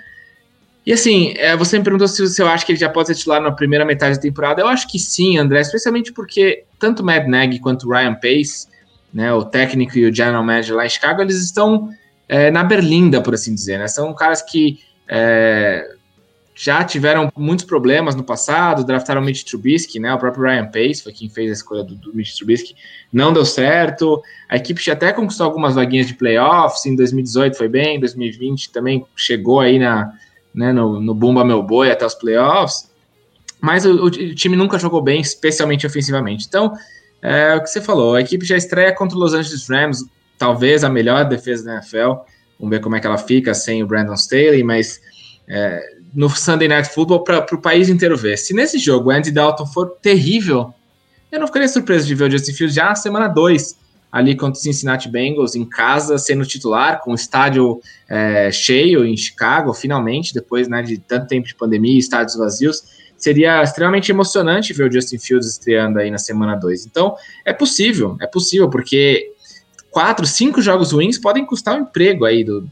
E 0.89 0.93
assim, 0.95 1.35
é, 1.37 1.55
você 1.55 1.77
me 1.77 1.85
perguntou 1.85 2.09
se, 2.09 2.27
se 2.27 2.41
eu 2.41 2.49
acho 2.49 2.65
que 2.65 2.73
ele 2.73 2.79
já 2.79 2.89
pode 2.89 3.09
ser 3.09 3.15
titular 3.15 3.43
na 3.43 3.53
primeira 3.53 3.85
metade 3.85 4.17
da 4.17 4.23
temporada. 4.23 4.63
Eu 4.63 4.69
acho 4.69 4.89
que 4.91 4.99
sim, 4.99 5.37
André, 5.37 5.61
especialmente 5.61 6.15
porque 6.15 6.65
tanto 6.79 7.03
o 7.03 7.05
Matt 7.05 7.27
Nagy 7.27 7.59
quanto 7.59 7.87
o 7.87 7.91
Ryan 7.91 8.15
Pace, 8.15 8.67
né, 9.13 9.31
o 9.31 9.45
técnico 9.45 9.99
e 9.99 10.07
o 10.07 10.15
general 10.15 10.43
manager 10.43 10.75
lá 10.75 10.87
em 10.87 10.89
Chicago, 10.89 11.21
eles 11.21 11.45
estão 11.45 11.91
é, 12.27 12.51
na 12.51 12.65
berlinda, 12.65 13.21
por 13.21 13.35
assim 13.35 13.55
dizer. 13.55 13.79
Né? 13.79 13.87
São 13.87 14.15
caras 14.15 14.41
que 14.41 14.79
é, 15.07 15.87
já 16.55 16.83
tiveram 16.83 17.31
muitos 17.37 17.67
problemas 17.67 18.15
no 18.15 18.25
passado, 18.25 18.83
draftaram 18.83 19.21
o 19.21 19.25
Mitch 19.27 19.45
Trubisky, 19.45 20.01
né? 20.01 20.15
O 20.15 20.19
próprio 20.19 20.45
Ryan 20.45 20.69
Pace 20.69 21.03
foi 21.03 21.13
quem 21.13 21.29
fez 21.29 21.51
a 21.51 21.53
escolha 21.53 21.85
do, 21.85 21.97
do 21.97 22.15
Mitch 22.15 22.35
Trubisky, 22.35 22.75
não 23.13 23.31
deu 23.31 23.45
certo. 23.45 24.23
A 24.49 24.57
equipe 24.57 24.83
já 24.83 24.95
até 24.95 25.13
conquistou 25.13 25.45
algumas 25.45 25.75
vaguinhas 25.75 26.07
de 26.07 26.15
playoffs, 26.15 26.87
em 26.87 26.97
2018 26.97 27.59
foi 27.59 27.69
bem, 27.69 27.97
em 27.97 28.01
2020 28.01 28.73
também 28.73 29.05
chegou 29.15 29.61
aí 29.61 29.79
na, 29.79 30.15
né, 30.59 30.73
no, 30.73 31.01
no 31.01 31.15
Bumba 31.15 31.45
Meu 31.45 31.63
Boi 31.63 31.91
até 31.91 32.05
os 32.05 32.15
playoffs, 32.15 32.91
mas 33.61 33.87
o, 33.87 34.07
o, 34.07 34.11
time 34.11 34.57
nunca 34.57 34.79
jogou 34.79 35.01
bem, 35.01 35.21
especialmente 35.21 35.87
ofensivamente. 35.87 36.47
Então, 36.49 36.73
é 37.23 37.55
o 37.55 37.63
que 37.63 37.69
você 37.69 37.81
falou, 37.81 38.17
a 38.17 38.21
equipe 38.21 38.45
já 38.45 38.57
estreia 38.57 38.93
contra 38.93 39.17
os 39.17 39.23
Los 39.23 39.35
Angeles 39.35 39.69
Rams, 39.69 40.05
talvez 40.37 40.83
a 40.83 40.89
melhor 40.89 41.25
defesa 41.25 41.65
da 41.65 41.75
NFL, 41.75 42.25
vamos 42.59 42.71
ver 42.71 42.81
como 42.81 42.97
é 42.97 43.01
que 43.01 43.07
ela 43.07 43.19
fica 43.19 43.55
sem 43.55 43.83
o 43.83 43.87
Brandon 43.87 44.15
Staley, 44.15 44.65
mas... 44.65 45.01
É, 45.51 45.99
no 46.15 46.29
Sunday 46.31 46.69
Night 46.69 46.89
Football 46.89 47.23
para 47.23 47.55
o 47.55 47.61
país 47.61 47.89
inteiro 47.89 48.17
ver. 48.17 48.39
Se 48.39 48.55
nesse 48.55 48.79
jogo 48.79 49.11
o 49.11 49.13
Andy 49.13 49.31
Dalton 49.31 49.67
for 49.67 49.91
terrível, 50.01 50.73
eu 51.31 51.39
não 51.39 51.47
ficaria 51.47 51.69
surpreso 51.69 52.07
de 52.07 52.15
ver 52.15 52.25
o 52.25 52.31
Justin 52.31 52.55
Fields 52.55 52.75
já 52.75 52.87
na 52.87 52.95
semana 52.95 53.29
2, 53.29 53.77
ali 54.11 54.37
contra 54.37 54.59
o 54.59 54.63
Cincinnati 54.63 55.09
Bengals, 55.09 55.55
em 55.55 55.65
casa, 55.65 56.19
sendo 56.19 56.47
titular, 56.47 57.01
com 57.01 57.13
o 57.13 57.15
estádio 57.15 57.81
é, 58.09 58.51
cheio 58.51 59.05
em 59.05 59.17
Chicago, 59.17 59.73
finalmente, 59.73 60.33
depois 60.33 60.69
né, 60.69 60.83
de 60.83 60.99
tanto 60.99 61.27
tempo 61.27 61.47
de 61.47 61.55
pandemia 61.55 61.95
e 61.95 61.99
estádios 61.99 62.37
vazios. 62.37 62.83
Seria 63.17 63.63
extremamente 63.63 64.11
emocionante 64.11 64.73
ver 64.73 64.89
o 64.89 64.93
Justin 64.93 65.19
Fields 65.19 65.49
estreando 65.49 65.99
aí 65.99 66.11
na 66.11 66.19
semana 66.19 66.55
2. 66.55 66.87
Então, 66.87 67.17
é 67.45 67.53
possível, 67.53 68.17
é 68.21 68.27
possível, 68.27 68.71
porque 68.71 69.33
quatro, 69.91 70.25
cinco 70.25 70.63
jogos 70.63 70.93
ruins 70.93 71.19
podem 71.19 71.45
custar 71.45 71.75
o 71.75 71.79
um 71.79 71.83
emprego 71.83 72.25
aí 72.25 72.45
do, 72.45 72.69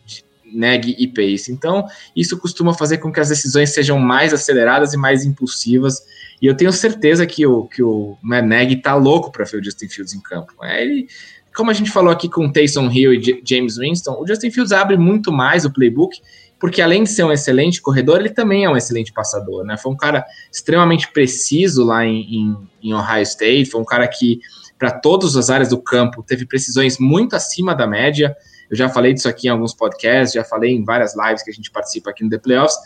neg 0.53 0.95
e 0.99 1.07
pace. 1.07 1.53
Então, 1.53 1.87
isso 2.15 2.39
costuma 2.39 2.75
fazer 2.75 2.99
com 2.99 3.13
que 3.13 3.21
as 3.21 3.29
decisões 3.29 3.71
sejam 3.71 3.99
mais 3.99 4.33
aceleradas 4.33 4.95
e 4.95 4.97
mais 4.97 5.25
impulsivas. 5.25 6.03
E 6.41 6.47
eu 6.47 6.57
tenho 6.57 6.73
certeza 6.73 7.27
que 7.27 7.47
o, 7.47 7.67
que 7.67 7.83
o 7.83 8.17
Neg 8.23 8.77
tá 8.77 8.95
louco 8.95 9.33
para 9.33 9.45
ver 9.45 9.61
o 9.61 9.65
Justin 9.65 9.89
Fields 9.89 10.15
em 10.15 10.21
campo. 10.21 10.53
É, 10.63 10.83
ele, 10.83 11.09
como 11.55 11.71
a 11.71 11.75
gente 11.75 11.91
falou 11.91 12.13
aqui 12.13 12.29
com 12.29 12.51
Taysom 12.53 12.91
Hill 12.91 13.15
e 13.15 13.19
J 13.19 13.43
James 13.45 13.79
Winston, 13.79 14.21
o 14.21 14.27
Justin 14.27 14.51
Fields 14.51 14.73
abre 14.73 14.97
muito 14.97 15.33
mais 15.33 15.65
o 15.65 15.73
playbook, 15.73 16.21
porque 16.59 16.83
além 16.83 17.05
de 17.05 17.11
ser 17.11 17.25
um 17.25 17.33
excelente 17.33 17.81
corredor, 17.81 18.21
ele 18.21 18.31
também 18.31 18.65
é 18.65 18.71
um 18.71 18.77
excelente 18.77 19.13
passador, 19.13 19.65
né? 19.65 19.77
Foi 19.77 19.93
um 19.93 19.97
cara 19.97 20.25
extremamente 20.53 21.11
preciso 21.13 21.85
lá 21.85 22.05
em, 22.05 22.21
em, 22.21 22.57
em 22.83 22.95
Ohio 22.95 23.23
State, 23.23 23.71
foi 23.71 23.81
um 23.81 23.85
cara 23.85 24.07
que, 24.07 24.41
para 24.79 24.91
todas 24.91 25.37
as 25.37 25.51
áreas 25.51 25.71
do 25.71 25.79
campo, 25.79 26.23
teve 26.23 26.47
precisões 26.47 26.99
muito 26.99 27.35
acima 27.35 27.75
da 27.75 27.87
média. 27.87 28.37
Eu 28.71 28.77
já 28.77 28.89
falei 28.89 29.15
disso 29.15 29.29
aqui 29.29 29.47
em 29.47 29.51
alguns 29.51 29.75
podcasts, 29.75 30.35
já 30.35 30.45
falei 30.45 30.73
em 30.73 30.85
várias 30.85 31.15
lives 31.17 31.43
que 31.43 31.51
a 31.51 31.55
gente 31.55 31.71
participa 31.71 32.11
aqui 32.11 32.25
no 32.25 32.31
The 32.31 32.39
Playoffs, 32.39 32.77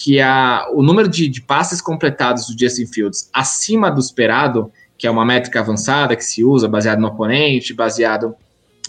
que 0.00 0.20
a, 0.20 0.68
o 0.72 0.80
número 0.80 1.08
de, 1.08 1.26
de 1.26 1.42
passes 1.42 1.80
completados 1.80 2.46
do 2.46 2.56
Justin 2.56 2.86
Fields 2.86 3.28
acima 3.32 3.90
do 3.90 3.98
esperado, 3.98 4.70
que 4.96 5.08
é 5.08 5.10
uma 5.10 5.24
métrica 5.24 5.58
avançada 5.58 6.14
que 6.14 6.24
se 6.24 6.44
usa 6.44 6.68
baseado 6.68 7.00
no 7.00 7.08
oponente, 7.08 7.74
baseado 7.74 8.32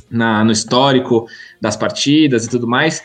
na, 0.08 0.44
no 0.44 0.52
histórico 0.52 1.28
das 1.60 1.76
partidas 1.76 2.46
e 2.46 2.50
tudo 2.50 2.68
mais, 2.68 3.02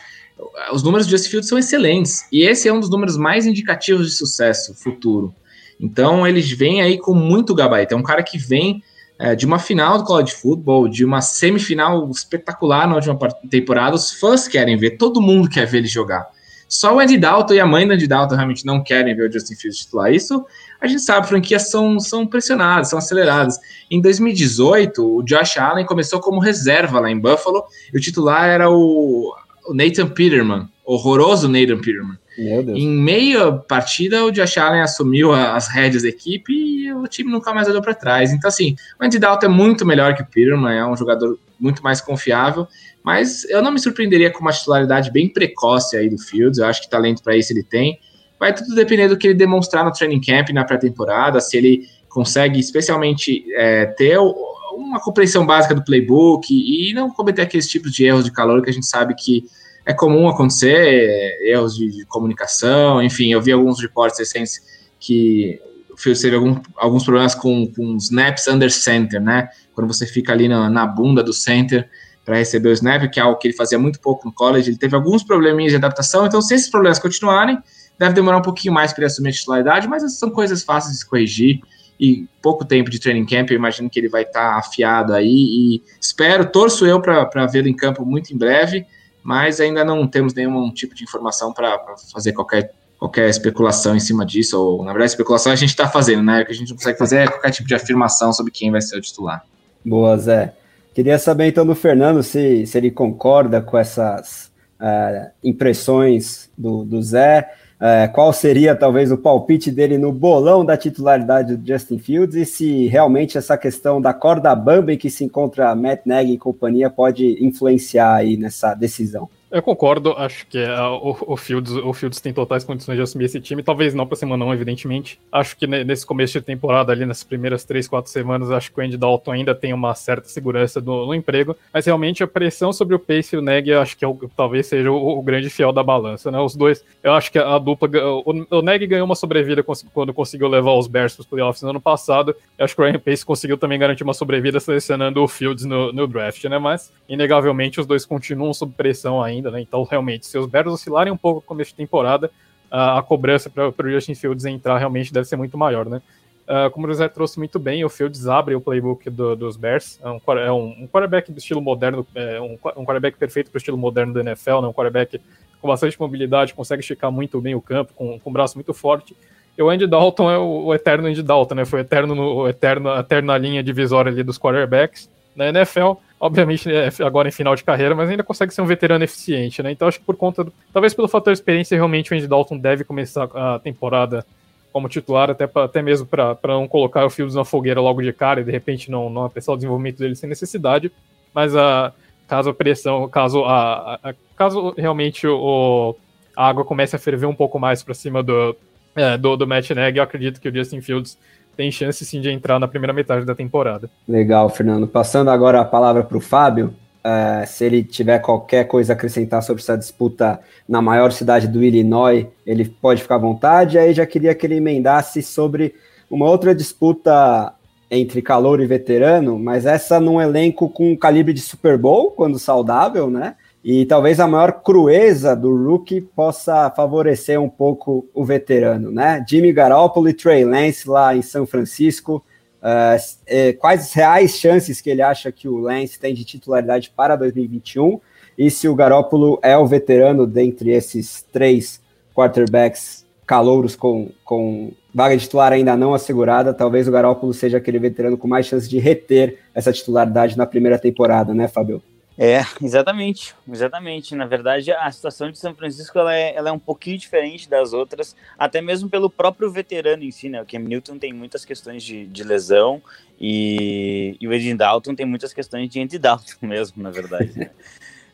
os 0.71 0.83
números 0.83 1.07
do 1.07 1.09
Justin 1.09 1.29
Fields 1.31 1.49
são 1.49 1.57
excelentes. 1.57 2.27
E 2.31 2.43
esse 2.43 2.67
é 2.67 2.73
um 2.73 2.79
dos 2.79 2.91
números 2.91 3.17
mais 3.17 3.47
indicativos 3.47 4.05
de 4.05 4.15
sucesso 4.15 4.75
futuro. 4.75 5.33
Então, 5.79 6.27
eles 6.27 6.51
vêm 6.51 6.83
aí 6.83 6.99
com 6.99 7.15
muito 7.15 7.55
gabarito. 7.55 7.95
É 7.95 7.97
um 7.97 8.03
cara 8.03 8.21
que 8.21 8.37
vem 8.37 8.83
é, 9.17 9.33
de 9.33 9.47
uma 9.47 9.57
final 9.57 9.97
do 9.97 10.03
college 10.03 10.31
football, 10.31 10.87
de 10.87 11.03
uma 11.03 11.21
semifinal 11.21 12.07
espetacular 12.11 12.87
na 12.87 12.95
última 12.95 13.17
temporada, 13.49 13.95
os 13.95 14.11
fãs 14.11 14.47
querem 14.47 14.77
ver, 14.77 14.91
todo 14.91 15.19
mundo 15.19 15.49
quer 15.49 15.65
ver 15.65 15.79
ele 15.79 15.87
jogar. 15.87 16.34
Só 16.75 16.93
o 16.93 16.99
Andy 16.99 17.17
Dalton 17.17 17.53
e 17.53 17.59
a 17.61 17.65
mãe 17.65 17.87
do 17.87 17.93
Andy 17.93 18.05
Dalton 18.05 18.35
realmente 18.35 18.65
não 18.65 18.83
querem 18.83 19.15
ver 19.15 19.29
o 19.29 19.31
Justin 19.31 19.55
Fields 19.55 19.79
titular. 19.79 20.13
Isso 20.13 20.45
a 20.81 20.87
gente 20.87 21.01
sabe, 21.01 21.25
franquias 21.25 21.69
são, 21.69 21.99
são 22.01 22.27
pressionadas, 22.27 22.89
são 22.89 22.99
aceleradas. 22.99 23.57
Em 23.89 24.01
2018, 24.01 25.17
o 25.17 25.23
Josh 25.23 25.57
Allen 25.57 25.85
começou 25.85 26.19
como 26.19 26.39
reserva 26.39 26.99
lá 26.99 27.09
em 27.09 27.17
Buffalo, 27.17 27.63
e 27.93 27.97
o 27.97 28.01
titular 28.01 28.49
era 28.49 28.69
o, 28.69 29.33
o 29.67 29.73
Nathan 29.73 30.09
Peterman, 30.09 30.67
horroroso 30.83 31.47
Nathan 31.47 31.77
Peterman. 31.77 32.17
Em 32.37 32.89
meia 32.89 33.51
partida, 33.51 34.25
o 34.25 34.31
Josh 34.31 34.57
Allen 34.57 34.81
assumiu 34.81 35.31
as 35.31 35.67
rédeas 35.67 36.03
da 36.03 36.09
equipe 36.09 36.51
e 36.53 36.93
o 36.93 37.07
time 37.07 37.31
nunca 37.31 37.53
mais 37.53 37.67
olhou 37.67 37.81
para 37.81 37.93
trás. 37.93 38.31
Então, 38.31 38.47
assim, 38.47 38.75
o 38.99 39.05
Andy 39.05 39.19
Dalton 39.19 39.45
é 39.45 39.49
muito 39.49 39.85
melhor 39.85 40.15
que 40.15 40.21
o 40.21 40.25
Peterman, 40.25 40.77
é 40.77 40.85
um 40.85 40.97
jogador 40.97 41.39
muito 41.59 41.81
mais 41.81 42.01
confiável, 42.01 42.67
mas 43.03 43.45
eu 43.45 43.61
não 43.61 43.71
me 43.71 43.79
surpreenderia 43.79 44.31
com 44.31 44.39
uma 44.39 44.51
titularidade 44.51 45.11
bem 45.11 45.29
precoce 45.29 45.95
aí 45.95 46.09
do 46.09 46.17
Fields. 46.17 46.59
Eu 46.59 46.65
acho 46.65 46.81
que 46.81 46.89
talento 46.89 47.23
para 47.23 47.37
isso 47.37 47.53
ele 47.53 47.63
tem. 47.63 47.99
Vai 48.39 48.53
tudo 48.53 48.75
depender 48.75 49.07
do 49.07 49.17
que 49.17 49.27
ele 49.27 49.33
demonstrar 49.33 49.85
no 49.85 49.91
training 49.91 50.19
camp, 50.19 50.49
na 50.49 50.65
pré-temporada, 50.65 51.39
se 51.39 51.55
ele 51.55 51.87
consegue, 52.09 52.59
especialmente, 52.59 53.45
é, 53.53 53.85
ter 53.85 54.17
uma 54.17 54.99
compreensão 54.99 55.45
básica 55.45 55.73
do 55.73 55.83
playbook 55.83 56.47
e 56.53 56.93
não 56.93 57.09
cometer 57.09 57.41
aqueles 57.41 57.67
tipos 57.67 57.93
de 57.93 58.05
erros 58.05 58.25
de 58.25 58.31
calor 58.31 58.61
que 58.61 58.69
a 58.69 58.73
gente 58.73 58.85
sabe 58.85 59.15
que 59.15 59.45
é 59.85 59.93
comum 59.93 60.27
acontecer 60.27 61.37
erros 61.41 61.75
de, 61.75 61.89
de 61.91 62.05
comunicação, 62.05 63.01
enfim, 63.01 63.31
eu 63.31 63.41
vi 63.41 63.51
alguns 63.51 63.79
reportes 63.79 64.17
recentes 64.19 64.59
que 64.99 65.59
o 65.91 65.97
Fields 65.97 66.21
teve 66.21 66.35
algum, 66.35 66.59
alguns 66.75 67.03
problemas 67.03 67.35
com, 67.35 67.67
com 67.67 67.95
snaps 67.97 68.47
under 68.47 68.71
center, 68.71 69.21
né? 69.21 69.49
Quando 69.73 69.87
você 69.87 70.05
fica 70.05 70.33
ali 70.33 70.47
na, 70.47 70.69
na 70.69 70.85
bunda 70.85 71.23
do 71.23 71.31
center 71.31 71.87
para 72.25 72.37
receber 72.37 72.69
o 72.69 72.73
snap, 72.73 73.09
que 73.09 73.19
é 73.19 73.23
algo 73.23 73.37
que 73.37 73.47
ele 73.47 73.55
fazia 73.55 73.77
muito 73.77 73.99
pouco 73.99 74.27
no 74.27 74.33
college, 74.33 74.69
ele 74.69 74.77
teve 74.77 74.95
alguns 74.95 75.23
probleminhas 75.23 75.71
de 75.71 75.77
adaptação, 75.77 76.25
então 76.25 76.41
se 76.41 76.55
esses 76.55 76.69
problemas 76.69 76.97
continuarem, 76.97 77.59
deve 77.97 78.13
demorar 78.13 78.37
um 78.37 78.41
pouquinho 78.41 78.73
mais 78.73 78.91
para 78.91 79.03
ele 79.03 79.07
assumir 79.07 79.29
a 79.29 79.33
titularidade, 79.33 79.87
mas 79.87 80.17
são 80.17 80.31
coisas 80.31 80.63
fáceis 80.63 80.93
de 80.93 80.99
se 80.99 81.09
corrigir 81.09 81.61
e 81.99 82.27
pouco 82.41 82.65
tempo 82.65 82.89
de 82.89 82.99
training 82.99 83.25
camp, 83.25 83.51
eu 83.51 83.55
imagino 83.55 83.89
que 83.89 83.99
ele 83.99 84.09
vai 84.09 84.23
estar 84.23 84.53
tá 84.53 84.57
afiado 84.57 85.13
aí 85.13 85.27
e 85.27 85.83
espero, 86.01 86.51
torço 86.51 86.85
eu 86.85 86.99
para 86.99 87.45
vê-lo 87.45 87.67
em 87.67 87.75
campo 87.75 88.03
muito 88.05 88.33
em 88.33 88.37
breve, 88.37 88.85
mas 89.25 89.59
ainda 89.59 89.83
não 89.83 90.07
temos 90.07 90.35
nenhum 90.35 90.71
tipo 90.71 90.93
de 90.93 91.03
informação 91.03 91.51
para 91.51 91.79
fazer 92.13 92.31
qualquer 92.31 92.71
qualquer 92.99 93.27
especulação 93.27 93.95
em 93.95 93.99
cima 93.99 94.23
disso, 94.23 94.57
ou 94.57 94.83
na 94.83 94.91
verdade, 94.91 95.11
especulação 95.11 95.51
a 95.51 95.55
gente 95.55 95.71
está 95.71 95.89
fazendo, 95.89 96.23
né? 96.23 96.43
O 96.43 96.45
que 96.45 96.51
a 96.51 96.55
gente 96.55 96.69
não 96.69 96.77
consegue 96.77 96.97
fazer 96.97 97.17
é 97.17 97.27
qualquer 97.27 97.49
tipo 97.51 97.67
de 97.67 97.73
afirmação 97.73 98.31
sobre 98.31 98.51
quem 98.51 98.71
vai 98.71 98.81
ser 98.81 98.97
o 98.97 99.01
titular. 99.01 99.43
Boa, 99.83 100.15
Zé. 100.15 100.53
Queria 100.93 101.17
saber 101.17 101.47
então 101.47 101.65
do 101.65 101.75
Fernando 101.75 102.21
se, 102.21 102.67
se 102.67 102.77
ele 102.77 102.91
concorda 102.91 103.61
com 103.61 103.77
essas 103.77 104.51
uh, 104.79 105.31
impressões 105.43 106.49
do, 106.55 106.85
do 106.85 107.01
Zé. 107.01 107.51
Uh, 107.75 108.09
qual 108.13 108.31
seria 108.31 108.73
talvez 108.73 109.11
o 109.11 109.17
palpite 109.17 109.69
dele 109.69 109.97
no 109.97 110.09
bolão 110.09 110.63
da 110.63 110.77
titularidade 110.77 111.57
do 111.57 111.67
Justin 111.67 111.99
Fields 111.99 112.35
e 112.35 112.45
se 112.45 112.87
realmente 112.87 113.37
essa 113.37 113.57
questão 113.57 113.99
da 114.01 114.13
corda 114.13 114.55
bamba 114.55 114.93
em 114.93 114.97
que 114.97 115.09
se 115.09 115.25
encontra 115.25 115.75
Matt 115.75 116.05
Nagy 116.05 116.31
e 116.31 116.37
companhia 116.37 116.89
pode 116.89 117.43
influenciar 117.43 118.15
aí 118.15 118.37
nessa 118.37 118.73
decisão? 118.73 119.29
Eu 119.51 119.61
concordo, 119.61 120.11
acho 120.17 120.45
que 120.47 120.57
é, 120.57 120.81
o, 120.81 121.15
o, 121.27 121.37
Fields, 121.37 121.71
o 121.71 121.93
Fields 121.93 122.19
tem 122.19 122.33
totais 122.33 122.63
condições 122.63 122.95
de 122.95 123.01
assumir 123.01 123.25
esse 123.25 123.39
time, 123.39 123.61
talvez 123.61 123.93
não 123.93 124.05
para 124.05 124.15
semana 124.15 124.43
não, 124.43 124.53
evidentemente. 124.53 125.19
Acho 125.31 125.55
que 125.55 125.67
nesse 125.67 126.05
começo 126.05 126.39
de 126.39 126.45
temporada, 126.45 126.91
ali 126.91 127.05
nas 127.05 127.23
primeiras 127.23 127.63
três, 127.63 127.87
quatro 127.87 128.11
semanas, 128.11 128.51
acho 128.51 128.71
que 128.71 128.79
o 128.79 128.83
Andy 128.83 128.97
Dalton 128.97 129.31
ainda 129.31 129.53
tem 129.53 129.71
uma 129.71 129.93
certa 129.93 130.27
segurança 130.27 130.81
no, 130.81 131.05
no 131.05 131.13
emprego, 131.13 131.55
mas 131.73 131.85
realmente 131.85 132.23
a 132.23 132.27
pressão 132.27 132.73
sobre 132.73 132.95
o 132.95 132.99
Pace 132.99 133.35
e 133.35 133.37
o 133.37 133.41
Neg, 133.41 133.71
acho 133.71 133.95
que 133.95 134.03
é 134.03 134.07
o, 134.07 134.17
talvez 134.35 134.67
seja 134.67 134.91
o, 134.91 135.19
o, 135.19 135.21
grande 135.21 135.49
fiel 135.49 135.71
da 135.71 135.83
balança, 135.83 136.31
né? 136.31 136.39
Os 136.39 136.55
dois, 136.55 136.83
eu 137.03 137.13
acho 137.13 137.31
que 137.31 137.37
a 137.37 137.57
dupla, 137.59 137.89
o, 138.25 138.45
o 138.49 138.61
Neg 138.61 138.87
ganhou 138.87 139.05
uma 139.05 139.15
sobrevida 139.15 139.63
quando 139.93 140.13
conseguiu 140.13 140.47
levar 140.47 140.73
os 140.73 140.87
Bears 140.87 141.13
para 141.13 141.21
os 141.21 141.27
playoffs 141.27 141.61
no 141.61 141.69
ano 141.69 141.81
passado, 141.81 142.35
eu 142.57 142.65
acho 142.65 142.75
que 142.75 142.81
o 142.81 142.85
Ryan 142.85 142.99
Pace 142.99 143.25
conseguiu 143.25 143.57
também 143.57 143.77
garantir 143.77 144.03
uma 144.03 144.13
sobrevida 144.13 144.59
selecionando 144.59 145.21
o 145.21 145.27
Fields 145.27 145.65
no, 145.65 145.91
no 145.91 146.07
draft, 146.07 146.43
né? 146.45 146.57
Mas, 146.57 146.91
inegavelmente, 147.07 147.79
os 147.79 147.85
dois 147.85 148.05
continuam 148.05 148.53
sob 148.53 148.73
pressão 148.75 149.21
ainda, 149.21 149.34
né? 149.41 149.61
Então, 149.61 149.83
realmente, 149.83 150.25
se 150.25 150.37
os 150.37 150.45
Bears 150.47 150.67
oscilarem 150.67 151.11
um 151.11 151.17
pouco 151.17 151.39
no 151.39 151.45
começo 151.45 151.71
de 151.71 151.77
temporada, 151.77 152.31
a, 152.69 152.99
a 152.99 153.03
cobrança 153.03 153.49
para 153.49 153.69
o 153.69 153.91
Justin 153.91 154.15
Fields 154.15 154.45
entrar 154.45 154.77
realmente 154.77 155.13
deve 155.13 155.27
ser 155.27 155.35
muito 155.35 155.57
maior, 155.57 155.85
né? 155.85 156.01
Uh, 156.45 156.69
como 156.69 156.85
o 156.85 156.89
José 156.89 157.07
trouxe 157.07 157.39
muito 157.39 157.57
bem, 157.57 157.83
o 157.83 157.89
Fields 157.89 158.27
abre 158.27 158.53
o 158.53 158.61
playbook 158.61 159.09
do, 159.09 159.35
dos 159.35 159.57
Bears. 159.57 159.99
É 160.03 160.09
um, 160.09 160.19
é 160.37 160.51
um, 160.51 160.87
quarterback 160.87 161.31
do 161.31 161.39
estilo 161.39 161.59
moderno, 161.59 162.05
é 162.13 162.39
um, 162.39 162.53
um 162.77 162.85
quarterback 162.85 163.17
perfeito 163.17 163.49
para 163.49 163.57
o 163.57 163.59
estilo 163.59 163.77
moderno 163.77 164.13
do 164.13 164.19
NFL, 164.19 164.61
né? 164.61 164.67
um 164.67 164.73
quarterback 164.73 165.19
com 165.59 165.67
bastante 165.67 165.99
mobilidade, 165.99 166.53
consegue 166.53 166.81
esticar 166.81 167.11
muito 167.11 167.41
bem 167.41 167.55
o 167.55 167.61
campo, 167.61 167.93
com, 167.95 168.19
com 168.19 168.29
um 168.29 168.33
braço 168.33 168.55
muito 168.55 168.73
forte. 168.75 169.15
E 169.57 169.63
o 169.63 169.69
Andy 169.69 169.87
Dalton 169.87 170.29
é 170.29 170.37
o, 170.37 170.65
o 170.65 170.75
eterno 170.75 171.07
Andy 171.07 171.23
Dalton, 171.23 171.55
né? 171.55 171.65
Foi 171.65 171.79
eterno 171.79 172.13
no, 172.13 172.47
eterno, 172.47 172.91
a 172.91 172.99
eterna 172.99 173.37
linha 173.37 173.63
divisória 173.63 174.11
ali 174.11 174.21
dos 174.21 174.37
quarterbacks 174.37 175.09
na 175.35 175.47
NFL 175.47 175.93
obviamente 176.19 176.71
é 176.71 176.89
agora 177.03 177.27
em 177.27 177.31
final 177.31 177.55
de 177.55 177.63
carreira, 177.63 177.95
mas 177.95 178.09
ainda 178.09 178.23
consegue 178.23 178.53
ser 178.53 178.61
um 178.61 178.65
veterano 178.65 179.03
eficiente, 179.03 179.61
né? 179.61 179.71
Então 179.71 179.87
acho 179.87 179.99
que 179.99 180.05
por 180.05 180.15
conta, 180.15 180.43
do, 180.43 180.53
talvez 180.71 180.93
pelo 180.93 181.07
fator 181.07 181.33
experiência, 181.33 181.75
realmente 181.75 182.13
o 182.13 182.15
Andy 182.15 182.27
Dalton 182.27 182.57
deve 182.57 182.83
começar 182.83 183.29
a 183.33 183.59
temporada 183.59 184.25
como 184.71 184.89
titular, 184.89 185.29
até, 185.29 185.47
pra, 185.47 185.65
até 185.65 185.81
mesmo 185.81 186.05
para 186.05 186.37
não 186.43 186.67
colocar 186.67 187.05
o 187.05 187.09
Fields 187.09 187.35
na 187.35 187.45
fogueira 187.45 187.79
logo 187.79 188.01
de 188.01 188.11
cara 188.11 188.41
e 188.41 188.43
de 188.43 188.51
repente 188.51 188.91
não, 188.91 189.09
não 189.09 189.23
apressar 189.23 189.53
o 189.53 189.57
desenvolvimento 189.57 189.99
dele 189.99 190.15
sem 190.15 190.27
necessidade. 190.27 190.91
Mas 191.33 191.55
a, 191.55 191.93
caso 192.27 192.49
a 192.49 192.53
pressão, 192.53 193.07
caso, 193.07 193.45
a, 193.45 193.99
a 194.03 194.13
caso 194.35 194.73
realmente 194.77 195.25
o, 195.27 195.95
a 196.35 196.47
água 196.47 196.65
comece 196.65 196.95
a 196.95 196.99
ferver 196.99 197.25
um 197.25 197.35
pouco 197.35 197.57
mais 197.57 197.83
para 197.83 197.93
cima 197.93 198.21
do, 198.21 198.55
é, 198.95 199.17
do, 199.17 199.37
do 199.37 199.47
Matt 199.47 199.69
Nagy, 199.71 199.97
eu 199.97 200.03
acredito 200.03 200.41
que 200.41 200.49
o 200.49 200.53
Justin 200.53 200.81
Fields 200.81 201.17
tem 201.55 201.71
chance 201.71 202.03
sim 202.05 202.21
de 202.21 202.29
entrar 202.29 202.59
na 202.59 202.67
primeira 202.67 202.93
metade 202.93 203.25
da 203.25 203.35
temporada. 203.35 203.89
Legal, 204.07 204.49
Fernando. 204.49 204.87
Passando 204.87 205.29
agora 205.29 205.61
a 205.61 205.65
palavra 205.65 206.03
para 206.03 206.17
o 206.17 206.21
Fábio, 206.21 206.73
uh, 207.05 207.45
se 207.47 207.65
ele 207.65 207.83
tiver 207.83 208.19
qualquer 208.19 208.65
coisa 208.65 208.93
a 208.93 208.95
acrescentar 208.95 209.41
sobre 209.43 209.61
essa 209.61 209.77
disputa 209.77 210.39
na 210.67 210.81
maior 210.81 211.11
cidade 211.11 211.47
do 211.47 211.63
Illinois, 211.63 212.27
ele 212.45 212.65
pode 212.65 213.01
ficar 213.01 213.15
à 213.15 213.19
vontade. 213.19 213.77
Aí 213.77 213.93
já 213.93 214.05
queria 214.05 214.33
que 214.33 214.45
ele 214.45 214.55
emendasse 214.55 215.21
sobre 215.21 215.75
uma 216.09 216.29
outra 216.29 216.53
disputa 216.53 217.53
entre 217.89 218.21
calor 218.21 218.59
e 218.59 218.65
veterano, 218.65 219.37
mas 219.37 219.65
essa 219.65 219.99
num 219.99 220.19
elenco 220.19 220.69
com 220.69 220.97
calibre 220.97 221.33
de 221.33 221.39
Super 221.39 221.77
Bowl, 221.77 222.11
quando 222.11 222.39
saudável, 222.39 223.09
né? 223.09 223.35
E 223.67 223.83
talvez 223.83 224.19
a 224.19 224.27
maior 224.27 224.61
crueza 224.61 225.35
do 225.35 225.51
rookie 225.51 225.99
possa 225.99 226.69
favorecer 226.69 227.41
um 227.41 227.49
pouco 227.49 228.07
o 228.13 228.23
veterano, 228.23 228.91
né? 228.91 229.25
Jimmy 229.27 229.51
Garoppolo 229.51 230.07
e 230.07 230.13
Trey 230.13 230.45
Lance 230.45 230.87
lá 230.87 231.15
em 231.15 231.23
São 231.23 231.47
Francisco. 231.47 232.23
Uh, 232.61 233.57
quais 233.57 233.91
reais 233.91 234.37
chances 234.37 234.79
que 234.81 234.89
ele 234.91 235.01
acha 235.01 235.31
que 235.31 235.47
o 235.47 235.57
Lance 235.57 235.99
tem 235.99 236.13
de 236.13 236.23
titularidade 236.23 236.93
para 236.95 237.15
2021? 237.15 237.99
E 238.37 238.51
se 238.51 238.67
o 238.67 238.75
Garoppolo 238.75 239.39
é 239.41 239.57
o 239.57 239.65
veterano 239.65 240.27
dentre 240.27 240.69
esses 240.69 241.25
três 241.33 241.81
quarterbacks 242.13 243.03
calouros 243.25 243.75
com, 243.75 244.11
com 244.23 244.73
vaga 244.93 245.17
de 245.17 245.23
titular 245.23 245.51
ainda 245.51 245.75
não 245.75 245.95
assegurada, 245.95 246.53
talvez 246.53 246.87
o 246.87 246.91
Garoppolo 246.91 247.33
seja 247.33 247.57
aquele 247.57 247.79
veterano 247.79 248.15
com 248.15 248.27
mais 248.27 248.45
chance 248.45 248.69
de 248.69 248.77
reter 248.77 249.39
essa 249.55 249.73
titularidade 249.73 250.37
na 250.37 250.45
primeira 250.45 250.77
temporada, 250.77 251.33
né, 251.33 251.47
Fábio? 251.47 251.81
É, 252.17 252.39
exatamente, 252.61 253.35
exatamente. 253.51 254.15
Na 254.15 254.25
verdade, 254.25 254.71
a 254.71 254.89
situação 254.89 255.29
de 255.29 255.37
São 255.37 255.53
Francisco 255.53 255.99
ela 255.99 256.15
é, 256.15 256.33
ela 256.33 256.49
é 256.49 256.51
um 256.51 256.59
pouquinho 256.59 256.97
diferente 256.97 257.49
das 257.49 257.73
outras, 257.73 258.15
até 258.37 258.61
mesmo 258.61 258.89
pelo 258.89 259.09
próprio 259.09 259.51
veterano 259.51 260.03
em 260.03 260.11
si, 260.11 260.29
né? 260.29 260.41
O 260.41 260.45
Cam 260.45 260.59
Newton 260.59 260.97
tem 260.97 261.11
muitas 261.11 261.43
questões 261.43 261.83
de, 261.83 262.05
de 262.05 262.23
lesão 262.23 262.81
e, 263.19 264.15
e 264.19 264.27
o 264.27 264.33
Ed 264.33 264.53
Dalton 264.55 264.95
tem 264.95 265.05
muitas 265.05 265.33
questões 265.33 265.69
de 265.69 265.81
Andy 265.81 265.97
Dalton 265.97 266.35
mesmo, 266.47 266.81
na 266.81 266.89
verdade. 266.89 267.37
Né? 267.37 267.49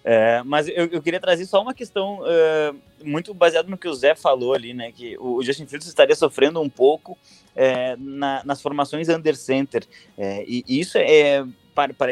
É, 0.04 0.42
mas 0.44 0.68
eu, 0.68 0.88
eu, 0.88 1.00
queria 1.00 1.20
trazer 1.20 1.46
só 1.46 1.62
uma 1.62 1.76
questão 1.76 2.22
uh, 2.22 2.76
muito 3.04 3.36
baseada 3.36 3.70
no 3.70 3.78
que 3.78 3.88
o 3.88 3.94
Zé 3.94 4.16
falou 4.16 4.56
ali, 4.56 4.74
né? 4.74 4.92
Que 4.92 5.16
o, 5.20 5.44
Justin 5.44 5.68
Fields 5.68 5.88
estaria 5.88 6.16
sofrendo 6.16 6.60
um 6.60 6.70
pouco 6.70 7.16
na, 8.00 8.42
nas 8.44 8.62
formações 8.64 9.10
under 9.10 9.36
center. 9.36 9.84
E, 10.18 10.64
e 10.68 10.80
isso 10.80 10.98
é 10.98 11.46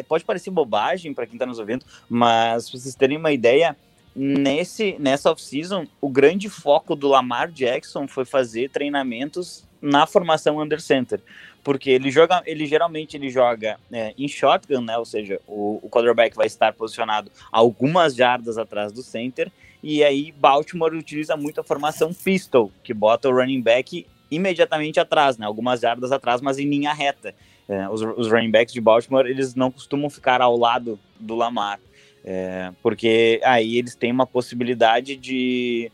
pode 0.07 0.25
parecer 0.25 0.49
bobagem 0.51 1.13
para 1.13 1.25
quem 1.25 1.35
está 1.35 1.45
nos 1.45 1.59
ouvindo, 1.59 1.85
mas 2.09 2.69
para 2.69 2.79
vocês 2.79 2.95
terem 2.95 3.17
uma 3.17 3.31
ideia, 3.31 3.75
nesse 4.15 4.95
nessa 4.99 5.31
off-season, 5.31 5.87
o 6.01 6.09
grande 6.09 6.49
foco 6.49 6.95
do 6.95 7.07
Lamar 7.07 7.51
Jackson 7.51 8.07
foi 8.07 8.25
fazer 8.25 8.69
treinamentos 8.69 9.67
na 9.81 10.05
formação 10.05 10.59
under 10.59 10.81
center, 10.81 11.21
porque 11.63 11.89
ele 11.89 12.11
joga, 12.11 12.41
ele 12.45 12.65
geralmente 12.65 13.15
ele 13.15 13.29
joga 13.29 13.79
é, 13.91 14.13
em 14.17 14.27
shotgun, 14.27 14.81
né? 14.81 14.97
Ou 14.97 15.05
seja, 15.05 15.39
o, 15.47 15.79
o 15.81 15.89
quarterback 15.89 16.35
vai 16.35 16.47
estar 16.47 16.73
posicionado 16.73 17.31
algumas 17.51 18.15
jardas 18.15 18.57
atrás 18.57 18.91
do 18.91 19.01
center, 19.01 19.51
e 19.81 20.03
aí 20.03 20.33
Baltimore 20.33 20.93
utiliza 20.95 21.37
muito 21.37 21.61
a 21.61 21.63
formação 21.63 22.13
pistol, 22.13 22.71
que 22.83 22.93
bota 22.93 23.29
o 23.29 23.33
running 23.33 23.61
back 23.61 24.05
imediatamente 24.29 24.99
atrás, 24.99 25.37
né? 25.37 25.45
Algumas 25.45 25.79
jardas 25.79 26.11
atrás, 26.11 26.41
mas 26.41 26.59
em 26.59 26.69
linha 26.69 26.93
reta. 26.93 27.33
É, 27.69 27.87
os, 27.87 28.01
os 28.01 28.31
running 28.31 28.49
backs 28.49 28.73
de 28.73 28.81
Baltimore, 28.81 29.27
eles 29.27 29.53
não 29.53 29.69
costumam 29.69 30.09
ficar 30.09 30.41
ao 30.41 30.57
lado 30.57 30.99
do 31.19 31.35
Lamar, 31.35 31.79
é, 32.25 32.71
porque 32.81 33.39
aí 33.43 33.77
eles 33.77 33.93
têm 33.93 34.11
uma 34.11 34.25
possibilidade 34.25 35.15
de, 35.15 35.91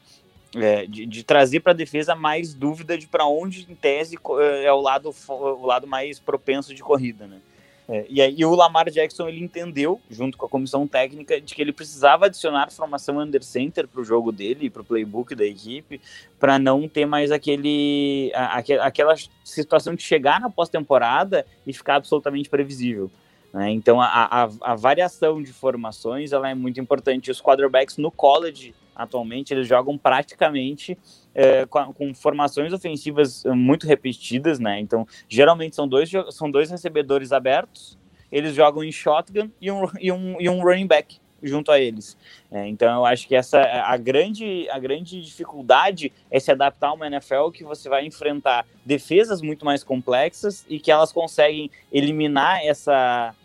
é, 0.56 0.86
de, 0.86 1.06
de, 1.06 1.24
trazer 1.24 1.60
para 1.60 1.74
a 1.74 1.76
defesa 1.76 2.16
mais 2.16 2.54
dúvida 2.54 2.98
de 2.98 3.08
para 3.08 3.26
onde, 3.26 3.68
em 3.70 3.76
tese, 3.76 4.18
é, 4.40 4.64
é 4.64 4.72
o 4.72 4.80
lado, 4.80 5.14
o 5.28 5.66
lado 5.66 5.86
mais 5.86 6.18
propenso 6.18 6.74
de 6.74 6.82
corrida, 6.82 7.28
né? 7.28 7.42
É, 7.88 8.06
e 8.10 8.20
aí 8.20 8.44
o 8.44 8.56
Lamar 8.56 8.90
Jackson 8.90 9.28
ele 9.28 9.44
entendeu, 9.44 10.02
junto 10.10 10.38
com 10.38 10.46
a 10.46 10.50
comissão 10.50 10.88
técnica, 10.88 11.40
de 11.40 11.54
que 11.54 11.62
ele 11.62 11.72
precisava 11.72 12.26
adicionar 12.26 12.72
formação 12.72 13.20
under 13.20 13.44
center 13.44 13.88
para 13.88 14.02
o 14.02 14.04
jogo 14.04 14.32
dele, 14.32 14.70
para 14.70 14.82
o 14.82 14.86
playbook 14.86 15.36
da 15.36 15.46
equipe, 15.46 16.02
para 16.40 16.58
não 16.58 16.88
ter 16.88 17.06
mais 17.06 17.32
aquele, 17.32 18.32
a, 18.34 18.58
aquela 18.82 19.14
situação 19.44 19.94
de 19.94 20.02
chegar 20.02 20.40
na 20.40 20.50
pós-temporada 20.50 21.46
e 21.66 21.74
ficar 21.74 21.96
absolutamente 21.96 22.50
previsível. 22.50 23.12
Né? 23.54 23.72
Então 23.72 24.02
a, 24.02 24.08
a, 24.08 24.50
a, 24.62 24.76
variação 24.76 25.42
de 25.42 25.54
formações 25.54 26.34
ela 26.34 26.50
é 26.50 26.56
muito 26.56 26.80
importante. 26.80 27.30
Os 27.30 27.42
quarterbacks 27.42 27.98
no 27.98 28.10
college 28.10 28.74
atualmente 28.96 29.54
eles 29.54 29.68
jogam 29.68 29.98
praticamente 29.98 30.98
é, 31.34 31.66
com, 31.66 31.94
com, 31.94 32.14
formações 32.14 32.72
ofensivas 32.72 33.44
muito 33.46 33.86
repetidas, 33.86 34.60
né? 34.60 34.80
Então, 34.80 35.08
geralmente 35.28 35.76
são 35.76 35.88
dois, 35.88 36.10
são 36.32 36.50
dois 36.50 36.72
recebedores 36.72 37.32
abertos, 37.32 37.98
eles 38.32 38.56
jogam 38.56 38.84
em 38.84 38.92
shotgun 38.92 39.50
e 39.60 39.72
um, 39.72 39.84
e 40.00 40.12
um, 40.12 40.42
e 40.42 40.50
um 40.50 40.62
running 40.62 40.88
back 40.88 41.20
junto 41.44 41.72
a 41.72 41.80
eles. 41.80 42.18
É, 42.52 42.68
então, 42.68 42.96
eu 42.96 43.06
acho 43.06 43.28
que 43.28 43.36
essa 43.36 43.62
a 43.62 43.96
grande, 43.98 44.68
a 44.70 44.80
grande 44.80 45.22
dificuldade 45.22 46.12
é 46.32 46.40
se 46.40 46.52
adaptar 46.52 46.90
a 46.90 46.94
uma 46.94 47.08
NFL 47.08 47.50
que 47.54 47.64
você 47.64 47.88
vai 47.88 48.06
enfrentar 48.06 48.66
defesas 48.86 49.42
muito 49.42 49.66
mais 49.66 49.84
complexas 49.84 50.66
e 50.68 50.80
que 50.80 50.92
elas 50.92 51.12
conseguem 51.12 51.70
eliminar 51.92 52.66
essa 52.66 53.36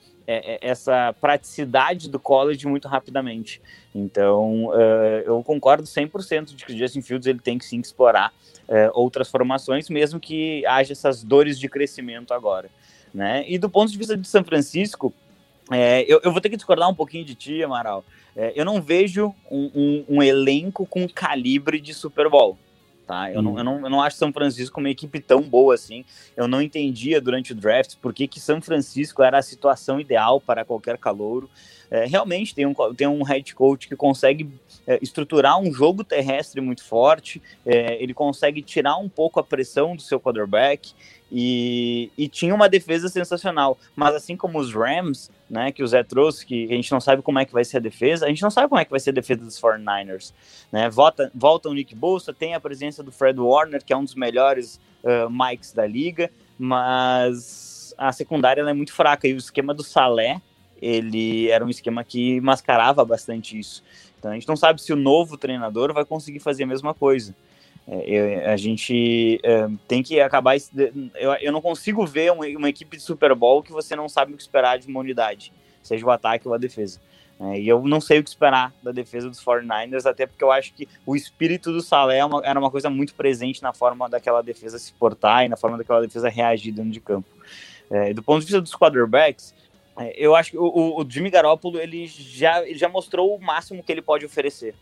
essa 0.61 1.15
praticidade 1.21 2.09
do 2.09 2.19
college 2.19 2.67
muito 2.67 2.89
rapidamente. 2.89 3.61
Então, 3.95 4.67
uh, 4.67 5.23
eu 5.25 5.43
concordo 5.43 5.85
100% 5.85 6.55
de 6.55 6.65
que 6.65 6.73
o 6.73 6.79
Justin 6.79 7.03
Fields 7.03 7.27
ele 7.27 7.41
tem 7.41 7.59
que 7.59 7.65
sim 7.65 7.81
explorar 7.81 8.33
uh, 8.69 8.91
outras 8.93 9.29
formações, 9.29 9.89
mesmo 9.89 10.21
que 10.21 10.65
haja 10.67 10.93
essas 10.93 11.23
dores 11.25 11.59
de 11.59 11.69
crescimento 11.69 12.33
agora. 12.33 12.71
Né? 13.13 13.45
E 13.49 13.59
do 13.59 13.69
ponto 13.69 13.91
de 13.91 13.99
vista 13.99 14.17
de 14.17 14.27
São 14.27 14.45
Francisco, 14.45 15.13
é, 15.71 16.05
eu, 16.09 16.21
eu, 16.25 16.33
vou 16.33 16.41
ter 16.41 16.49
que 16.49 16.57
discordar 16.57 16.89
um 16.89 16.95
pouquinho 16.95 17.25
de 17.25 17.35
ti, 17.35 17.63
Amaral. 17.63 18.05
É, 18.37 18.53
eu 18.55 18.65
não 18.65 18.81
vejo 18.81 19.35
um, 19.51 19.71
um, 19.75 20.17
um, 20.17 20.23
elenco 20.23 20.87
com 20.87 21.09
calibre 21.09 21.81
de 21.81 21.95
Super 21.95 22.29
Bowl. 22.29 22.59
Tá? 23.11 23.33
Eu, 23.33 23.41
hum. 23.41 23.43
não, 23.43 23.59
eu, 23.59 23.65
não, 23.65 23.81
eu 23.81 23.91
não 23.91 24.01
acho 24.01 24.17
São 24.17 24.33
Francisco 24.33 24.79
uma 24.79 24.89
equipe 24.89 25.19
tão 25.19 25.43
boa 25.43 25.75
assim. 25.75 26.05
Eu 26.37 26.47
não 26.47 26.63
entendia 26.63 27.21
durante 27.21 27.53
o 27.53 27.57
draft 27.57 27.97
por 28.01 28.15
que, 28.15 28.29
que 28.29 28.39
São 28.39 28.63
Francisco 28.63 29.21
era 29.21 29.39
a 29.39 29.43
situação 29.43 29.99
ideal 29.99 30.41
para 30.41 30.65
qualquer 30.65 30.97
calouro. 30.97 31.51
É, 31.91 32.05
realmente 32.05 32.55
tem 32.55 32.65
um, 32.67 32.75
tem 32.95 33.09
um 33.09 33.25
head 33.25 33.53
coach 33.53 33.89
que 33.89 33.97
consegue 33.97 34.49
é, 34.87 35.01
estruturar 35.03 35.59
um 35.59 35.73
jogo 35.73 36.05
terrestre 36.05 36.61
muito 36.61 36.85
forte, 36.85 37.43
é, 37.67 38.01
ele 38.01 38.15
consegue 38.15 38.63
tirar 38.63 38.97
um 38.97 39.09
pouco 39.09 39.41
a 39.41 39.43
pressão 39.43 39.97
do 39.97 40.03
seu 40.03 40.21
quarterback 40.21 40.93
e, 41.31 42.11
e, 42.19 42.29
tinha 42.29 42.55
uma 42.55 42.69
defesa 42.69 43.09
sensacional. 43.09 43.79
Mas 43.95 44.15
assim 44.15 44.37
como 44.37 44.59
os 44.59 44.75
Rams, 44.75 45.31
né, 45.49 45.71
que 45.71 45.83
o 45.83 45.87
Zé 45.87 46.03
trouxe, 46.03 46.45
que 46.45 46.65
a 46.65 46.75
gente 46.75 46.91
não 46.91 47.01
sabe 47.01 47.23
como 47.23 47.39
é 47.39 47.45
que 47.45 47.53
vai 47.53 47.65
ser 47.65 47.77
a 47.77 47.81
defesa, 47.81 48.27
a 48.27 48.29
gente 48.29 48.43
não 48.43 48.51
sabe 48.51 48.69
como 48.69 48.81
é 48.81 48.85
que 48.85 48.91
vai 48.91 49.01
ser 49.01 49.11
a 49.11 49.13
defesa 49.13 49.45
dos 49.45 49.61
49ers. 49.61 50.33
Né? 50.73 50.91
Volta, 50.91 51.31
volta 51.35 51.69
o 51.69 51.75
Nick 51.75 51.95
Bolsa, 51.95 52.33
tem 52.33 52.55
a 52.55 52.61
presença 52.61 53.03
do 53.03 53.13
Fred 53.13 53.39
Warner, 53.39 53.85
que 53.85 53.93
é 53.93 53.97
um 53.97 54.05
dos 54.05 54.15
melhores 54.15 54.81
uh, 55.05 55.31
Mikes 55.31 55.73
da 55.73 55.87
liga, 55.87 56.31
mas 56.59 57.95
a 57.97 58.13
secundária 58.13 58.63
é 58.63 58.73
muito 58.73 58.93
fraca 58.93 59.29
e 59.29 59.35
o 59.35 59.39
esquema 59.39 59.73
do 59.73 59.83
Salé 59.83 60.41
ele 60.81 61.51
era 61.51 61.65
um 61.65 61.69
esquema 61.69 62.03
que 62.03 62.41
mascarava 62.41 63.05
bastante 63.05 63.59
isso. 63.59 63.85
Então 64.19 64.31
a 64.31 64.35
gente 64.35 64.49
não 64.49 64.57
sabe 64.57 64.81
se 64.81 64.93
o 64.93 64.97
novo 64.97 65.37
treinador 65.37 65.93
vai 65.93 66.05
conseguir 66.05 66.41
fazer 66.41 66.65
a 66.65 66.67
mesma 66.67 66.95
coisa. 66.95 67.35
É, 67.93 68.53
a 68.53 68.57
gente 68.57 69.41
é, 69.43 69.69
tem 69.89 70.01
que 70.01 70.21
acabar. 70.21 70.57
Eu, 71.17 71.33
eu 71.41 71.51
não 71.51 71.61
consigo 71.61 72.07
ver 72.07 72.31
uma, 72.31 72.47
uma, 72.47 72.69
equipe 72.69 72.97
de 72.97 73.03
Super 73.03 73.35
Bowl 73.35 73.65
que 73.65 73.73
você 73.73 73.97
não 73.97 74.09
sabe 74.09 74.33
o 74.33 74.37
que 74.37 74.43
esperar 74.43 74.79
de 74.79 74.87
uma 74.87 75.01
unidade, 75.01 75.53
seja 75.83 76.07
o 76.07 76.11
ataque 76.11 76.47
ou 76.47 76.55
a 76.55 76.59
defesa. 76.59 77.01
É, 77.41 77.59
e 77.59 77.69
eu 77.69 77.83
não 77.83 78.01
sei 78.01 78.21
o 78.21 78.23
que 78.23 78.29
esperar 78.29 78.73
da 78.81 78.93
defesa 78.93 79.29
dos 79.29 79.43
49ers, 79.43 80.07
até 80.07 80.25
porque 80.25 80.45
eu 80.45 80.53
acho 80.53 80.73
que 80.73 80.87
o 81.05 81.17
espírito 81.17 81.73
do 81.73 81.81
Salé 81.81 82.19
é 82.19 82.23
era 82.45 82.61
uma 82.61 82.71
coisa 82.71 82.89
muito 82.89 83.13
presente 83.15 83.61
na 83.61 83.73
forma 83.73 84.09
daquela 84.09 84.41
defesa 84.41 84.79
se 84.79 84.93
portar 84.93 85.45
e 85.45 85.49
na 85.49 85.57
forma 85.57 85.77
daquela 85.77 86.01
defesa 86.01 86.29
reagir 86.29 86.73
dentro 86.73 86.93
de 86.93 87.01
campo. 87.01 87.29
É, 87.91 88.15
do 88.15 88.23
ponto 88.23 88.39
de 88.39 88.47
vista 88.47 88.61
dos 88.61 88.77
quarterbacks, 88.77 89.53
é, 89.99 90.15
eu 90.17 90.37
acho 90.37 90.53
que 90.53 90.59
o, 90.59 91.01
o 91.01 91.11
Jimmy 91.11 91.29
Garoppolo 91.29 91.81
ele 91.81 92.07
já, 92.07 92.63
ele 92.63 92.79
já 92.79 92.89
mostrou 92.89 93.35
o 93.35 93.43
máximo 93.43 93.83
que 93.83 93.91
ele 93.91 94.03
pode 94.03 94.25
oferecer. 94.25 94.77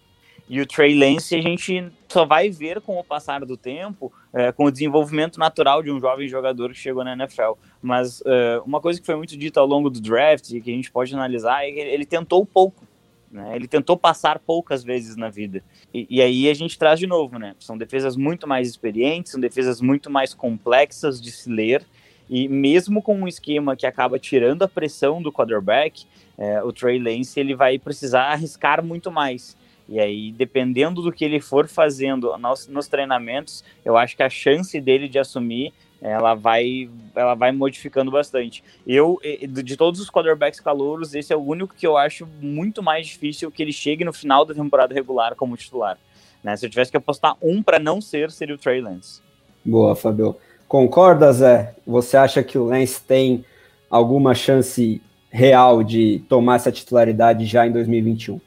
E 0.48 0.60
o 0.60 0.66
Trey 0.66 0.98
Lance 0.98 1.34
a 1.34 1.42
gente 1.42 1.92
só 2.08 2.24
vai 2.24 2.48
ver 2.48 2.80
com 2.80 2.98
o 2.98 3.04
passar 3.04 3.44
do 3.44 3.56
tempo, 3.56 4.12
é, 4.32 4.50
com 4.50 4.64
o 4.64 4.70
desenvolvimento 4.70 5.38
natural 5.38 5.82
de 5.82 5.90
um 5.90 6.00
jovem 6.00 6.26
jogador 6.26 6.70
que 6.70 6.78
chegou 6.78 7.04
na 7.04 7.12
NFL. 7.12 7.52
Mas 7.82 8.22
é, 8.24 8.60
uma 8.64 8.80
coisa 8.80 8.98
que 8.98 9.06
foi 9.06 9.16
muito 9.16 9.36
dita 9.36 9.60
ao 9.60 9.66
longo 9.66 9.90
do 9.90 10.00
draft 10.00 10.50
e 10.50 10.60
que 10.60 10.70
a 10.70 10.74
gente 10.74 10.90
pode 10.90 11.12
analisar 11.14 11.64
é 11.64 11.72
que 11.72 11.78
ele 11.78 12.06
tentou 12.06 12.46
pouco. 12.46 12.86
Né? 13.30 13.56
Ele 13.56 13.68
tentou 13.68 13.94
passar 13.94 14.38
poucas 14.38 14.82
vezes 14.82 15.16
na 15.16 15.28
vida. 15.28 15.62
E, 15.92 16.06
e, 16.08 16.22
aí 16.22 16.48
a 16.48 16.54
gente 16.54 16.78
traz 16.78 16.98
de 16.98 17.06
novo, 17.06 17.38
né? 17.38 17.54
São 17.58 17.76
defesas 17.76 18.16
muito 18.16 18.46
mais 18.46 18.68
experientes, 18.68 19.32
são 19.32 19.40
defesas 19.40 19.82
muito 19.82 20.08
mais 20.08 20.32
complexas 20.32 21.20
de 21.20 21.30
se 21.30 21.50
ler 21.50 21.84
e 22.28 22.46
mesmo 22.46 23.00
com 23.00 23.14
um 23.14 23.26
esquema 23.26 23.74
que 23.74 23.86
acaba 23.86 24.18
tirando 24.18 24.62
a 24.62 24.68
pressão 24.68 25.22
do 25.22 25.32
quarterback, 25.32 26.04
é, 26.36 26.62
o 26.62 26.72
Trey 26.72 26.98
Lance 26.98 27.40
ele 27.40 27.54
vai 27.54 27.78
precisar 27.78 28.24
arriscar 28.24 28.84
muito 28.84 29.10
mais. 29.10 29.56
E 29.88 29.98
aí, 29.98 30.32
dependendo 30.32 31.00
do 31.00 31.10
que 31.10 31.24
ele 31.24 31.40
for 31.40 31.66
fazendo 31.66 32.36
nos, 32.36 32.68
nos 32.68 32.88
treinamentos, 32.88 33.64
eu 33.84 33.96
acho 33.96 34.16
que 34.16 34.22
a 34.22 34.28
chance 34.28 34.78
dele 34.80 35.08
de 35.08 35.18
assumir 35.18 35.72
ela 36.00 36.34
vai 36.34 36.88
ela 37.14 37.34
vai 37.34 37.50
modificando 37.50 38.10
bastante. 38.10 38.62
Eu 38.86 39.18
de 39.48 39.76
todos 39.76 40.00
os 40.00 40.10
quarterbacks 40.10 40.60
calouros, 40.60 41.14
esse 41.14 41.32
é 41.32 41.36
o 41.36 41.42
único 41.42 41.74
que 41.74 41.86
eu 41.86 41.96
acho 41.96 42.26
muito 42.40 42.82
mais 42.82 43.06
difícil 43.06 43.50
que 43.50 43.62
ele 43.62 43.72
chegue 43.72 44.04
no 44.04 44.12
final 44.12 44.44
da 44.44 44.54
temporada 44.54 44.94
regular 44.94 45.34
como 45.34 45.56
titular. 45.56 45.98
Né? 46.42 46.56
Se 46.56 46.66
eu 46.66 46.70
tivesse 46.70 46.90
que 46.90 46.96
apostar 46.96 47.36
um 47.42 47.62
para 47.62 47.78
não 47.78 48.00
ser, 48.00 48.30
seria 48.30 48.54
o 48.54 48.58
Trey 48.58 48.80
Lance. 48.80 49.20
Boa, 49.64 49.96
Fabio. 49.96 50.36
Concorda, 50.68 51.32
Zé? 51.32 51.74
Você 51.86 52.16
acha 52.16 52.42
que 52.42 52.56
o 52.56 52.66
Lance 52.66 53.02
tem 53.02 53.44
alguma 53.90 54.34
chance 54.34 55.02
real 55.30 55.82
de 55.82 56.22
tomar 56.28 56.56
essa 56.56 56.70
titularidade 56.70 57.44
já 57.44 57.66
em 57.66 57.72
2021? 57.72 58.40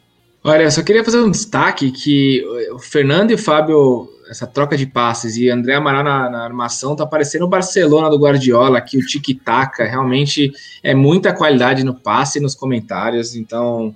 Olha, 0.43 0.63
eu 0.63 0.71
só 0.71 0.81
queria 0.81 1.03
fazer 1.03 1.19
um 1.19 1.29
destaque 1.29 1.91
que 1.91 2.43
o 2.71 2.79
Fernando 2.79 3.29
e 3.31 3.35
o 3.35 3.37
Fábio, 3.37 4.09
essa 4.27 4.47
troca 4.47 4.75
de 4.75 4.87
passes, 4.87 5.37
e 5.37 5.49
André 5.49 5.75
Amaral 5.75 6.03
na, 6.03 6.29
na 6.29 6.43
armação, 6.43 6.95
tá 6.95 7.05
parecendo 7.05 7.45
o 7.45 7.49
Barcelona 7.49 8.09
do 8.09 8.17
Guardiola, 8.17 8.81
que 8.81 8.97
o 8.97 9.05
tic-tac 9.05 9.83
realmente 9.83 10.51
é 10.81 10.95
muita 10.95 11.31
qualidade 11.31 11.83
no 11.83 11.93
passe 11.93 12.39
e 12.39 12.41
nos 12.41 12.55
comentários, 12.55 13.35
então... 13.35 13.93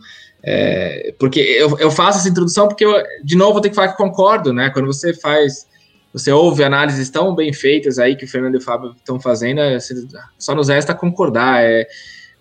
É, 0.47 1.11
porque 1.17 1.39
eu, 1.39 1.75
eu 1.79 1.89
faço 1.89 2.19
essa 2.19 2.29
introdução 2.29 2.67
porque, 2.67 2.85
eu, 2.85 2.93
de 3.23 3.35
novo, 3.35 3.57
eu 3.57 3.61
tenho 3.61 3.71
que 3.71 3.75
falar 3.75 3.87
que 3.87 3.97
concordo, 3.97 4.53
né? 4.53 4.69
Quando 4.69 4.85
você 4.85 5.11
faz 5.11 5.65
você 6.13 6.31
ouve 6.31 6.63
análises 6.63 7.09
tão 7.09 7.35
bem 7.35 7.51
feitas 7.51 7.99
aí 7.99 8.15
que 8.15 8.23
o 8.23 8.27
Fernando 8.27 8.53
e 8.53 8.57
o 8.59 8.61
Fábio 8.61 8.91
estão 8.95 9.19
fazendo, 9.19 9.59
é, 9.59 9.77
só 10.37 10.55
nos 10.55 10.69
resta 10.69 10.93
concordar. 10.93 11.63
É, 11.63 11.85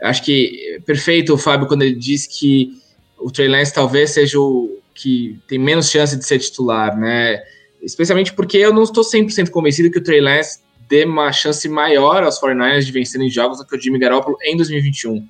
acho 0.02 0.22
que 0.22 0.78
perfeito 0.86 1.34
o 1.34 1.38
Fábio 1.38 1.66
quando 1.66 1.82
ele 1.82 1.96
diz 1.96 2.26
que 2.26 2.84
o 3.25 3.31
Trey 3.31 3.49
Lance 3.49 3.72
talvez 3.72 4.11
seja 4.11 4.39
o 4.39 4.79
que 4.95 5.41
tem 5.49 5.59
menos 5.59 5.91
chance 5.91 6.14
de 6.14 6.27
ser 6.27 6.39
titular, 6.39 6.95
né? 6.95 7.43
Especialmente 7.83 8.35
porque 8.35 8.59
eu 8.59 8.70
não 8.70 8.83
estou 8.83 9.03
100% 9.03 9.49
convencido 9.49 9.91
que 9.91 9.99
o 9.99 10.03
Trey 10.03 10.20
Lance 10.20 10.59
dê 10.91 11.05
uma 11.05 11.33
chance 11.33 11.66
maior 11.66 12.22
aos 12.22 12.39
49ers 12.39 12.85
de 12.85 12.93
vencerem 12.93 13.31
jogos 13.31 13.57
do 13.57 13.66
que 13.66 13.75
o 13.75 13.81
Jimmy 13.81 13.99
Garoppolo 13.99 14.37
em 14.43 14.59
2021. 14.59 15.27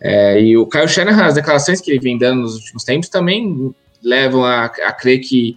É, 0.00 0.42
e 0.42 0.56
o 0.56 0.66
Kyle 0.66 0.88
Shanahan, 0.88 1.24
as 1.24 1.34
declarações 1.34 1.80
que 1.80 1.88
ele 1.88 2.00
vem 2.00 2.18
dando 2.18 2.42
nos 2.42 2.56
últimos 2.56 2.82
tempos 2.82 3.08
também 3.08 3.72
levam 4.02 4.44
a, 4.44 4.64
a 4.64 4.92
crer 4.92 5.20
que 5.20 5.56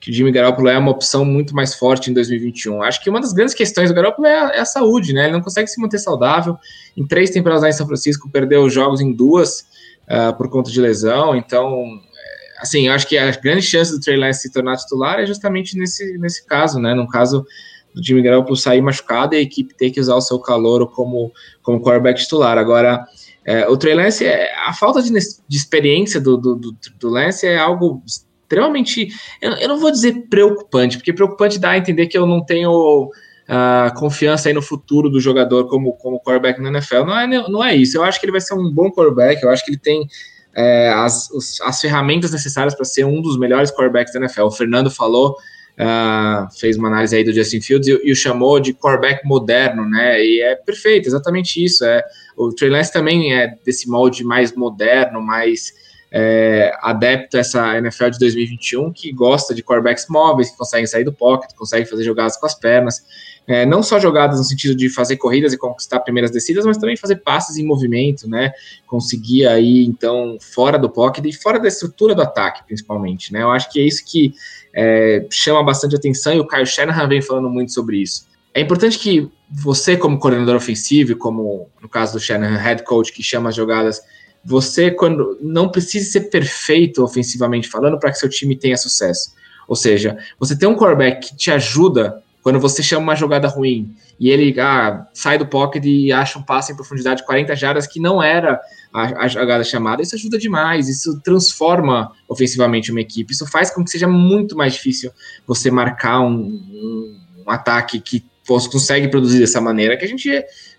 que 0.00 0.10
o 0.10 0.14
Jimmy 0.14 0.32
Garoppolo 0.32 0.68
é 0.68 0.78
uma 0.78 0.90
opção 0.90 1.26
muito 1.26 1.54
mais 1.54 1.74
forte 1.74 2.10
em 2.10 2.14
2021. 2.14 2.82
Acho 2.82 3.02
que 3.02 3.10
uma 3.10 3.20
das 3.20 3.34
grandes 3.34 3.54
questões 3.54 3.90
do 3.90 3.94
Garoppolo 3.94 4.26
é 4.26 4.34
a, 4.34 4.48
é 4.56 4.60
a 4.60 4.64
saúde, 4.64 5.12
né? 5.12 5.24
Ele 5.24 5.34
não 5.34 5.42
consegue 5.42 5.68
se 5.68 5.78
manter 5.78 5.98
saudável. 5.98 6.56
Em 6.96 7.06
três 7.06 7.28
temporadas 7.28 7.62
lá 7.62 7.68
em 7.68 7.72
São 7.74 7.86
Francisco, 7.86 8.30
perdeu 8.30 8.68
jogos 8.70 9.02
em 9.02 9.12
duas 9.12 9.66
uh, 10.10 10.36
por 10.36 10.50
conta 10.50 10.70
de 10.70 10.80
lesão. 10.80 11.36
Então, 11.36 11.84
é, 11.84 12.60
assim, 12.60 12.88
acho 12.88 13.06
que 13.06 13.16
a 13.16 13.30
grande 13.30 13.62
chance 13.62 13.92
do 13.92 14.00
Trey 14.00 14.16
Lance 14.16 14.42
se 14.42 14.52
tornar 14.52 14.76
titular 14.76 15.20
é 15.20 15.26
justamente 15.26 15.78
nesse, 15.78 16.18
nesse 16.18 16.44
caso, 16.44 16.80
né? 16.80 16.94
No 16.94 17.08
caso 17.08 17.46
do 17.94 18.04
Jimmy 18.04 18.22
Garoppolo 18.22 18.56
sair 18.56 18.80
machucado 18.80 19.34
e 19.34 19.38
a 19.38 19.40
equipe 19.40 19.74
ter 19.74 19.90
que 19.90 20.00
usar 20.00 20.14
o 20.14 20.20
seu 20.20 20.38
calor 20.38 20.90
como, 20.92 21.32
como 21.62 21.80
quarterback 21.80 22.20
titular. 22.20 22.58
Agora, 22.58 23.04
é, 23.44 23.68
o 23.68 23.76
Trey 23.76 23.94
Lance, 23.94 24.24
é, 24.24 24.52
a 24.66 24.72
falta 24.72 25.02
de, 25.02 25.10
de 25.10 25.56
experiência 25.56 26.20
do, 26.20 26.36
do, 26.36 26.54
do, 26.56 26.76
do 26.98 27.08
Lance 27.08 27.46
é 27.46 27.58
algo 27.58 28.02
extremamente, 28.06 29.08
eu, 29.40 29.52
eu, 29.52 29.68
não 29.68 29.78
vou 29.78 29.90
dizer 29.90 30.26
preocupante, 30.28 30.96
porque 30.96 31.12
preocupante 31.12 31.58
dá 31.58 31.70
a 31.70 31.78
entender 31.78 32.06
que 32.08 32.18
eu 32.18 32.26
não 32.26 32.44
tenho 32.44 33.10
uh, 33.50 33.92
confiança 33.98 34.48
aí 34.48 34.54
no 34.54 34.62
futuro 34.62 35.10
do 35.10 35.20
jogador 35.20 35.66
como, 35.68 35.92
como 35.94 36.20
quarterback 36.20 36.60
na 36.60 36.68
NFL. 36.68 37.04
Não 37.04 37.18
é, 37.18 37.26
não 37.26 37.64
é 37.64 37.74
isso. 37.74 37.96
Eu 37.98 38.04
acho 38.04 38.20
que 38.20 38.24
ele 38.24 38.32
vai 38.32 38.40
ser 38.40 38.54
um 38.54 38.70
bom 38.70 38.90
quarterback, 38.90 39.42
eu 39.42 39.50
acho 39.50 39.64
que 39.64 39.72
ele 39.72 39.78
tem 39.78 40.06
é, 40.54 40.88
as, 40.90 41.30
os, 41.30 41.60
as 41.62 41.80
ferramentas 41.80 42.30
necessárias 42.30 42.74
para 42.74 42.84
ser 42.84 43.04
um 43.04 43.20
dos 43.20 43.38
melhores 43.38 43.70
quarterbacks 43.70 44.12
da 44.12 44.20
NFL. 44.20 44.42
O 44.42 44.50
Fernando 44.50 44.90
falou, 44.90 45.36
uh, 45.78 46.58
fez 46.58 46.76
uma 46.76 46.88
análise 46.88 47.16
aí 47.16 47.24
do 47.24 47.32
Justin 47.32 47.60
Fields 47.60 47.88
e, 47.88 48.00
e, 48.04 48.12
o 48.12 48.16
chamou 48.16 48.60
de 48.60 48.72
quarterback 48.72 49.26
moderno, 49.26 49.88
né? 49.88 50.22
E 50.22 50.40
é 50.40 50.54
perfeito, 50.54 51.08
exatamente 51.08 51.62
isso. 51.62 51.84
É, 51.84 52.02
o 52.36 52.52
Trey 52.52 52.70
Lance 52.70 52.92
também 52.92 53.34
é 53.34 53.54
desse 53.64 53.88
molde 53.88 54.24
mais 54.24 54.54
moderno, 54.54 55.20
mais 55.20 55.72
é, 56.12 56.72
adepto 56.80 57.36
a 57.36 57.40
essa 57.40 57.78
NFL 57.78 58.10
de 58.10 58.18
2021 58.18 58.92
que 58.92 59.12
gosta 59.12 59.54
de 59.54 59.62
quarterbacks 59.62 60.06
móveis, 60.08 60.50
que 60.50 60.56
conseguem 60.56 60.86
sair 60.86 61.04
do 61.04 61.12
pocket, 61.12 61.54
conseguem 61.54 61.86
fazer 61.86 62.02
jogadas 62.02 62.36
com 62.36 62.46
as 62.46 62.54
pernas. 62.54 63.04
É, 63.46 63.64
não 63.64 63.82
só 63.82 63.98
jogadas 63.98 64.38
no 64.38 64.44
sentido 64.44 64.76
de 64.76 64.88
fazer 64.88 65.16
corridas 65.16 65.52
e 65.52 65.58
conquistar 65.58 66.00
primeiras 66.00 66.30
descidas, 66.30 66.64
mas 66.64 66.78
também 66.78 66.96
fazer 66.96 67.16
passes 67.16 67.56
em 67.56 67.64
movimento, 67.64 68.28
né? 68.28 68.52
Conseguir 68.86 69.46
aí, 69.46 69.84
então, 69.84 70.36
fora 70.40 70.78
do 70.78 70.90
pocket 70.90 71.24
e 71.24 71.32
fora 71.32 71.58
da 71.58 71.66
estrutura 71.66 72.14
do 72.14 72.22
ataque, 72.22 72.64
principalmente, 72.64 73.32
né? 73.32 73.42
Eu 73.42 73.50
acho 73.50 73.70
que 73.70 73.80
é 73.80 73.84
isso 73.84 74.04
que 74.04 74.34
é, 74.74 75.26
chama 75.30 75.62
bastante 75.62 75.96
atenção 75.96 76.34
e 76.34 76.40
o 76.40 76.46
Kyle 76.46 76.66
Shanahan 76.66 77.08
vem 77.08 77.22
falando 77.22 77.48
muito 77.48 77.72
sobre 77.72 77.96
isso. 77.98 78.28
É 78.52 78.60
importante 78.60 78.98
que 78.98 79.28
você, 79.48 79.96
como 79.96 80.18
coordenador 80.18 80.56
ofensivo, 80.56 81.16
como 81.16 81.68
no 81.80 81.88
caso 81.88 82.14
do 82.14 82.20
Shanahan, 82.20 82.56
head 82.56 82.84
coach, 82.84 83.12
que 83.12 83.22
chama 83.22 83.48
as 83.48 83.56
jogadas 83.56 84.00
você 84.44 84.90
quando 84.90 85.38
não 85.40 85.68
precisa 85.68 86.10
ser 86.10 86.30
perfeito 86.30 87.02
ofensivamente 87.02 87.68
falando 87.68 87.98
para 87.98 88.10
que 88.10 88.18
seu 88.18 88.28
time 88.28 88.56
tenha 88.56 88.76
sucesso. 88.76 89.34
Ou 89.68 89.76
seja, 89.76 90.16
você 90.38 90.56
tem 90.56 90.68
um 90.68 90.76
quarterback 90.76 91.28
que 91.28 91.36
te 91.36 91.50
ajuda 91.50 92.22
quando 92.42 92.58
você 92.58 92.82
chama 92.82 93.02
uma 93.02 93.14
jogada 93.14 93.46
ruim 93.48 93.94
e 94.18 94.30
ele 94.30 94.58
ah, 94.58 95.06
sai 95.12 95.38
do 95.38 95.46
pocket 95.46 95.84
e 95.84 96.12
acha 96.12 96.38
um 96.38 96.42
passe 96.42 96.72
em 96.72 96.76
profundidade 96.76 97.20
de 97.20 97.26
40 97.26 97.54
jardas 97.54 97.86
que 97.86 98.00
não 98.00 98.22
era 98.22 98.60
a, 98.92 99.24
a, 99.24 99.28
jogada 99.28 99.62
chamada, 99.62 100.02
isso 100.02 100.14
ajuda 100.14 100.38
demais, 100.38 100.88
isso 100.88 101.20
transforma 101.22 102.10
ofensivamente 102.28 102.90
uma 102.90 103.00
equipe, 103.00 103.32
isso 103.32 103.46
faz 103.46 103.70
com 103.70 103.84
que 103.84 103.90
seja 103.90 104.08
muito 104.08 104.56
mais 104.56 104.74
difícil 104.74 105.10
você 105.46 105.70
marcar 105.70 106.20
um, 106.20 106.34
um, 106.34 107.20
um 107.46 107.50
ataque 107.50 108.00
que 108.00 108.24
consegue 108.58 109.08
produzir 109.08 109.38
dessa 109.38 109.60
maneira, 109.60 109.96
que 109.96 110.04
a 110.04 110.08
gente 110.08 110.28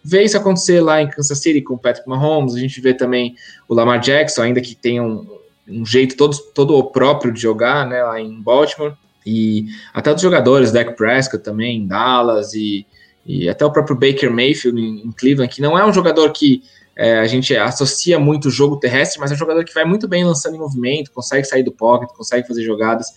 vê 0.04 0.24
isso 0.24 0.38
acontecer 0.38 0.82
lá 0.82 1.02
em 1.02 1.10
Kansas 1.10 1.40
City 1.40 1.62
com 1.62 1.76
o 1.76 1.78
Patrick 1.78 2.08
Mahomes, 2.08 2.56
a 2.56 2.60
gente 2.60 2.80
vê 2.82 2.94
também 2.94 3.36
o 3.68 3.74
Lamar 3.74 4.00
Jackson, 4.00 4.42
ainda 4.42 4.62
que 4.62 4.76
tenha 4.76 5.04
um, 5.04 5.28
um 5.68 5.86
jeito 5.86 6.18
todo, 6.18 6.38
todo 6.54 6.84
próprio 6.86 7.32
de 7.32 7.40
jogar, 7.42 7.88
né, 7.88 8.04
lá 8.04 8.20
em 8.20 8.42
Baltimore. 8.42 8.94
E 9.26 9.68
até 9.94 10.12
dos 10.12 10.22
jogadores, 10.22 10.72
Dak 10.72 10.96
Prescott 10.96 11.44
também, 11.44 11.78
em 11.78 11.88
Dallas, 11.88 12.54
e, 12.54 12.86
e 13.26 13.48
até 13.48 13.66
o 13.66 13.72
próprio 13.72 13.96
Baker 13.96 14.32
Mayfield 14.32 14.80
em, 14.80 15.08
em 15.08 15.12
Cleveland, 15.12 15.54
que 15.54 15.62
não 15.62 15.78
é 15.78 15.86
um 15.86 15.94
jogador 15.94 16.32
que 16.32 16.64
é, 16.96 17.20
a 17.20 17.28
gente 17.28 17.56
associa 17.56 18.20
muito 18.20 18.48
o 18.48 18.52
jogo 18.52 18.78
terrestre, 18.78 19.20
mas 19.20 19.32
é 19.32 19.36
um 19.36 19.38
jogador 19.38 19.64
que 19.64 19.74
vai 19.74 19.86
muito 19.86 20.08
bem 20.08 20.24
lançando 20.24 20.56
em 20.56 20.60
movimento, 20.60 21.12
consegue 21.12 21.46
sair 21.46 21.64
do 21.64 21.72
pocket, 21.72 22.10
consegue 22.10 22.48
fazer 22.48 22.64
jogadas 22.64 23.08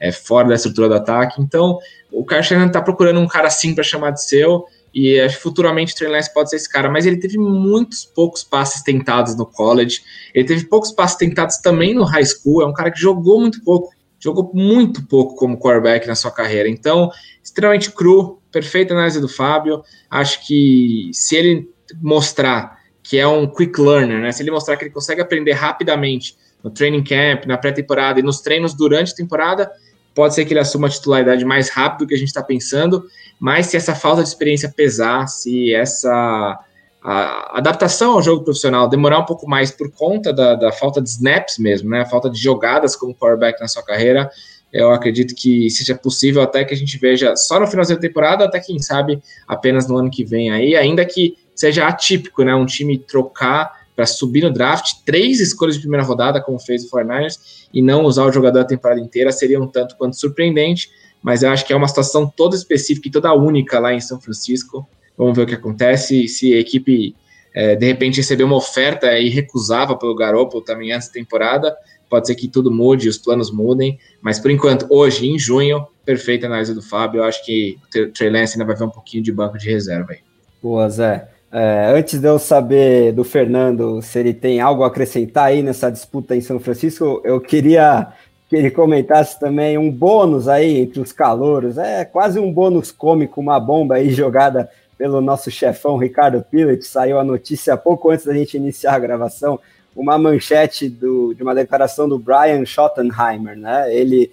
é, 0.00 0.10
fora 0.10 0.48
da 0.48 0.54
estrutura 0.54 0.88
do 0.88 0.94
ataque. 0.94 1.40
Então, 1.40 1.78
o 2.10 2.24
Kyle 2.24 2.40
está 2.40 2.80
procurando 2.80 3.20
um 3.20 3.28
cara 3.28 3.46
assim 3.46 3.74
para 3.74 3.84
chamar 3.84 4.10
de 4.10 4.24
seu, 4.24 4.64
e 4.92 5.20
que 5.28 5.36
futuramente 5.36 5.92
o 5.92 5.96
Trey 5.96 6.10
Lance 6.10 6.32
pode 6.32 6.50
ser 6.50 6.56
esse 6.56 6.68
cara, 6.68 6.90
mas 6.90 7.06
ele 7.06 7.16
teve 7.16 7.38
muitos 7.38 8.04
poucos 8.04 8.42
passes 8.42 8.82
tentados 8.82 9.36
no 9.36 9.46
college, 9.46 10.00
ele 10.34 10.46
teve 10.46 10.64
poucos 10.64 10.90
passes 10.90 11.16
tentados 11.16 11.58
também 11.58 11.94
no 11.94 12.04
high 12.04 12.24
school, 12.24 12.62
é 12.62 12.66
um 12.66 12.72
cara 12.72 12.90
que 12.90 12.98
jogou 12.98 13.40
muito 13.40 13.62
pouco, 13.62 13.90
jogou 14.18 14.50
muito 14.52 15.06
pouco 15.06 15.36
como 15.36 15.58
quarterback 15.58 16.06
na 16.06 16.14
sua 16.14 16.30
carreira, 16.30 16.68
então, 16.68 17.10
extremamente 17.42 17.90
cru, 17.92 18.40
perfeita 18.50 18.92
análise 18.92 19.20
do 19.20 19.28
Fábio, 19.28 19.82
acho 20.10 20.44
que 20.46 21.10
se 21.12 21.36
ele 21.36 21.68
mostrar 22.02 22.80
que 23.02 23.18
é 23.18 23.26
um 23.26 23.46
quick 23.46 23.80
learner, 23.80 24.20
né, 24.20 24.32
se 24.32 24.42
ele 24.42 24.50
mostrar 24.50 24.76
que 24.76 24.84
ele 24.84 24.92
consegue 24.92 25.20
aprender 25.20 25.52
rapidamente 25.52 26.36
no 26.62 26.70
training 26.70 27.02
camp, 27.02 27.46
na 27.46 27.56
pré-temporada 27.56 28.20
e 28.20 28.22
nos 28.22 28.40
treinos 28.40 28.74
durante 28.74 29.12
a 29.12 29.16
temporada, 29.16 29.70
pode 30.14 30.34
ser 30.34 30.44
que 30.44 30.52
ele 30.52 30.60
assuma 30.60 30.86
a 30.86 30.90
titularidade 30.90 31.44
mais 31.44 31.68
rápido 31.68 32.00
do 32.00 32.08
que 32.08 32.14
a 32.14 32.18
gente 32.18 32.28
está 32.28 32.42
pensando, 32.42 33.04
mas 33.38 33.66
se 33.66 33.76
essa 33.76 33.94
falta 33.94 34.22
de 34.22 34.28
experiência 34.28 34.72
pesar, 34.74 35.26
se 35.28 35.74
essa 35.74 36.58
adaptação 37.02 38.12
ao 38.12 38.22
jogo 38.22 38.44
profissional 38.44 38.86
demorar 38.86 39.18
um 39.20 39.24
pouco 39.24 39.48
mais 39.48 39.70
por 39.70 39.90
conta 39.90 40.32
da, 40.32 40.54
da, 40.54 40.70
falta 40.70 41.00
de 41.00 41.08
snaps 41.08 41.58
mesmo, 41.58 41.88
né, 41.88 42.02
a 42.02 42.06
falta 42.06 42.28
de 42.28 42.38
jogadas 42.38 42.94
como 42.94 43.14
quarterback 43.14 43.58
na 43.58 43.68
sua 43.68 43.82
carreira, 43.82 44.30
eu 44.70 44.90
acredito 44.92 45.34
que 45.34 45.70
seja 45.70 45.94
possível 45.94 46.42
até 46.42 46.62
que 46.64 46.74
a 46.74 46.76
gente 46.76 46.98
veja 46.98 47.34
só 47.36 47.58
no 47.58 47.66
final 47.66 47.86
da 47.86 47.96
temporada, 47.96 48.44
até 48.44 48.60
quem 48.60 48.78
sabe 48.78 49.20
apenas 49.48 49.88
no 49.88 49.96
ano 49.96 50.10
que 50.10 50.24
vem 50.24 50.50
aí, 50.50 50.76
ainda 50.76 51.04
que 51.04 51.36
seja 51.54 51.86
atípico, 51.86 52.44
né, 52.44 52.54
um 52.54 52.66
time 52.66 52.98
trocar 52.98 53.79
para 54.00 54.06
subir 54.06 54.42
no 54.42 54.50
draft, 54.50 55.04
três 55.04 55.40
escolhas 55.40 55.74
de 55.74 55.82
primeira 55.82 56.02
rodada, 56.02 56.40
como 56.40 56.58
fez 56.58 56.84
o 56.84 56.90
49ers, 56.90 57.66
e 57.70 57.82
não 57.82 58.04
usar 58.04 58.24
o 58.24 58.32
jogador 58.32 58.60
a 58.60 58.64
temporada 58.64 58.98
inteira 58.98 59.30
seria 59.30 59.60
um 59.60 59.66
tanto 59.66 59.94
quanto 59.94 60.18
surpreendente, 60.18 60.90
mas 61.22 61.42
eu 61.42 61.50
acho 61.50 61.66
que 61.66 61.72
é 61.74 61.76
uma 61.76 61.86
situação 61.86 62.26
toda 62.26 62.56
específica 62.56 63.08
e 63.08 63.10
toda 63.10 63.30
única 63.34 63.78
lá 63.78 63.92
em 63.92 64.00
São 64.00 64.18
Francisco. 64.18 64.88
Vamos 65.18 65.36
ver 65.36 65.42
o 65.42 65.46
que 65.46 65.52
acontece. 65.52 66.26
Se 66.28 66.54
a 66.54 66.58
equipe 66.58 67.14
é, 67.52 67.76
de 67.76 67.84
repente 67.84 68.16
receber 68.16 68.42
uma 68.42 68.56
oferta 68.56 69.18
e 69.18 69.28
recusava 69.28 69.94
pelo 69.94 70.14
Garoppolo 70.14 70.64
também 70.64 70.92
antes 70.92 71.08
da 71.08 71.12
temporada, 71.12 71.76
pode 72.08 72.26
ser 72.26 72.36
que 72.36 72.48
tudo 72.48 72.70
mude, 72.70 73.06
os 73.06 73.18
planos 73.18 73.50
mudem, 73.52 73.98
mas 74.22 74.38
por 74.38 74.50
enquanto, 74.50 74.86
hoje, 74.88 75.28
em 75.28 75.38
junho, 75.38 75.86
perfeita 76.06 76.46
análise 76.46 76.72
do 76.72 76.80
Fábio, 76.80 77.18
eu 77.18 77.24
acho 77.24 77.44
que 77.44 77.76
o 77.94 78.08
Trey 78.12 78.30
Lance 78.30 78.54
ainda 78.54 78.64
vai 78.64 78.74
ver 78.74 78.84
um 78.84 78.90
pouquinho 78.90 79.22
de 79.22 79.30
banco 79.30 79.58
de 79.58 79.68
reserva 79.68 80.12
aí. 80.12 80.20
Boa, 80.62 80.88
Zé. 80.88 81.28
É, 81.52 81.92
antes 81.96 82.20
de 82.20 82.28
eu 82.28 82.38
saber 82.38 83.12
do 83.12 83.24
Fernando 83.24 84.00
se 84.02 84.20
ele 84.20 84.32
tem 84.32 84.60
algo 84.60 84.84
a 84.84 84.86
acrescentar 84.86 85.46
aí 85.46 85.62
nessa 85.62 85.90
disputa 85.90 86.36
em 86.36 86.40
São 86.40 86.60
Francisco, 86.60 87.20
eu 87.24 87.40
queria 87.40 88.12
que 88.48 88.54
ele 88.54 88.70
comentasse 88.70 89.38
também 89.38 89.76
um 89.76 89.90
bônus 89.90 90.46
aí 90.46 90.78
entre 90.78 91.00
os 91.00 91.12
calouros. 91.12 91.76
É 91.76 92.04
quase 92.04 92.38
um 92.38 92.52
bônus 92.52 92.92
cômico, 92.92 93.40
uma 93.40 93.58
bomba 93.58 93.96
aí 93.96 94.10
jogada 94.14 94.70
pelo 94.96 95.20
nosso 95.20 95.50
chefão 95.50 95.96
Ricardo 95.96 96.44
Pillet. 96.48 96.84
Saiu 96.84 97.18
a 97.18 97.24
notícia 97.24 97.76
pouco 97.76 98.10
antes 98.10 98.26
da 98.26 98.34
gente 98.34 98.56
iniciar 98.56 98.94
a 98.94 98.98
gravação, 99.00 99.58
uma 99.94 100.16
manchete 100.18 100.88
do, 100.88 101.34
de 101.34 101.42
uma 101.42 101.54
declaração 101.54 102.08
do 102.08 102.18
Brian 102.18 102.64
Schottenheimer, 102.64 103.56
né? 103.56 103.92
Ele 103.92 104.30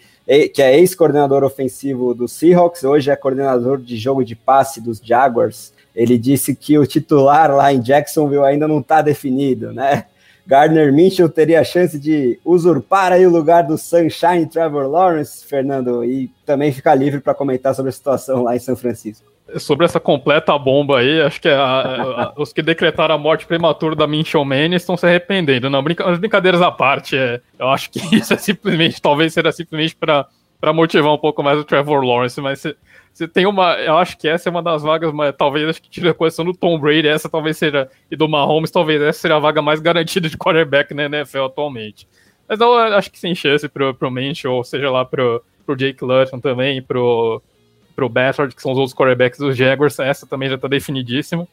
que 0.53 0.61
é 0.61 0.77
ex-coordenador 0.77 1.41
ofensivo 1.45 2.13
do 2.13 2.27
Seahawks, 2.27 2.83
hoje 2.83 3.09
é 3.09 3.15
coordenador 3.15 3.77
de 3.77 3.95
jogo 3.95 4.25
de 4.25 4.35
passe 4.35 4.81
dos 4.81 4.99
Jaguars 5.01 5.71
ele 5.97 6.15
disse 6.15 6.55
que 6.55 6.77
o 6.77 6.85
titular 6.85 7.49
lá 7.49 7.73
em 7.73 7.81
Jacksonville 7.81 8.43
ainda 8.43 8.67
não 8.67 8.79
está 8.79 9.01
definido, 9.01 9.73
né? 9.73 10.05
Gardner 10.45 10.93
Minshew 10.93 11.27
teria 11.27 11.59
a 11.59 11.63
chance 11.63 11.99
de 11.99 12.39
usurpar 12.45 13.11
aí 13.11 13.25
o 13.25 13.31
lugar 13.31 13.63
do 13.63 13.79
Sunshine 13.79 14.45
Trevor 14.45 14.87
Lawrence, 14.87 15.43
Fernando, 15.43 16.05
e 16.05 16.31
também 16.45 16.71
ficar 16.71 16.93
livre 16.93 17.19
para 17.19 17.33
comentar 17.33 17.73
sobre 17.73 17.89
a 17.89 17.91
situação 17.91 18.43
lá 18.43 18.55
em 18.55 18.59
São 18.59 18.75
Francisco. 18.75 19.25
Sobre 19.57 19.85
essa 19.85 19.99
completa 19.99 20.57
bomba 20.57 20.99
aí, 20.99 21.19
acho 21.19 21.41
que 21.41 21.49
a, 21.49 21.63
a, 21.63 22.33
os 22.37 22.53
que 22.53 22.61
decretaram 22.61 23.15
a 23.15 23.17
morte 23.17 23.47
prematura 23.47 23.95
da 23.95 24.05
Minshew 24.05 24.45
Manning 24.45 24.75
estão 24.75 24.95
se 24.95 25.05
arrependendo. 25.05 25.69
Não, 25.69 25.81
brinca, 25.81 26.07
as 26.07 26.19
brincadeiras 26.19 26.61
à 26.61 26.69
parte, 26.69 27.17
é, 27.17 27.41
eu 27.57 27.69
acho 27.69 27.89
que 27.89 27.99
isso 28.15 28.33
é 28.33 28.37
simplesmente, 28.37 29.01
talvez 29.01 29.33
seja 29.33 29.51
simplesmente 29.51 29.95
para 29.95 30.73
motivar 30.73 31.11
um 31.13 31.17
pouco 31.17 31.41
mais 31.41 31.57
o 31.57 31.63
Trevor 31.63 32.03
Lawrence, 32.03 32.39
mas 32.39 32.63
você 33.17 33.27
tem 33.27 33.47
uma. 33.47 33.73
Eu 33.77 33.97
acho 33.97 34.15
que 34.15 34.27
essa 34.27 34.47
é 34.47 34.51
uma 34.51 34.61
das 34.61 34.83
vagas, 34.83 35.11
mas 35.11 35.33
talvez 35.35 35.67
acho 35.67 35.81
que 35.81 35.89
tira 35.89 36.11
a 36.11 36.13
questão 36.13 36.45
do 36.45 36.53
Tom 36.53 36.79
Brady, 36.79 37.07
essa 37.07 37.27
talvez 37.27 37.57
seja. 37.57 37.89
E 38.11 38.15
do 38.15 38.29
Mahomes, 38.29 38.69
talvez 38.69 39.01
essa 39.01 39.19
seja 39.19 39.37
a 39.37 39.39
vaga 39.39 39.59
mais 39.59 39.79
garantida 39.79 40.29
de 40.29 40.37
quarterback 40.37 40.93
na 40.93 41.05
NFL 41.05 41.45
atualmente. 41.45 42.07
Mas 42.47 42.59
eu 42.59 42.77
acho 42.77 43.11
que 43.11 43.17
sem 43.17 43.33
chance 43.33 43.67
pro, 43.67 43.91
pro 43.95 44.11
Mensch, 44.11 44.45
ou 44.45 44.63
seja 44.63 44.91
lá 44.91 45.03
pro, 45.03 45.43
pro 45.65 45.75
Jake 45.75 46.03
Luton 46.05 46.39
também, 46.39 46.79
pro, 46.79 47.41
pro 47.95 48.07
Bethard, 48.07 48.53
que 48.53 48.61
são 48.61 48.71
os 48.71 48.77
outros 48.77 48.95
quarterbacks 48.95 49.39
dos 49.39 49.57
Jaguars, 49.57 49.97
essa 49.97 50.27
também 50.27 50.47
já 50.47 50.57
tá 50.57 50.67
definidíssima. 50.67 51.47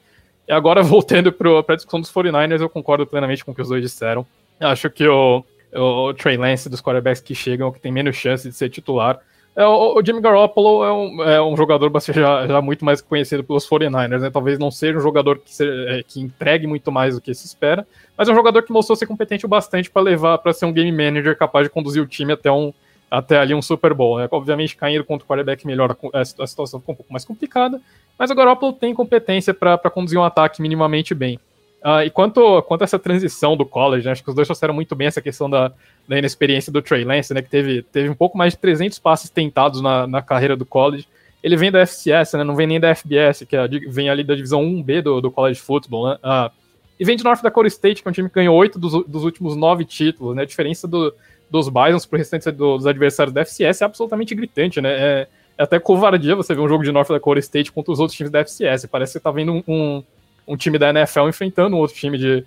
E 0.46 0.52
agora, 0.52 0.82
voltando 0.84 1.32
para 1.32 1.64
a 1.66 1.76
discussão 1.76 2.00
dos 2.00 2.12
49ers, 2.12 2.60
eu 2.60 2.68
concordo 2.68 3.06
plenamente 3.06 3.42
com 3.42 3.52
o 3.52 3.54
que 3.54 3.62
os 3.62 3.68
dois 3.70 3.82
disseram. 3.82 4.26
Eu 4.60 4.68
acho 4.68 4.90
que 4.90 5.08
o, 5.08 5.42
o 5.72 6.12
Trey 6.12 6.36
Lance 6.36 6.68
dos 6.68 6.82
quarterbacks 6.82 7.22
que 7.22 7.34
chegam, 7.34 7.72
que 7.72 7.80
tem 7.80 7.90
menos 7.90 8.16
chance 8.16 8.46
de 8.46 8.54
ser 8.54 8.68
titular, 8.68 9.18
é, 9.56 9.64
o, 9.64 9.98
o 9.98 10.04
Jimmy 10.04 10.20
Garoppolo 10.20 10.84
é 10.84 10.92
um, 10.92 11.22
é 11.22 11.42
um 11.42 11.56
jogador 11.56 11.90
já, 12.12 12.46
já, 12.46 12.60
muito 12.60 12.84
mais 12.84 13.00
conhecido 13.00 13.44
pelos 13.44 13.68
49ers, 13.68 14.20
né? 14.20 14.30
Talvez 14.30 14.58
não 14.58 14.70
seja 14.70 14.98
um 14.98 15.02
jogador 15.02 15.38
que, 15.38 15.54
se, 15.54 15.64
é, 15.64 16.02
que 16.02 16.20
entregue 16.20 16.66
muito 16.66 16.90
mais 16.90 17.14
do 17.14 17.20
que 17.20 17.32
se 17.32 17.46
espera, 17.46 17.86
mas 18.18 18.28
é 18.28 18.32
um 18.32 18.34
jogador 18.34 18.62
que 18.64 18.72
mostrou 18.72 18.96
ser 18.96 19.06
competente 19.06 19.46
o 19.46 19.48
bastante 19.48 19.88
para 19.90 20.02
levar 20.02 20.38
para 20.38 20.52
ser 20.52 20.66
um 20.66 20.72
game 20.72 20.90
manager 20.90 21.36
capaz 21.36 21.66
de 21.66 21.70
conduzir 21.70 22.02
o 22.02 22.06
time 22.06 22.32
até 22.32 22.50
um 22.50 22.72
até 23.08 23.38
ali 23.38 23.54
um 23.54 23.62
Super 23.62 23.94
Bowl, 23.94 24.18
né? 24.18 24.26
Obviamente, 24.28 24.76
caindo 24.76 25.04
contra 25.04 25.24
o 25.24 25.28
quarterback 25.28 25.64
melhor, 25.64 25.96
a 26.12 26.24
situação 26.24 26.80
um 26.80 26.82
pouco 26.82 27.04
mais 27.12 27.24
complicada, 27.24 27.80
mas 28.18 28.30
o 28.30 28.34
Garoppolo 28.34 28.72
tem 28.72 28.92
competência 28.92 29.54
para 29.54 29.78
conduzir 29.90 30.18
um 30.18 30.24
ataque 30.24 30.60
minimamente 30.60 31.14
bem. 31.14 31.38
Uh, 31.84 32.00
e 32.04 32.10
quanto, 32.10 32.62
quanto 32.62 32.80
a 32.80 32.84
essa 32.84 32.98
transição 32.98 33.56
do 33.56 33.66
college, 33.66 34.06
né, 34.06 34.12
acho 34.12 34.24
que 34.24 34.30
os 34.30 34.34
dois 34.34 34.48
trouxeram 34.48 34.72
muito 34.72 34.96
bem 34.96 35.06
essa 35.06 35.20
questão 35.20 35.50
da, 35.50 35.70
da 36.06 36.18
inexperiência 36.18 36.72
do 36.72 36.82
Trey 36.82 37.04
Lance, 37.04 37.32
né, 37.32 37.42
que 37.42 37.50
teve, 37.50 37.82
teve 37.82 38.08
um 38.08 38.14
pouco 38.14 38.36
mais 38.36 38.52
de 38.52 38.58
300 38.58 38.98
passes 38.98 39.30
tentados 39.30 39.80
na, 39.80 40.06
na 40.06 40.22
carreira 40.22 40.56
do 40.56 40.66
college. 40.66 41.06
Ele 41.42 41.56
vem 41.56 41.70
da 41.70 41.80
FCS, 41.80 42.34
né, 42.34 42.44
não 42.44 42.56
vem 42.56 42.66
nem 42.66 42.80
da 42.80 42.94
FBS, 42.94 43.44
que 43.48 43.56
é, 43.56 43.66
vem 43.88 44.08
ali 44.08 44.24
da 44.24 44.34
divisão 44.34 44.62
1B 44.62 45.02
do, 45.02 45.20
do 45.20 45.30
college 45.30 45.60
football. 45.60 46.08
Né, 46.08 46.18
uh, 46.24 46.50
e 46.98 47.04
vem 47.04 47.16
de 47.16 47.24
North 47.24 47.42
Dakota 47.42 47.68
State, 47.68 48.02
que 48.02 48.08
é 48.08 48.10
um 48.10 48.12
time 48.12 48.28
que 48.28 48.34
ganhou 48.34 48.56
oito 48.56 48.78
dos, 48.78 49.04
dos 49.06 49.24
últimos 49.24 49.56
nove 49.56 49.84
títulos. 49.84 50.36
Né, 50.36 50.42
a 50.42 50.46
diferença 50.46 50.86
do, 50.86 51.14
dos 51.50 51.68
Bisons 51.68 52.06
para 52.06 52.16
o 52.16 52.18
restante 52.18 52.50
dos 52.50 52.86
adversários 52.86 53.34
da 53.34 53.44
FCS 53.44 53.82
é 53.82 53.84
absolutamente 53.84 54.34
gritante. 54.34 54.80
Né, 54.80 54.92
é, 54.92 55.28
é 55.56 55.62
até 55.62 55.78
covardia 55.78 56.36
você 56.36 56.54
ver 56.54 56.60
um 56.60 56.68
jogo 56.68 56.84
de 56.84 56.92
North 56.92 57.08
Dakota 57.08 57.40
State 57.40 57.72
contra 57.72 57.92
os 57.92 58.00
outros 58.00 58.16
times 58.16 58.30
da 58.30 58.40
FCS. 58.40 58.86
Parece 58.86 59.10
que 59.10 59.12
você 59.12 59.18
está 59.18 59.30
vendo 59.30 59.52
um, 59.52 59.62
um 59.66 60.04
um 60.46 60.56
time 60.56 60.78
da 60.78 60.90
NFL 60.90 61.28
enfrentando 61.28 61.76
um 61.76 61.78
outro 61.78 61.96
time 61.96 62.18
de, 62.18 62.44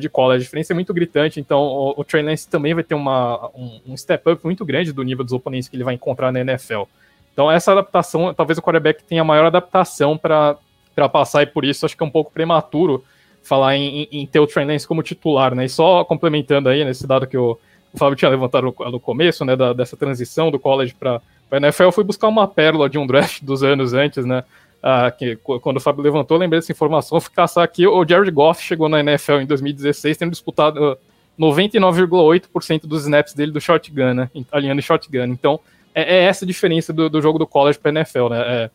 de 0.00 0.08
college. 0.08 0.42
A 0.42 0.44
diferença 0.44 0.72
é 0.72 0.74
muito 0.74 0.92
gritante, 0.92 1.38
então 1.38 1.60
o, 1.60 1.94
o 1.96 2.04
Trey 2.04 2.22
Lance 2.22 2.48
também 2.48 2.74
vai 2.74 2.82
ter 2.82 2.94
uma, 2.94 3.48
um, 3.54 3.80
um 3.88 3.96
step 3.96 4.28
up 4.30 4.44
muito 4.44 4.64
grande 4.64 4.92
do 4.92 5.02
nível 5.02 5.24
dos 5.24 5.32
oponentes 5.32 5.68
que 5.68 5.76
ele 5.76 5.84
vai 5.84 5.94
encontrar 5.94 6.32
na 6.32 6.40
NFL. 6.40 6.82
Então 7.32 7.50
essa 7.50 7.72
adaptação, 7.72 8.34
talvez 8.34 8.58
o 8.58 8.62
quarterback 8.62 9.04
tenha 9.04 9.20
a 9.20 9.24
maior 9.24 9.46
adaptação 9.46 10.18
para 10.18 10.58
passar 11.12 11.42
e 11.42 11.46
por 11.46 11.64
isso 11.64 11.86
acho 11.86 11.96
que 11.96 12.02
é 12.02 12.06
um 12.06 12.10
pouco 12.10 12.32
prematuro 12.32 13.04
falar 13.42 13.76
em, 13.76 14.08
em, 14.10 14.26
ter 14.26 14.40
o 14.40 14.46
Trey 14.46 14.64
Lance 14.64 14.88
como 14.88 15.02
titular, 15.02 15.54
né? 15.54 15.66
E 15.66 15.68
só 15.68 16.04
complementando 16.04 16.68
aí 16.68 16.84
nesse 16.84 17.06
dado 17.06 17.26
que 17.26 17.36
o, 17.36 17.56
o 17.92 17.98
Fábio 17.98 18.16
tinha 18.16 18.30
levantado 18.30 18.74
no, 18.76 18.90
no 18.90 18.98
começo, 18.98 19.44
né, 19.44 19.54
da, 19.54 19.72
dessa 19.72 19.96
transição 19.96 20.50
do 20.50 20.58
college 20.58 20.94
para 20.94 21.20
a 21.50 21.56
NFL, 21.58 21.84
eu 21.84 21.92
fui 21.92 22.02
buscar 22.02 22.26
uma 22.26 22.48
pérola 22.48 22.90
de 22.90 22.98
um 22.98 23.06
draft 23.06 23.42
dos 23.42 23.62
anos 23.62 23.92
antes, 23.92 24.24
né? 24.24 24.42
Ah, 24.82 25.10
que, 25.10 25.36
quando 25.36 25.78
o 25.78 25.80
Fábio 25.80 26.02
levantou, 26.02 26.36
lembrei 26.36 26.60
dessa 26.60 26.70
informação, 26.70 27.20
fui 27.20 27.34
caçar 27.34 27.64
aqui, 27.64 27.86
o 27.86 28.06
Jared 28.06 28.30
Goff 28.30 28.62
chegou 28.62 28.88
na 28.88 29.00
NFL 29.00 29.40
em 29.40 29.46
2016, 29.46 30.16
tendo 30.16 30.30
disputado 30.30 30.96
99,8% 31.38 32.86
dos 32.86 33.02
snaps 33.02 33.34
dele 33.34 33.50
do 33.52 33.60
shotgun, 33.60 34.14
né, 34.14 34.30
alinhando 34.52 34.80
shotgun. 34.80 35.24
Então, 35.24 35.58
é, 35.94 36.18
é 36.18 36.22
essa 36.24 36.44
a 36.44 36.48
diferença 36.48 36.92
do, 36.92 37.10
do, 37.10 37.20
jogo 37.20 37.38
do 37.38 37.46
college 37.46 37.78
para 37.78 37.90
NFL, 37.90 38.28
né, 38.28 38.40
é, 38.46 38.70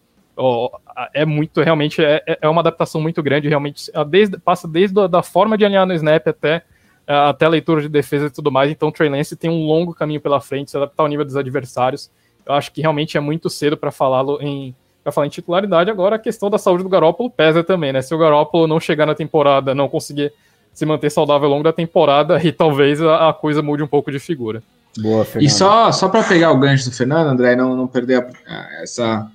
é, 1.13 1.25
muito, 1.25 1.61
realmente, 1.61 2.03
é, 2.03 2.37
é 2.41 2.49
uma 2.49 2.61
adaptação 2.61 2.99
muito 2.99 3.23
grande, 3.23 3.47
realmente, 3.47 3.89
desde, 4.09 4.37
passa 4.37 4.67
desde 4.67 4.99
a 4.99 5.07
da 5.07 5.23
forma 5.23 5.57
de 5.57 5.63
alinhar 5.63 5.85
no 5.85 5.93
snap 5.93 6.27
até 6.27 6.63
até 7.07 7.45
a 7.45 7.49
leitura 7.49 7.81
de 7.81 7.89
defesa 7.89 8.27
e 8.27 8.29
tudo 8.29 8.51
mais, 8.51 8.71
então 8.71 8.87
o 8.87 8.91
Trey 8.91 9.09
Lance 9.09 9.35
tem 9.35 9.49
um 9.49 9.65
longo 9.65 9.93
caminho 9.93 10.21
pela 10.21 10.39
frente, 10.39 10.71
se 10.71 10.77
adaptar 10.77 11.03
ao 11.03 11.09
nível 11.09 11.25
dos 11.25 11.35
adversários, 11.35 12.11
eu 12.45 12.53
acho 12.53 12.71
que 12.71 12.79
realmente 12.79 13.17
é 13.17 13.19
muito 13.19 13.49
cedo 13.49 13.75
para 13.75 13.91
falá-lo 13.91 14.39
em 14.41 14.73
para 15.03 15.11
falar 15.11 15.27
em 15.27 15.31
titularidade, 15.31 15.89
agora 15.89 16.15
a 16.15 16.19
questão 16.19 16.49
da 16.49 16.57
saúde 16.57 16.83
do 16.83 16.89
Garópolo 16.89 17.29
pesa 17.29 17.63
também, 17.63 17.91
né? 17.91 18.01
Se 18.01 18.13
o 18.13 18.17
Garópolo 18.17 18.67
não 18.67 18.79
chegar 18.79 19.05
na 19.05 19.15
temporada, 19.15 19.73
não 19.73 19.89
conseguir 19.89 20.31
se 20.73 20.85
manter 20.85 21.09
saudável 21.09 21.47
ao 21.47 21.51
longo 21.51 21.63
da 21.63 21.73
temporada, 21.73 22.41
e 22.41 22.51
talvez 22.51 23.01
a, 23.01 23.29
a 23.29 23.33
coisa 23.33 23.61
mude 23.61 23.83
um 23.83 23.87
pouco 23.87 24.11
de 24.11 24.19
figura. 24.19 24.63
Boa, 24.97 25.25
Fernando. 25.25 25.47
E 25.47 25.49
só, 25.49 25.91
só 25.91 26.09
para 26.09 26.23
pegar 26.23 26.51
o 26.51 26.59
gancho 26.59 26.89
do 26.89 26.95
Fernando, 26.95 27.27
André, 27.27 27.55
não, 27.55 27.75
não 27.75 27.87
perder 27.87 28.27
a, 28.47 28.81
essa, 28.81 29.27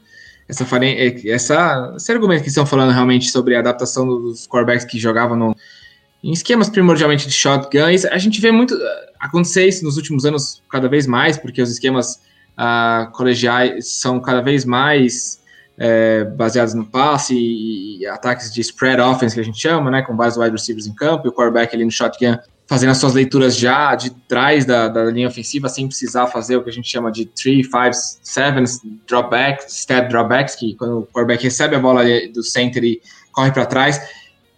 essa, 0.49 0.64
essa, 1.27 1.95
esse 1.97 2.12
argumento 2.12 2.43
que 2.43 2.49
estão 2.49 2.64
falando 2.64 2.93
realmente 2.93 3.31
sobre 3.31 3.57
a 3.57 3.61
adaptação 3.61 4.07
dos 4.07 4.47
quarterbacks 4.47 4.85
que 4.85 4.99
jogavam 4.99 5.37
no, 5.37 5.57
em 6.23 6.33
esquemas 6.33 6.69
primordialmente 6.69 7.27
de 7.27 7.33
shotgun. 7.33 7.85
A 8.11 8.19
gente 8.19 8.41
vê 8.41 8.51
muito 8.51 8.77
acontecer 9.19 9.67
isso 9.67 9.85
nos 9.85 9.97
últimos 9.97 10.25
anos 10.25 10.62
cada 10.71 10.89
vez 10.89 11.07
mais, 11.07 11.37
porque 11.37 11.61
os 11.61 11.71
esquemas 11.71 12.21
uh, 12.59 13.11
colegiais 13.12 13.89
são 13.89 14.21
cada 14.21 14.41
vez 14.41 14.64
mais 14.64 15.41
é, 15.79 16.24
baseados 16.24 16.74
no 16.74 16.87
passe 16.87 17.35
e, 17.35 17.99
e, 18.01 18.07
ataques 18.07 18.53
de 18.53 18.61
spread 18.61 19.01
offense 19.01 19.35
que 19.35 19.41
a 19.41 19.45
gente 19.45 19.61
chama, 19.61 19.91
né, 19.91 20.03
com 20.03 20.16
vários 20.16 20.37
wide 20.37 20.53
receivers 20.53 20.87
em 20.87 20.95
campo 20.95 21.27
e 21.27 21.29
o 21.29 21.33
quarterback 21.33 21.74
ali 21.74 21.85
no 21.85 21.91
shotgun 21.91 22.39
fazendo 22.66 22.91
as 22.91 22.99
suas 22.99 23.14
leituras 23.14 23.57
já 23.57 23.95
de 23.95 24.11
trás 24.11 24.64
da, 24.64 24.89
da 24.89 25.05
linha 25.05 25.29
ofensiva 25.29 25.68
sem 25.68 25.87
precisar 25.87 26.27
fazer 26.27 26.57
o 26.57 26.64
que 26.64 26.70
a 26.70 26.72
gente 26.72 26.89
chama 26.89 27.12
de 27.12 27.27
3, 27.27 27.64
5, 27.64 27.72
7 28.22 29.01
dropbacks, 29.07 29.72
step 29.72 30.09
dropbacks, 30.09 30.57
que 30.57 30.74
quando 30.74 31.01
o 31.01 31.07
quarterback 31.07 31.45
recebe 31.45 31.77
a 31.77 31.79
bola 31.79 32.03
do 32.35 32.43
center 32.43 32.83
e 32.83 33.01
corre 33.31 33.53
para 33.53 33.66
trás. 33.66 34.01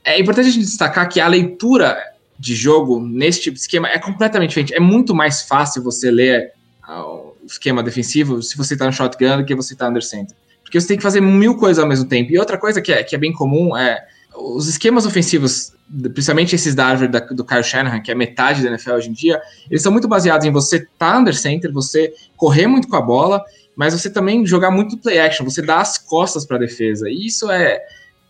É 0.02 0.18
importante 0.18 0.48
a 0.48 0.52
gente 0.52 0.64
destacar 0.64 1.06
que 1.08 1.20
a 1.20 1.28
leitura 1.28 1.98
de 2.38 2.54
jogo 2.54 2.98
nesse 2.98 3.42
tipo 3.42 3.54
de 3.54 3.60
esquema 3.60 3.88
é 3.88 3.98
completamente 3.98 4.50
diferente. 4.50 4.74
É 4.74 4.80
muito 4.80 5.14
mais 5.14 5.42
fácil 5.42 5.82
você 5.82 6.10
ler 6.10 6.52
ah, 6.82 7.04
o 7.04 7.36
esquema 7.46 7.82
defensivo 7.82 8.40
se 8.42 8.56
você 8.56 8.72
está 8.72 8.86
no 8.86 8.92
shotgun 8.92 9.36
do 9.36 9.44
que 9.44 9.54
você 9.54 9.74
está 9.74 9.86
under 9.86 10.02
center 10.02 10.34
porque 10.68 10.78
você 10.78 10.86
tem 10.86 10.96
que 10.98 11.02
fazer 11.02 11.22
mil 11.22 11.56
coisas 11.56 11.82
ao 11.82 11.88
mesmo 11.88 12.04
tempo. 12.04 12.30
E 12.30 12.38
outra 12.38 12.58
coisa 12.58 12.82
que 12.82 12.92
é, 12.92 13.02
que 13.02 13.16
é 13.16 13.18
bem 13.18 13.32
comum 13.32 13.74
é 13.74 14.04
os 14.36 14.68
esquemas 14.68 15.06
ofensivos, 15.06 15.72
principalmente 16.12 16.54
esses 16.54 16.74
da 16.74 16.86
árvore 16.86 17.10
da, 17.10 17.20
do 17.20 17.42
Kyle 17.42 17.64
Shanahan, 17.64 18.00
que 18.00 18.12
é 18.12 18.14
metade 18.14 18.62
da 18.62 18.68
NFL 18.68 18.92
hoje 18.92 19.08
em 19.08 19.14
dia, 19.14 19.40
eles 19.70 19.82
são 19.82 19.90
muito 19.90 20.06
baseados 20.06 20.46
em 20.46 20.52
você 20.52 20.76
estar 20.76 21.12
tá 21.12 21.18
under 21.18 21.34
center, 21.34 21.72
você 21.72 22.12
correr 22.36 22.66
muito 22.66 22.86
com 22.86 22.96
a 22.96 23.00
bola, 23.00 23.42
mas 23.74 23.94
você 23.94 24.10
também 24.10 24.44
jogar 24.44 24.70
muito 24.70 24.98
play 24.98 25.18
action, 25.18 25.42
você 25.42 25.62
dá 25.62 25.80
as 25.80 25.96
costas 25.96 26.44
para 26.44 26.56
a 26.58 26.60
defesa. 26.60 27.08
E 27.08 27.26
isso 27.26 27.50
é. 27.50 27.80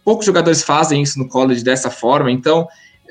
Poucos 0.05 0.25
jogadores 0.25 0.63
fazem 0.63 1.03
isso 1.03 1.19
no 1.19 1.29
college 1.29 1.63
dessa 1.63 1.91
forma, 1.91 2.31
então 2.31 2.67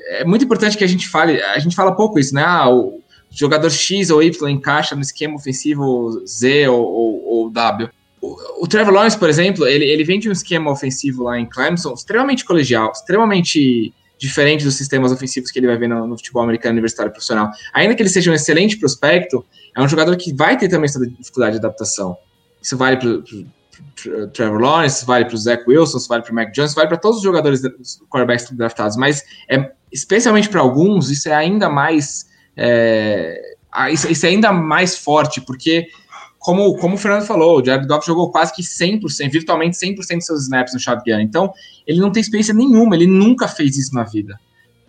é 0.08 0.24
muito 0.24 0.44
importante 0.44 0.76
que 0.76 0.82
a 0.82 0.88
gente 0.88 1.06
fale. 1.06 1.40
A 1.42 1.58
gente 1.58 1.76
fala 1.76 1.94
pouco 1.94 2.18
isso, 2.18 2.34
né? 2.34 2.42
Ah, 2.44 2.68
o 2.70 3.02
jogador 3.30 3.70
X 3.70 4.08
ou 4.08 4.22
Y 4.22 4.48
encaixa 4.48 4.96
no 4.96 5.02
esquema 5.02 5.36
ofensivo 5.36 6.24
Z 6.26 6.66
ou, 6.68 6.82
ou, 6.82 7.24
ou 7.26 7.50
W 7.50 7.90
o, 8.20 8.66
Trevor 8.66 8.94
Lawrence, 8.94 9.18
por 9.18 9.28
exemplo, 9.28 9.66
ele, 9.66 9.84
ele 9.84 10.04
vem 10.04 10.18
de 10.18 10.28
um 10.28 10.32
esquema 10.32 10.70
ofensivo 10.70 11.24
lá 11.24 11.38
em 11.38 11.46
Clemson 11.46 11.94
extremamente 11.94 12.44
colegial, 12.44 12.92
extremamente 12.92 13.92
diferente 14.18 14.64
dos 14.64 14.74
sistemas 14.74 15.12
ofensivos 15.12 15.50
que 15.50 15.58
ele 15.58 15.68
vai 15.68 15.76
ver 15.76 15.88
no, 15.88 16.06
no, 16.06 16.16
futebol 16.16 16.42
americano 16.42 16.72
universitário 16.72 17.12
profissional. 17.12 17.50
Ainda 17.72 17.94
que 17.94 18.02
ele 18.02 18.08
seja 18.08 18.30
um 18.30 18.34
excelente 18.34 18.76
prospecto, 18.76 19.44
é 19.76 19.80
um 19.80 19.88
jogador 19.88 20.16
que 20.16 20.34
vai 20.34 20.56
ter 20.56 20.68
também 20.68 20.86
essa 20.86 20.98
dificuldade 20.98 21.52
de 21.52 21.58
adaptação. 21.58 22.16
Isso 22.60 22.76
vale 22.76 22.96
para 22.96 23.22
Trevor 24.32 24.60
Lawrence, 24.60 25.06
vale 25.06 25.24
para 25.24 25.34
o 25.34 25.38
Zach 25.38 25.62
Wilson, 25.68 25.98
vale 26.08 26.22
para 26.22 26.32
o 26.32 26.34
Mac 26.34 26.52
Jones, 26.52 26.74
vale 26.74 26.88
para 26.88 26.96
todos 26.96 27.18
os 27.18 27.22
jogadores 27.22 27.62
os 27.78 28.00
quarterbacks 28.10 28.50
draftados, 28.50 28.96
mas 28.96 29.22
é, 29.48 29.70
especialmente 29.92 30.48
para 30.48 30.60
alguns, 30.60 31.10
isso 31.10 31.28
é 31.28 31.34
ainda 31.34 31.68
mais 31.68 32.26
é, 32.56 33.40
isso, 33.90 34.10
isso 34.10 34.26
é 34.26 34.30
ainda 34.30 34.52
mais 34.52 34.98
forte, 34.98 35.40
porque 35.40 35.86
como, 36.38 36.76
como 36.76 36.94
o 36.94 36.98
Fernando 36.98 37.26
falou, 37.26 37.60
o 37.60 37.64
Jared 37.64 37.86
Goff 37.86 38.06
jogou 38.06 38.30
quase 38.30 38.54
que 38.54 38.62
100%, 38.62 39.30
virtualmente 39.30 39.76
100% 39.76 39.96
dos 39.96 40.26
seus 40.26 40.42
snaps 40.42 40.72
no 40.72 40.80
shotgun. 40.80 41.20
Então, 41.20 41.52
ele 41.86 42.00
não 42.00 42.10
tem 42.10 42.20
experiência 42.20 42.54
nenhuma, 42.54 42.94
ele 42.94 43.06
nunca 43.06 43.48
fez 43.48 43.76
isso 43.76 43.94
na 43.94 44.04
vida. 44.04 44.38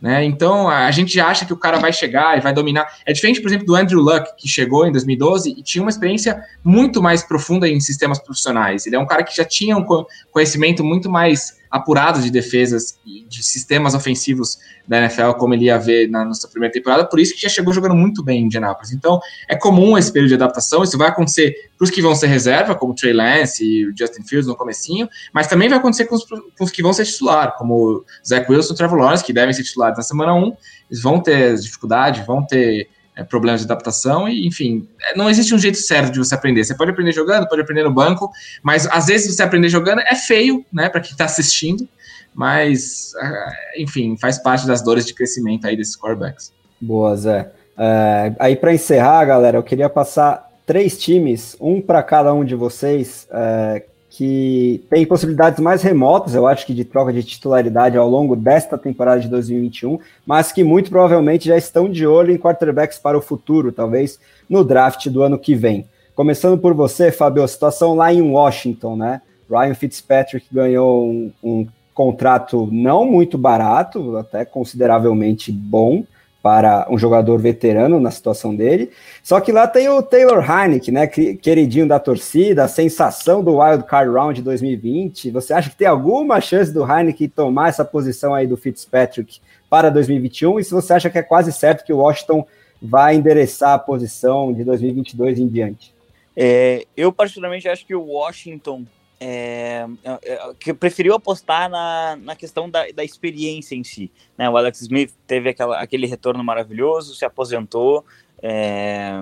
Né? 0.02 0.24
Então, 0.24 0.70
a 0.70 0.90
gente 0.92 1.20
acha 1.20 1.46
que 1.46 1.52
o 1.52 1.58
cara 1.58 1.78
vai 1.78 1.92
chegar 1.92 2.38
e 2.38 2.42
vai 2.42 2.54
dominar. 2.54 2.88
É 3.06 3.12
diferente, 3.12 3.42
por 3.42 3.50
exemplo, 3.50 3.66
do 3.66 3.76
Andrew 3.76 4.00
Luck, 4.00 4.30
que 4.38 4.48
chegou 4.48 4.88
em 4.88 4.92
2012 4.92 5.56
e 5.58 5.62
tinha 5.62 5.82
uma 5.82 5.90
experiência 5.90 6.42
muito 6.64 7.02
mais 7.02 7.22
profunda 7.22 7.68
em 7.68 7.80
sistemas 7.82 8.20
profissionais. 8.20 8.86
Ele 8.86 8.96
é 8.96 9.00
um 9.00 9.06
cara 9.06 9.24
que 9.24 9.36
já 9.36 9.44
tinha 9.44 9.76
um 9.76 9.86
conhecimento 10.32 10.84
muito 10.84 11.10
mais 11.10 11.59
apurado 11.70 12.22
de 12.22 12.32
defesas 12.32 12.98
e 13.06 13.24
de 13.26 13.44
sistemas 13.44 13.94
ofensivos 13.94 14.58
da 14.88 14.98
NFL, 14.98 15.34
como 15.38 15.54
ele 15.54 15.66
ia 15.66 15.78
ver 15.78 16.10
na 16.10 16.26
nossa 16.26 16.48
primeira 16.48 16.74
temporada, 16.74 17.06
por 17.06 17.20
isso 17.20 17.36
que 17.36 17.42
já 17.42 17.50
chegou 17.50 17.72
jogando 17.74 17.96
muito 17.96 18.24
bem 18.24 18.42
em 18.42 18.46
Indianapolis. 18.46 18.92
Então, 18.92 19.20
é 19.48 19.56
comum 19.56 19.98
esse 19.98 20.12
período 20.12 20.30
de 20.30 20.36
adaptação, 20.36 20.84
isso 20.84 20.98
vai 20.98 21.10
acontecer 21.10 21.54
para 21.78 21.86
os 21.86 21.92
que 21.92 22.02
vão 22.02 22.16
ser 22.16 22.28
reserva, 22.28 22.74
como 22.74 22.94
o 22.94 22.96
Trey 22.96 23.14
Lance 23.14 23.64
e 23.64 23.86
o 23.86 23.96
Justin 23.96 24.24
Fields 24.24 24.48
no 24.48 24.56
comecinho, 24.56 25.08
mas 25.32 25.48
também 25.48 25.70
vai 25.70 25.78
acontecer 25.78 26.06
com 26.06 26.16
os, 26.16 26.26
com 26.26 26.64
os 26.64 26.72
que 26.72 26.82
vão 26.82 26.92
ser 26.92 27.06
titular, 27.06 27.56
como 27.58 27.76
o 27.76 28.06
Zach 28.28 28.52
Wilson 28.52 28.72
e 28.72 28.74
o 28.74 28.78
Trevor 28.78 29.00
Lawrence, 29.00 29.24
que 29.24 29.34
devem 29.34 29.54
ser 29.54 29.64
titulares 29.64 29.98
na 29.98 30.04
semana 30.04 30.34
1, 30.34 30.56
eles 30.90 31.04
vão 31.04 31.22
ter 31.22 31.56
dificuldade, 31.56 32.24
vão 32.26 32.46
ter 32.46 32.90
é, 33.20 33.24
problemas 33.24 33.62
de 33.62 33.66
adaptação 33.66 34.28
e, 34.30 34.48
enfim, 34.48 34.88
é, 35.02 35.18
não 35.18 35.30
existe 35.30 35.54
um 35.54 35.58
jeito 35.58 35.78
certo 35.78 36.12
de 36.14 36.20
você 36.20 36.34
aprender. 36.34 36.64
Você 36.64 36.76
pode 36.76 36.92
aprender 36.92 37.12
jogando, 37.12 37.48
pode 37.48 37.62
aprender 37.62 37.84
no 37.84 37.94
banco, 37.94 38.32
mas 38.64 38.88
às 38.88 39.08
vezes 39.08 39.36
você 39.36 39.44
aprender 39.44 39.68
jogando 39.68 40.00
é 40.00 40.16
feio, 40.16 40.66
né, 40.72 40.90
para 40.90 41.02
quem 41.02 41.12
está 41.12 41.26
assistindo, 41.26 41.88
mas, 42.34 43.12
ah, 43.20 43.52
enfim, 43.78 44.16
faz 44.18 44.38
parte 44.38 44.66
das 44.66 44.82
dores 44.82 45.06
de 45.06 45.14
crescimento 45.14 45.68
aí 45.68 45.76
desses 45.76 45.98
quarterbacks. 45.98 46.54
Boa, 46.80 47.16
Zé. 47.16 47.52
É, 47.78 48.34
aí 48.40 48.56
para 48.56 48.74
encerrar, 48.74 49.26
galera, 49.26 49.58
eu 49.58 49.64
queria 49.64 49.90
passar 49.90 50.50
três 50.66 50.98
times, 50.98 51.58
um 51.60 51.82
para 51.82 52.02
cada 52.02 52.34
um 52.34 52.46
de 52.46 52.56
vocês, 52.56 53.28
é, 53.32 53.84
que 54.20 54.84
tem 54.90 55.06
possibilidades 55.06 55.62
mais 55.62 55.82
remotas, 55.82 56.36
eu 56.36 56.46
acho 56.46 56.66
que 56.66 56.74
de 56.74 56.84
troca 56.84 57.14
de 57.14 57.24
titularidade 57.24 57.98
ao 57.98 58.10
longo 58.10 58.36
desta 58.36 58.78
temporada 58.78 59.22
de 59.22 59.30
2021, 59.30 59.98
mas 60.26 60.52
que 60.52 60.62
muito 60.62 60.90
provavelmente 60.90 61.48
já 61.48 61.56
estão 61.56 61.90
de 61.90 62.06
olho 62.06 62.34
em 62.34 62.38
quarterbacks 62.38 63.00
para 63.00 63.18
o 63.18 63.22
futuro, 63.22 63.72
talvez 63.72 64.20
no 64.50 64.62
draft 64.62 65.08
do 65.08 65.24
ano 65.24 65.40
que 65.40 65.56
vem. 65.56 65.88
Começando 66.14 66.60
por 66.60 66.74
você, 66.74 67.14
Fabio, 67.14 67.44
a 67.44 67.48
situação 67.48 67.96
lá 67.96 68.14
em 68.14 68.22
Washington, 68.22 68.98
né? 68.98 69.22
Ryan 69.50 69.74
Fitzpatrick 69.74 70.48
ganhou 70.52 71.10
um, 71.10 71.32
um 71.42 71.68
contrato 71.94 72.68
não 72.74 73.06
muito 73.06 73.38
barato, 73.38 74.18
até 74.18 74.44
consideravelmente 74.44 75.50
bom, 75.50 76.04
para 76.42 76.88
um 76.90 76.98
jogador 76.98 77.38
veterano 77.38 78.00
na 78.00 78.12
situação 78.12 78.56
dele. 78.56 78.92
Só 79.22 79.40
que 79.40 79.52
lá 79.52 79.68
tem 79.68 79.90
o 79.90 80.02
Taylor 80.02 80.44
Heineck, 80.44 80.92
né, 80.92 81.06
queridinho 81.08 81.88
da 81.88 82.00
torcida, 82.00 82.64
a 82.64 82.68
sensação 82.68 83.44
do 83.44 83.58
Wild 83.58 83.84
Card 83.84 84.10
Round 84.12 84.42
2020. 84.42 85.32
Você 85.32 85.54
acha 85.54 85.70
que 85.70 85.76
tem 85.76 85.88
alguma 85.88 86.40
chance 86.40 86.74
do 86.74 86.90
Heineck 86.90 87.28
tomar 87.28 87.70
essa 87.70 87.84
posição 87.84 88.34
aí 88.34 88.48
do 88.48 88.56
Fitzpatrick 88.56 89.40
para 89.70 89.90
2021? 89.90 90.60
E 90.60 90.64
se 90.64 90.72
você 90.72 90.94
acha 90.94 91.10
que 91.10 91.18
é 91.18 91.24
quase 91.24 91.52
certo 91.52 91.84
que 91.84 91.92
o 91.92 91.98
Washington 91.98 92.46
vai 92.82 93.16
endereçar 93.16 93.74
a 93.74 93.80
posição 93.80 94.54
de 94.54 94.64
2022 94.64 95.40
em 95.40 95.48
diante? 95.48 95.94
É, 96.36 96.86
eu 96.96 97.12
particularmente 97.12 97.68
acho 97.68 97.86
que 97.86 97.94
o 97.94 98.04
Washington 98.04 98.86
é, 99.20 99.86
é, 100.04 100.20
é, 100.24 100.54
que 100.60 100.74
preferiu 100.74 101.14
apostar 101.14 101.70
na, 101.70 102.16
na 102.16 102.36
questão 102.36 102.70
da, 102.70 102.90
da 102.92 103.04
experiência 103.04 103.76
em 103.76 103.84
si. 103.84 104.12
Né? 104.38 104.50
O 104.50 104.56
Alex 104.56 104.82
Smith 104.82 105.14
teve 105.28 105.50
aquela, 105.50 105.80
aquele 105.80 106.08
retorno 106.08 106.44
maravilhoso, 106.44 107.14
se 107.14 107.26
aposentou, 107.26 108.06
é, 108.42 109.22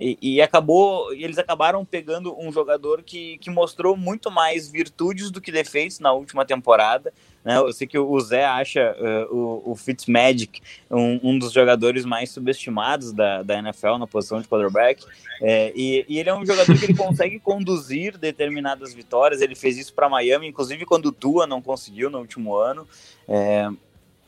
e, 0.00 0.18
e, 0.20 0.42
acabou, 0.42 1.12
eles 1.12 1.38
acabaram 1.38 1.84
pegando 1.84 2.36
um 2.36 2.50
jogador 2.50 3.04
que, 3.04 3.38
que 3.38 3.48
mostrou 3.48 3.96
muito 3.96 4.32
mais 4.32 4.68
virtudes 4.68 5.30
do 5.30 5.40
que 5.40 5.52
defeitos 5.52 6.00
na 6.00 6.12
última 6.12 6.44
temporada. 6.44 7.12
Né? 7.44 7.56
Eu 7.56 7.72
sei 7.72 7.86
que 7.86 7.98
o 7.98 8.20
Zé 8.20 8.44
acha 8.44 8.96
uh, 8.98 9.34
o, 9.34 9.72
o 9.72 9.76
Fitzmagic 9.76 10.60
um, 10.90 11.20
um 11.22 11.38
dos 11.38 11.52
jogadores 11.52 12.04
mais 12.04 12.30
subestimados 12.30 13.12
da, 13.12 13.42
da 13.42 13.58
NFL 13.58 13.96
na 13.98 14.06
posição 14.06 14.40
de 14.40 14.48
quarterback. 14.48 15.04
É, 15.40 15.72
e, 15.74 16.04
e, 16.08 16.18
ele 16.18 16.28
é 16.28 16.34
um 16.34 16.46
jogador 16.46 16.78
que 16.78 16.84
ele 16.84 16.94
consegue 16.96 17.40
conduzir 17.40 18.16
determinadas 18.16 18.94
vitórias. 18.94 19.40
Ele 19.40 19.54
fez 19.54 19.76
isso 19.76 19.92
para 19.92 20.08
Miami, 20.08 20.46
inclusive 20.46 20.84
quando 20.86 21.06
o 21.06 21.12
Tua 21.12 21.46
não 21.46 21.60
conseguiu 21.60 22.08
no 22.08 22.18
último 22.18 22.56
ano. 22.56 22.86
É, 23.28 23.68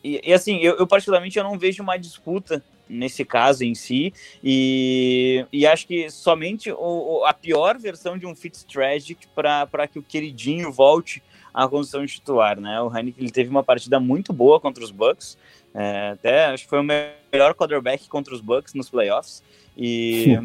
e, 0.02 0.20
e, 0.24 0.32
assim, 0.32 0.58
eu, 0.58 0.76
eu, 0.76 0.86
particularmente 0.86 1.38
eu 1.38 1.44
não 1.44 1.58
vejo 1.58 1.82
uma 1.82 1.96
disputa 1.96 2.62
nesse 2.86 3.24
caso 3.24 3.64
em 3.64 3.74
si, 3.74 4.12
e, 4.42 5.46
e 5.50 5.66
acho 5.66 5.86
que 5.86 6.10
somente 6.10 6.70
o, 6.70 7.24
a 7.24 7.32
pior 7.32 7.78
versão 7.78 8.18
de 8.18 8.26
um 8.26 8.34
Fitztragic 8.34 9.26
para 9.34 9.88
que 9.88 9.98
o 9.98 10.02
queridinho 10.02 10.70
volte 10.70 11.22
à 11.54 11.68
condição 11.68 12.04
de 12.04 12.12
titular, 12.12 12.60
né? 12.60 12.80
O 12.82 12.94
Heineken 12.94 13.22
ele 13.22 13.30
teve 13.30 13.48
uma 13.48 13.62
partida 13.62 14.00
muito 14.00 14.32
boa 14.32 14.60
contra 14.60 14.82
os 14.82 14.90
Bucks, 14.90 15.38
é, 15.72 16.10
até 16.10 16.46
acho 16.46 16.64
que 16.64 16.70
foi 16.70 16.80
o 16.80 16.84
melhor 16.84 17.54
quarterback 17.54 18.08
contra 18.08 18.34
os 18.34 18.40
Bucks 18.40 18.74
nos 18.74 18.90
playoffs, 18.90 19.42
e 19.76 20.36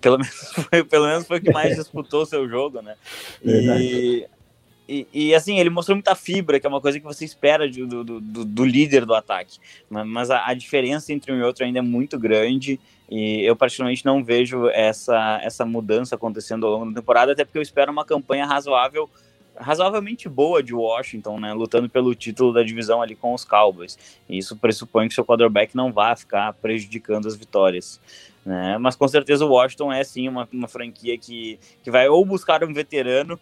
pelo 0.00 0.18
menos, 0.18 0.34
foi, 0.68 0.84
pelo 0.84 1.06
menos 1.06 1.26
foi 1.26 1.38
o 1.38 1.42
que 1.42 1.52
mais 1.52 1.76
disputou 1.76 2.22
o 2.22 2.26
seu 2.26 2.48
jogo, 2.48 2.80
né? 2.80 2.96
E, 3.44 4.26
e, 4.88 5.06
e, 5.12 5.34
assim, 5.34 5.60
ele 5.60 5.70
mostrou 5.70 5.94
muita 5.94 6.16
fibra, 6.16 6.58
que 6.58 6.66
é 6.66 6.68
uma 6.68 6.80
coisa 6.80 6.98
que 6.98 7.04
você 7.04 7.24
espera 7.24 7.70
de, 7.70 7.86
do, 7.86 8.02
do, 8.02 8.20
do, 8.20 8.64
líder 8.64 9.06
do 9.06 9.14
ataque. 9.14 9.58
Mas 9.88 10.30
a, 10.30 10.48
a, 10.48 10.52
diferença 10.52 11.12
entre 11.12 11.32
um 11.32 11.38
e 11.38 11.42
outro 11.42 11.64
ainda 11.64 11.78
é 11.78 11.82
muito 11.82 12.18
grande. 12.18 12.80
E 13.08 13.40
eu, 13.42 13.54
particularmente, 13.54 14.04
não 14.04 14.24
vejo 14.24 14.68
essa, 14.68 15.40
essa 15.44 15.64
mudança 15.64 16.16
acontecendo 16.16 16.66
ao 16.66 16.72
longo 16.72 16.86
da 16.86 17.00
temporada, 17.00 17.30
até 17.30 17.44
porque 17.44 17.58
eu 17.58 17.62
espero 17.62 17.92
uma 17.92 18.04
campanha 18.04 18.44
razoável, 18.44 19.08
razoavelmente 19.60 20.28
boa 20.28 20.62
de 20.62 20.74
Washington, 20.74 21.38
né? 21.38 21.52
Lutando 21.52 21.88
pelo 21.88 22.14
título 22.14 22.52
da 22.52 22.62
divisão 22.62 23.02
ali 23.02 23.14
com 23.14 23.34
os 23.34 23.44
Cowboys. 23.44 23.98
E 24.28 24.38
isso 24.38 24.56
pressupõe 24.56 25.08
que 25.08 25.14
seu 25.14 25.24
quarterback 25.24 25.76
não 25.76 25.92
vá 25.92 26.16
ficar 26.16 26.52
prejudicando 26.54 27.26
as 27.26 27.36
vitórias. 27.36 28.00
Né? 28.44 28.78
Mas 28.78 28.96
com 28.96 29.06
certeza 29.06 29.44
o 29.44 29.50
Washington 29.50 29.92
é 29.92 30.02
sim 30.02 30.28
uma, 30.28 30.48
uma 30.52 30.66
franquia 30.66 31.16
que, 31.18 31.58
que 31.82 31.90
vai 31.90 32.08
ou 32.08 32.24
buscar 32.24 32.64
um 32.64 32.72
veterano 32.72 33.38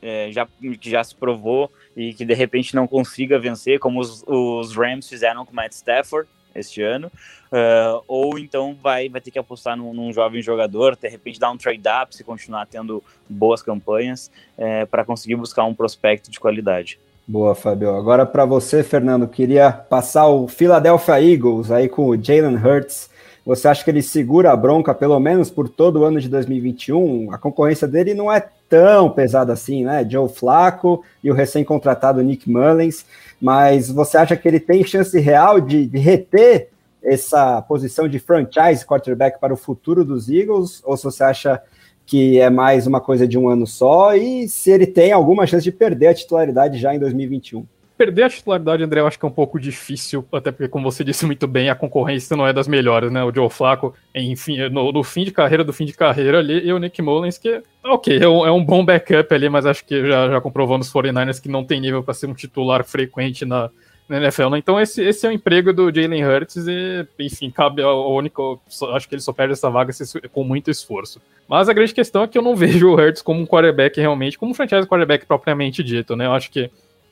é, 0.00 0.30
já, 0.32 0.46
que 0.80 0.90
já 0.90 1.04
se 1.04 1.14
provou 1.14 1.70
e 1.96 2.14
que 2.14 2.24
de 2.24 2.34
repente 2.34 2.74
não 2.74 2.86
consiga 2.86 3.38
vencer, 3.38 3.78
como 3.78 4.00
os, 4.00 4.24
os 4.26 4.74
Rams 4.74 5.08
fizeram 5.08 5.44
com 5.44 5.54
Matt 5.54 5.72
Stafford 5.72 6.28
este 6.54 6.82
ano, 6.82 7.08
uh, 7.52 8.02
ou 8.06 8.38
então 8.38 8.76
vai, 8.82 9.08
vai 9.08 9.20
ter 9.20 9.30
que 9.30 9.38
apostar 9.38 9.76
num, 9.76 9.92
num, 9.92 10.12
jovem 10.12 10.42
jogador, 10.42 10.96
de 10.96 11.08
repente 11.08 11.38
dar 11.38 11.50
um 11.50 11.56
trade-up 11.56 12.14
se 12.14 12.24
continuar 12.24 12.66
tendo 12.66 13.02
boas 13.28 13.62
campanhas, 13.62 14.30
é, 14.56 14.84
para 14.86 15.04
conseguir 15.04 15.36
buscar 15.36 15.64
um 15.64 15.74
prospecto 15.74 16.30
de 16.30 16.40
qualidade. 16.40 16.98
Boa, 17.26 17.54
Fabio. 17.54 17.94
Agora 17.94 18.24
para 18.24 18.46
você, 18.46 18.82
Fernando, 18.82 19.28
queria 19.28 19.70
passar 19.70 20.28
o 20.28 20.48
Philadelphia 20.48 21.20
Eagles 21.22 21.70
aí 21.70 21.88
com 21.88 22.08
o 22.08 22.16
Jalen 22.16 22.56
Hurts. 22.56 23.10
Você 23.48 23.66
acha 23.66 23.82
que 23.82 23.90
ele 23.90 24.02
segura 24.02 24.52
a 24.52 24.56
bronca 24.56 24.94
pelo 24.94 25.18
menos 25.18 25.48
por 25.48 25.70
todo 25.70 26.00
o 26.00 26.04
ano 26.04 26.20
de 26.20 26.28
2021? 26.28 27.32
A 27.32 27.38
concorrência 27.38 27.88
dele 27.88 28.12
não 28.12 28.30
é 28.30 28.46
tão 28.68 29.08
pesada 29.08 29.54
assim, 29.54 29.86
né? 29.86 30.06
Joe 30.06 30.28
Flacco 30.28 31.02
e 31.24 31.30
o 31.30 31.34
recém-contratado 31.34 32.22
Nick 32.22 32.46
Mullins. 32.50 33.06
Mas 33.40 33.90
você 33.90 34.18
acha 34.18 34.36
que 34.36 34.46
ele 34.46 34.60
tem 34.60 34.84
chance 34.84 35.18
real 35.18 35.62
de, 35.62 35.86
de 35.86 35.96
reter 35.96 36.68
essa 37.02 37.62
posição 37.62 38.06
de 38.06 38.18
franchise 38.18 38.84
quarterback 38.84 39.40
para 39.40 39.54
o 39.54 39.56
futuro 39.56 40.04
dos 40.04 40.28
Eagles? 40.28 40.82
Ou 40.84 40.94
se 40.98 41.04
você 41.04 41.24
acha 41.24 41.62
que 42.04 42.38
é 42.38 42.50
mais 42.50 42.86
uma 42.86 43.00
coisa 43.00 43.26
de 43.26 43.38
um 43.38 43.48
ano 43.48 43.66
só, 43.66 44.14
e 44.14 44.46
se 44.46 44.70
ele 44.70 44.86
tem 44.86 45.10
alguma 45.10 45.46
chance 45.46 45.64
de 45.64 45.72
perder 45.72 46.08
a 46.08 46.14
titularidade 46.14 46.78
já 46.78 46.94
em 46.94 46.98
2021. 46.98 47.64
Perder 47.98 48.22
a 48.22 48.30
titularidade, 48.30 48.84
André, 48.84 49.00
eu 49.00 49.08
acho 49.08 49.18
que 49.18 49.24
é 49.24 49.28
um 49.28 49.32
pouco 49.32 49.58
difícil, 49.58 50.24
até 50.32 50.52
porque, 50.52 50.68
como 50.68 50.88
você 50.88 51.02
disse 51.02 51.26
muito 51.26 51.48
bem, 51.48 51.68
a 51.68 51.74
concorrência 51.74 52.36
não 52.36 52.46
é 52.46 52.52
das 52.52 52.68
melhores, 52.68 53.10
né? 53.10 53.24
O 53.24 53.34
Joe 53.34 53.50
Flacco, 53.50 53.92
enfim, 54.14 54.68
no, 54.68 54.92
no 54.92 55.02
fim 55.02 55.24
de 55.24 55.32
carreira, 55.32 55.64
do 55.64 55.72
fim 55.72 55.84
de 55.84 55.92
carreira 55.92 56.38
ali, 56.38 56.64
e 56.64 56.72
o 56.72 56.78
Nick 56.78 57.02
Mullins, 57.02 57.38
que, 57.38 57.60
ok, 57.84 58.16
é 58.22 58.28
um, 58.28 58.46
é 58.46 58.52
um 58.52 58.64
bom 58.64 58.84
backup 58.84 59.34
ali, 59.34 59.48
mas 59.48 59.66
acho 59.66 59.84
que 59.84 60.06
já, 60.06 60.28
já 60.28 60.40
nos 60.40 60.92
49ers 60.92 61.42
que 61.42 61.48
não 61.48 61.64
tem 61.64 61.80
nível 61.80 62.00
para 62.00 62.14
ser 62.14 62.26
um 62.26 62.34
titular 62.34 62.84
frequente 62.84 63.44
na, 63.44 63.68
na 64.08 64.18
NFL, 64.18 64.48
né? 64.50 64.58
Então 64.58 64.80
esse, 64.80 65.02
esse 65.02 65.26
é 65.26 65.28
o 65.28 65.32
emprego 65.32 65.72
do 65.72 65.92
Jalen 65.92 66.24
Hurts 66.24 66.66
e, 66.66 67.06
enfim, 67.18 67.50
cabe 67.50 67.82
ao 67.82 68.14
único, 68.14 68.60
acho 68.94 69.08
que 69.08 69.14
ele 69.14 69.22
só 69.22 69.32
perde 69.32 69.52
essa 69.52 69.68
vaga 69.68 69.92
com 70.32 70.42
muito 70.42 70.70
esforço. 70.70 71.20
Mas 71.46 71.68
a 71.68 71.72
grande 71.72 71.92
questão 71.92 72.22
é 72.22 72.28
que 72.28 72.38
eu 72.38 72.42
não 72.42 72.54
vejo 72.56 72.88
o 72.88 72.94
Hurts 72.94 73.22
como 73.22 73.40
um 73.40 73.46
quarterback 73.46 74.00
realmente, 74.00 74.38
como 74.38 74.52
um 74.52 74.54
franchise 74.54 74.86
quarterback 74.86 75.26
propriamente 75.26 75.82
dito, 75.82 76.16
né? 76.16 76.26
Eu 76.26 76.32
acho 76.32 76.50
que 76.50 76.70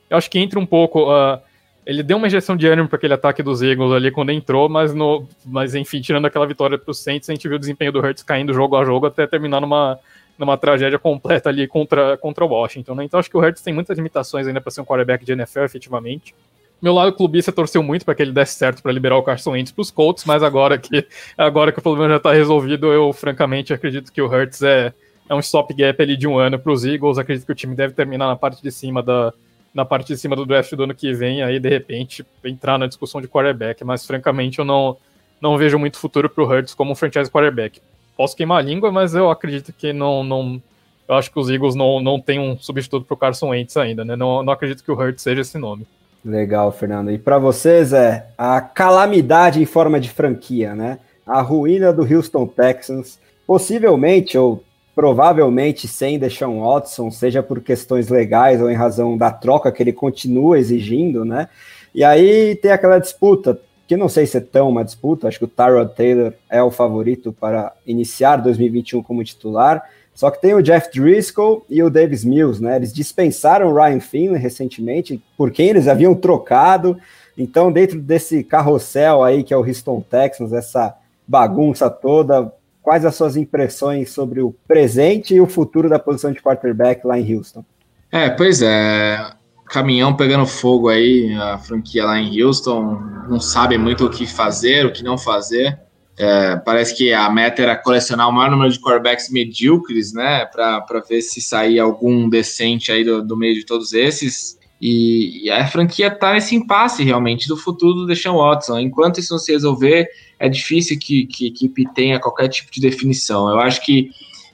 eu 0.09 0.17
acho 0.17 0.31
que 0.31 0.39
entra 0.39 0.59
um 0.59 0.67
pouco 0.67 1.11
uh, 1.11 1.41
ele 1.87 2.03
deu 2.03 2.17
uma 2.17 2.27
injeção 2.27 2.57
de 2.57 2.67
ânimo 2.67 2.89
para 2.89 2.97
aquele 2.97 3.15
ataque 3.15 3.45
dos 3.45 3.63
Eagles 3.63 3.93
ali 3.93 4.11
quando 4.11 4.33
entrou, 4.33 4.69
mas, 4.69 4.93
no, 4.93 5.25
mas 5.45 5.73
enfim, 5.77 6.01
tirando 6.01 6.27
aquela 6.27 6.45
vitória 6.45 6.77
para 6.77 6.91
os 6.91 6.99
Saints, 6.99 7.31
a 7.31 7.33
gente 7.33 7.47
viu 7.47 7.57
o 7.57 7.61
desempenho 7.61 7.93
do 7.93 8.01
Hurts 8.01 8.25
caindo 8.25 8.53
jogo 8.53 8.77
a 8.77 8.85
jogo 8.85 9.07
até 9.07 9.25
terminar 9.25 9.61
numa, 9.61 9.97
numa 10.37 10.59
tragédia 10.59 10.99
completa 10.99 11.49
ali 11.49 11.69
contra, 11.69 12.17
contra 12.17 12.45
o 12.45 12.49
Washington. 12.49 12.97
Né? 12.97 13.05
Então 13.05 13.21
acho 13.21 13.31
que 13.31 13.37
o 13.37 13.41
Hurts 13.41 13.63
tem 13.63 13.73
muitas 13.73 13.97
limitações 13.97 14.49
ainda 14.49 14.61
para 14.61 14.73
ser 14.73 14.81
um 14.81 14.85
quarterback 14.85 15.25
de 15.25 15.31
NFL, 15.31 15.61
efetivamente. 15.61 16.35
Meu 16.83 16.93
lado 16.93 17.13
clubista 17.13 17.53
torceu 17.53 17.85
muito 17.85 18.05
para 18.05 18.17
que 18.17 18.23
ele 18.23 18.33
desse 18.33 18.57
certo 18.57 18.83
para 18.83 18.91
liberar 18.91 19.17
o 19.17 19.23
Carson 19.23 19.53
Wentz 19.53 19.71
para 19.71 19.83
os 19.83 19.91
Colts, 19.93 20.25
mas 20.25 20.43
agora 20.43 20.77
que, 20.77 21.07
agora 21.39 21.71
que 21.71 21.79
o 21.79 21.83
problema 21.83 22.11
já 22.11 22.17
está 22.17 22.33
resolvido, 22.33 22.93
eu 22.93 23.13
francamente 23.13 23.73
acredito 23.73 24.13
que 24.13 24.21
o 24.21 24.27
Hurts 24.27 24.61
é, 24.61 24.93
é 25.29 25.35
um 25.35 25.41
stopgap 25.41 26.03
ali 26.03 26.17
de 26.17 26.27
um 26.27 26.37
ano 26.37 26.59
para 26.59 26.73
os 26.73 26.85
Eagles. 26.85 27.17
Acredito 27.17 27.47
que 27.47 27.53
o 27.53 27.55
time 27.55 27.77
deve 27.77 27.95
terminar 27.95 28.27
na 28.27 28.37
parte 28.37 28.61
de 28.61 28.73
cima 28.73 29.05
da 29.05 29.33
na 29.77 29.85
parte 29.85 30.09
de 30.09 30.17
cima 30.17 30.35
do 30.35 30.47
draft 30.47 30.73
do 30.73 30.85
ano 30.85 30.95
que 30.95 31.13
vem, 31.13 31.43
aí 31.43 31.61
de 31.61 31.69
repente 31.69 32.25
entrar 32.43 32.79
na 32.79 32.87
discussão 32.87 33.21
de 33.21 33.29
quarterback, 33.29 33.85
mas 33.85 34.07
francamente 34.07 34.59
eu 34.59 34.65
não, 34.65 34.97
não 35.39 35.59
vejo 35.59 35.79
muito 35.79 35.99
futuro 35.99 36.31
para 36.31 36.43
o 36.43 36.47
Hurts 36.49 36.73
como 36.73 36.93
um 36.93 36.95
franchise 36.95 37.31
quarterback. 37.31 37.79
Posso 38.17 38.35
queimar 38.35 38.59
a 38.59 38.63
língua, 38.63 38.91
mas 38.91 39.15
eu 39.15 39.31
acredito 39.31 39.75
que 39.75 39.93
não, 39.93 40.25
não 40.25 40.63
eu 41.07 41.15
acho 41.15 41.31
que 41.31 41.39
os 41.39 41.51
Eagles 41.51 41.75
não, 41.75 42.01
não 42.01 42.19
têm 42.19 42.41
um 42.41 42.59
substituto 42.59 43.05
para 43.05 43.15
o 43.15 43.19
Carson 43.19 43.51
Wentz 43.51 43.77
ainda, 43.77 44.03
né? 44.03 44.17
Não, 44.17 44.43
não 44.43 44.51
acredito 44.51 44.83
que 44.83 44.91
o 44.91 44.99
Hurts 44.99 45.23
seja 45.23 45.43
esse 45.43 45.59
nome. 45.59 45.87
Legal, 46.25 46.73
Fernando. 46.73 47.11
E 47.11 47.19
para 47.19 47.39
vocês 47.39 47.93
é 47.93 48.27
a 48.37 48.63
calamidade 48.63 49.61
em 49.63 49.67
forma 49.67 50.01
de 50.01 50.09
franquia, 50.09 50.75
né? 50.75 50.99
A 51.27 51.43
ruína 51.43 51.93
do 51.93 52.03
Houston 52.03 52.47
Texans, 52.47 53.19
possivelmente 53.47 54.39
ou 54.39 54.65
provavelmente 54.97 55.87
sem 55.87 56.19
Deshaun 56.19 56.63
Watson, 56.63 57.11
seja 57.11 57.43
por 57.43 57.61
questões 57.61 58.09
legais 58.09 58.63
ou 58.63 58.71
em 58.71 58.75
razão 58.75 59.15
da 59.15 59.31
troca 59.31 59.71
que 59.71 59.83
ele 59.83 59.93
continua 59.93 60.59
exigindo, 60.59 61.23
né? 61.23 61.51
E 61.95 62.03
aí 62.03 62.57
tem 62.57 62.71
aquela 62.71 62.99
disputa, 62.99 63.61
que 63.87 63.95
não 63.95 64.09
sei 64.09 64.25
se 64.25 64.39
é 64.39 64.41
tão 64.41 64.71
uma 64.71 64.83
disputa, 64.83 65.29
acho 65.29 65.39
que 65.39 65.45
o 65.45 65.49
Tyrod 65.49 65.95
Taylor 65.95 66.33
é 66.49 66.63
o 66.63 66.71
favorito 66.71 67.31
para 67.31 67.75
iniciar 67.87 68.37
2021 68.37 69.03
como 69.03 69.23
titular, 69.23 69.83
só 70.15 70.31
que 70.31 70.41
tem 70.41 70.55
o 70.55 70.63
Jeff 70.63 70.91
Driscoll 70.91 71.67
e 71.69 71.83
o 71.83 71.91
Davis 71.91 72.25
Mills, 72.25 72.63
né? 72.63 72.77
Eles 72.77 72.91
dispensaram 72.91 73.69
o 73.69 73.75
Ryan 73.75 74.01
Finley 74.01 74.41
recentemente, 74.41 75.23
por 75.37 75.51
quem 75.51 75.69
eles 75.69 75.89
haviam 75.89 76.15
trocado. 76.15 76.97
Então, 77.37 77.71
dentro 77.71 78.01
desse 78.01 78.43
carrossel 78.43 79.23
aí 79.23 79.45
que 79.45 79.53
é 79.53 79.57
o 79.59 79.65
Houston 79.65 80.01
Texans, 80.01 80.55
essa 80.55 80.97
bagunça 81.29 81.91
toda, 81.91 82.51
quais 82.87 83.05
as 83.05 83.17
suas 83.17 83.37
impressões 83.37 84.11
sobre 84.11 84.41
o 84.41 84.55
presente 84.69 85.35
e 85.35 85.41
o 85.41 85.47
futuro 85.49 85.89
da 85.89 85.99
posição 85.99 86.31
de 86.31 86.41
quarterback 86.41 87.05
lá 87.05 87.19
em 87.19 87.35
Houston? 87.35 87.65
É, 88.13 88.31
pois 88.31 88.63
é. 88.63 89.33
Caminhão 89.65 90.15
pegando 90.15 90.47
fogo 90.47 90.89
aí, 90.89 91.35
a 91.35 91.59
franquia 91.59 92.05
lá 92.05 92.17
em 92.17 92.41
Houston 92.41 93.03
não 93.29 93.41
sabe 93.41 93.77
muito 93.77 94.07
o 94.07 94.09
que 94.11 94.25
fazer, 94.25 94.87
o 94.87 94.93
que 94.93 95.03
não 95.03 95.19
fazer. 95.19 95.77
É, 96.17 96.55
parece 96.59 96.97
que 96.97 97.13
a 97.13 97.29
meta 97.29 97.61
era 97.61 97.75
colecionar 97.75 98.29
o 98.29 98.33
maior 98.33 98.53
número 98.53 98.71
de 98.71 98.79
quarterbacks 98.79 99.33
medíocres, 99.33 100.13
né? 100.13 100.47
Para 100.47 101.03
ver 101.09 101.23
se 101.23 101.41
sair 101.41 101.81
algum 101.81 102.29
decente 102.29 102.93
aí 102.93 103.03
do, 103.03 103.21
do 103.21 103.37
meio 103.37 103.57
de 103.57 103.67
todos 103.67 103.93
esses. 103.95 104.56
E, 104.81 105.47
e, 105.47 105.51
a 105.51 105.67
franquia 105.67 106.11
tá 106.11 106.35
nesse 106.35 106.55
impasse 106.55 107.03
realmente 107.03 107.49
do 107.49 107.57
futuro 107.57 107.95
do 107.95 108.07
Deshaun 108.07 108.37
Watson. 108.37 108.79
Enquanto 108.79 109.19
isso 109.19 109.33
não 109.33 109.39
se 109.39 109.53
resolver, 109.53 110.07
é 110.39 110.49
difícil 110.49 110.99
que, 110.99 111.27
que 111.27 111.47
a 111.47 111.49
equipe 111.49 111.87
tenha 111.95 112.21
qualquer 112.21 112.49
tipo 112.49 112.71
de 112.71 112.81
definição. 112.81 113.51
Eu 113.51 113.59
acho 113.59 113.85
que 113.85 114.11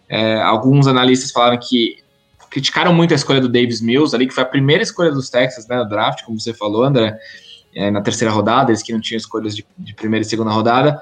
é, 0.09 0.41
alguns 0.41 0.87
analistas 0.87 1.33
falaram 1.33 1.59
que 1.59 1.97
criticaram 2.51 2.95
muito 2.95 3.13
a 3.13 3.17
escolha 3.17 3.41
do 3.41 3.49
Davis 3.49 3.81
Mills 3.81 4.15
ali, 4.15 4.27
que 4.27 4.35
foi 4.35 4.43
a 4.43 4.47
primeira 4.47 4.83
escolha 4.83 5.11
dos 5.11 5.29
Texas 5.29 5.67
né, 5.67 5.77
no 5.77 5.89
draft, 5.89 6.23
como 6.25 6.39
você 6.39 6.53
falou, 6.53 6.85
André, 6.85 7.19
é, 7.75 7.91
na 7.91 8.03
terceira 8.03 8.33
rodada, 8.33 8.71
eles 8.71 8.83
que 8.83 8.93
não 8.93 9.01
tinham 9.01 9.17
escolhas 9.17 9.57
de, 9.57 9.67
de 9.77 9.95
primeira 9.95 10.25
e 10.25 10.29
segunda 10.29 10.51
rodada 10.51 11.01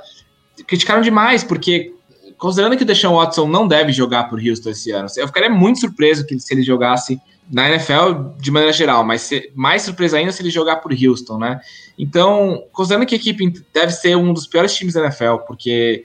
criticaram 0.64 1.00
demais, 1.00 1.44
porque 1.44 1.92
considerando 2.38 2.76
que 2.76 2.82
o 2.82 2.86
Deshaun 2.86 3.16
Watson 3.16 3.46
não 3.46 3.66
deve 3.66 3.92
jogar 3.92 4.24
por 4.24 4.40
Houston 4.40 4.70
esse 4.70 4.90
ano, 4.90 5.08
eu 5.16 5.26
ficaria 5.26 5.50
muito 5.50 5.80
surpreso 5.80 6.26
que, 6.26 6.38
se 6.38 6.54
ele 6.54 6.62
jogasse 6.62 7.20
na 7.50 7.68
NFL 7.68 8.36
de 8.38 8.50
maneira 8.50 8.72
geral, 8.72 9.04
mas 9.04 9.22
se, 9.22 9.50
mais 9.54 9.82
surpresa 9.82 10.16
ainda 10.16 10.30
se 10.30 10.40
ele 10.40 10.50
jogar 10.50 10.76
por 10.76 10.92
Houston, 10.92 11.38
né? 11.38 11.60
Então, 11.98 12.64
considerando 12.72 13.06
que 13.06 13.14
a 13.14 13.18
equipe 13.18 13.52
deve 13.74 13.92
ser 13.92 14.16
um 14.16 14.32
dos 14.32 14.46
piores 14.46 14.74
times 14.74 14.94
da 14.94 15.00
NFL, 15.00 15.38
porque 15.46 16.04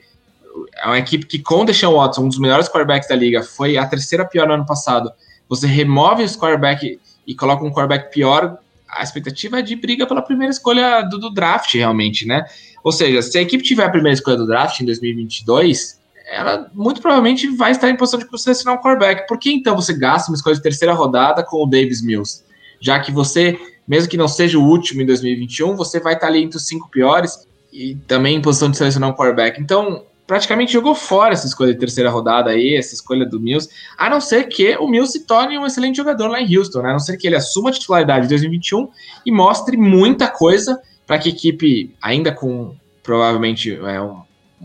é 0.76 0.86
uma 0.86 0.98
equipe 0.98 1.24
que 1.24 1.38
com 1.38 1.64
Deshaun 1.64 1.94
Watson, 1.94 2.22
um 2.22 2.28
dos 2.28 2.38
melhores 2.38 2.68
quarterbacks 2.68 3.08
da 3.08 3.14
liga, 3.14 3.42
foi 3.42 3.76
a 3.76 3.86
terceira 3.86 4.24
pior 4.24 4.48
no 4.48 4.54
ano 4.54 4.66
passado, 4.66 5.10
você 5.48 5.66
remove 5.66 6.24
os 6.24 6.36
quarterback 6.36 6.98
e 7.26 7.34
coloca 7.34 7.64
um 7.64 7.70
quarterback 7.70 8.10
pior, 8.12 8.58
a 8.88 9.02
expectativa 9.02 9.58
é 9.58 9.62
de 9.62 9.76
briga 9.76 10.06
pela 10.06 10.22
primeira 10.22 10.50
escolha 10.50 11.02
do, 11.02 11.18
do 11.18 11.30
draft, 11.30 11.74
realmente, 11.74 12.26
né? 12.26 12.44
Ou 12.82 12.92
seja, 12.92 13.22
se 13.22 13.38
a 13.38 13.42
equipe 13.42 13.62
tiver 13.62 13.84
a 13.84 13.90
primeira 13.90 14.14
escolha 14.14 14.36
do 14.36 14.46
draft 14.46 14.80
em 14.80 14.84
2022, 14.84 16.00
ela 16.26 16.70
muito 16.74 17.00
provavelmente 17.00 17.48
vai 17.48 17.70
estar 17.70 17.88
em 17.88 17.96
posição 17.96 18.18
de 18.18 18.26
selecionar 18.40 18.78
um 18.78 18.82
quarterback. 18.82 19.26
Por 19.28 19.38
que 19.38 19.52
então 19.52 19.76
você 19.76 19.92
gasta 19.92 20.30
uma 20.30 20.36
escolha 20.36 20.56
de 20.56 20.62
terceira 20.62 20.92
rodada 20.92 21.44
com 21.44 21.62
o 21.62 21.66
Davis 21.66 22.02
Mills? 22.02 22.44
Já 22.80 22.98
que 22.98 23.12
você, 23.12 23.58
mesmo 23.86 24.10
que 24.10 24.16
não 24.16 24.28
seja 24.28 24.58
o 24.58 24.64
último 24.64 25.02
em 25.02 25.06
2021, 25.06 25.76
você 25.76 26.00
vai 26.00 26.14
estar 26.14 26.26
ali 26.26 26.42
entre 26.42 26.56
os 26.56 26.66
cinco 26.66 26.90
piores 26.90 27.46
e 27.72 27.94
também 28.06 28.36
em 28.36 28.42
posição 28.42 28.70
de 28.70 28.76
selecionar 28.76 29.10
um 29.10 29.14
quarterback. 29.14 29.60
Então, 29.60 30.04
praticamente 30.26 30.72
jogou 30.72 30.94
fora 30.94 31.32
essa 31.32 31.46
escolha 31.46 31.72
de 31.72 31.78
terceira 31.78 32.10
rodada 32.10 32.50
aí, 32.50 32.74
essa 32.74 32.94
escolha 32.94 33.24
do 33.24 33.38
Mills, 33.38 33.68
a 33.96 34.10
não 34.10 34.20
ser 34.20 34.44
que 34.44 34.76
o 34.78 34.88
Mills 34.88 35.12
se 35.12 35.24
torne 35.24 35.56
um 35.56 35.64
excelente 35.64 35.96
jogador 35.96 36.28
lá 36.28 36.40
em 36.40 36.56
Houston, 36.56 36.82
né? 36.82 36.90
a 36.90 36.92
não 36.92 36.98
ser 36.98 37.16
que 37.16 37.26
ele 37.26 37.36
assuma 37.36 37.70
a 37.70 37.72
titularidade 37.72 38.26
em 38.26 38.28
2021 38.28 38.88
e 39.24 39.30
mostre 39.30 39.76
muita 39.76 40.26
coisa 40.26 40.80
para 41.06 41.18
que 41.18 41.28
a 41.28 41.32
equipe, 41.32 41.94
ainda 42.02 42.32
com 42.32 42.74
provavelmente 43.02 43.72
é, 43.72 44.00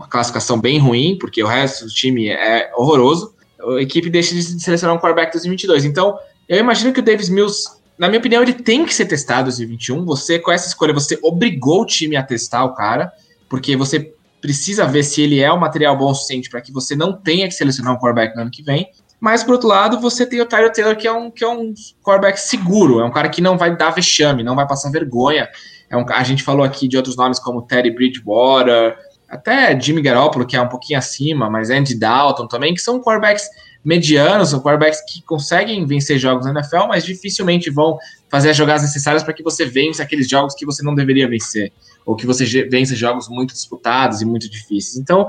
uma 0.02 0.08
classificação 0.08 0.60
bem 0.60 0.78
ruim, 0.78 1.16
porque 1.18 1.42
o 1.42 1.46
resto 1.46 1.84
do 1.84 1.90
time 1.90 2.28
é 2.28 2.70
horroroso, 2.76 3.34
a 3.60 3.80
equipe 3.80 4.10
deixa 4.10 4.34
de 4.34 4.42
selecionar 4.42 4.96
um 4.96 4.98
quarterback 4.98 5.28
em 5.28 5.32
2022. 5.32 5.84
Então, 5.84 6.18
eu 6.48 6.58
imagino 6.58 6.92
que 6.92 7.00
o 7.00 7.02
Davis 7.02 7.28
Mills, 7.28 7.68
na 7.96 8.08
minha 8.08 8.18
opinião, 8.18 8.42
ele 8.42 8.52
tem 8.52 8.84
que 8.84 8.92
ser 8.92 9.06
testado 9.06 9.42
em 9.42 9.44
2021. 9.44 10.04
Você, 10.04 10.38
com 10.38 10.50
essa 10.50 10.66
escolha, 10.66 10.92
você 10.92 11.18
obrigou 11.22 11.82
o 11.82 11.86
time 11.86 12.16
a 12.16 12.22
testar 12.22 12.64
o 12.64 12.74
cara, 12.74 13.12
porque 13.48 13.76
você 13.76 14.12
precisa 14.40 14.84
ver 14.84 15.04
se 15.04 15.22
ele 15.22 15.38
é 15.38 15.52
um 15.52 15.58
material 15.58 15.96
bom 15.96 16.10
o 16.10 16.14
suficiente 16.14 16.50
para 16.50 16.60
que 16.60 16.72
você 16.72 16.96
não 16.96 17.12
tenha 17.12 17.46
que 17.46 17.54
selecionar 17.54 17.92
um 17.92 17.96
quarterback 17.96 18.34
no 18.34 18.42
ano 18.42 18.50
que 18.50 18.62
vem. 18.62 18.88
Mas, 19.20 19.44
por 19.44 19.52
outro 19.52 19.68
lado, 19.68 20.00
você 20.00 20.26
tem 20.26 20.40
o 20.40 20.46
Tyler 20.46 20.72
Taylor, 20.72 20.96
que 20.96 21.06
é 21.06 21.12
um, 21.12 21.30
que 21.30 21.44
é 21.44 21.48
um 21.48 21.72
quarterback 22.02 22.40
seguro, 22.40 22.98
é 22.98 23.04
um 23.04 23.10
cara 23.12 23.28
que 23.28 23.40
não 23.40 23.56
vai 23.56 23.76
dar 23.76 23.90
vexame, 23.90 24.42
não 24.42 24.56
vai 24.56 24.66
passar 24.66 24.90
vergonha, 24.90 25.48
é 25.88 25.96
um, 25.96 26.04
a 26.08 26.24
gente 26.24 26.42
falou 26.42 26.64
aqui 26.64 26.88
de 26.88 26.96
outros 26.96 27.16
nomes 27.16 27.38
como 27.38 27.62
Teddy 27.62 27.92
Bridgewater, 27.92 28.96
até 29.32 29.80
Jimmy 29.80 30.02
Garoppolo, 30.02 30.46
que 30.46 30.54
é 30.54 30.60
um 30.60 30.68
pouquinho 30.68 30.98
acima, 30.98 31.48
mas 31.48 31.70
Andy 31.70 31.94
Dalton 31.94 32.46
também, 32.46 32.74
que 32.74 32.82
são 32.82 33.00
quarterbacks 33.00 33.48
medianos, 33.82 34.50
são 34.50 34.60
quarterbacks 34.60 35.00
que 35.10 35.22
conseguem 35.22 35.86
vencer 35.86 36.18
jogos 36.18 36.44
na 36.44 36.52
NFL, 36.52 36.86
mas 36.86 37.02
dificilmente 37.02 37.70
vão 37.70 37.98
fazer 38.28 38.50
as 38.50 38.56
jogadas 38.58 38.82
necessárias 38.82 39.22
para 39.22 39.32
que 39.32 39.42
você 39.42 39.64
vença 39.64 40.02
aqueles 40.02 40.28
jogos 40.28 40.54
que 40.54 40.66
você 40.66 40.82
não 40.82 40.94
deveria 40.94 41.26
vencer, 41.26 41.72
ou 42.04 42.14
que 42.14 42.26
você 42.26 42.44
vença 42.68 42.94
jogos 42.94 43.26
muito 43.26 43.54
disputados 43.54 44.20
e 44.20 44.26
muito 44.26 44.50
difíceis. 44.50 44.98
Então, 44.98 45.26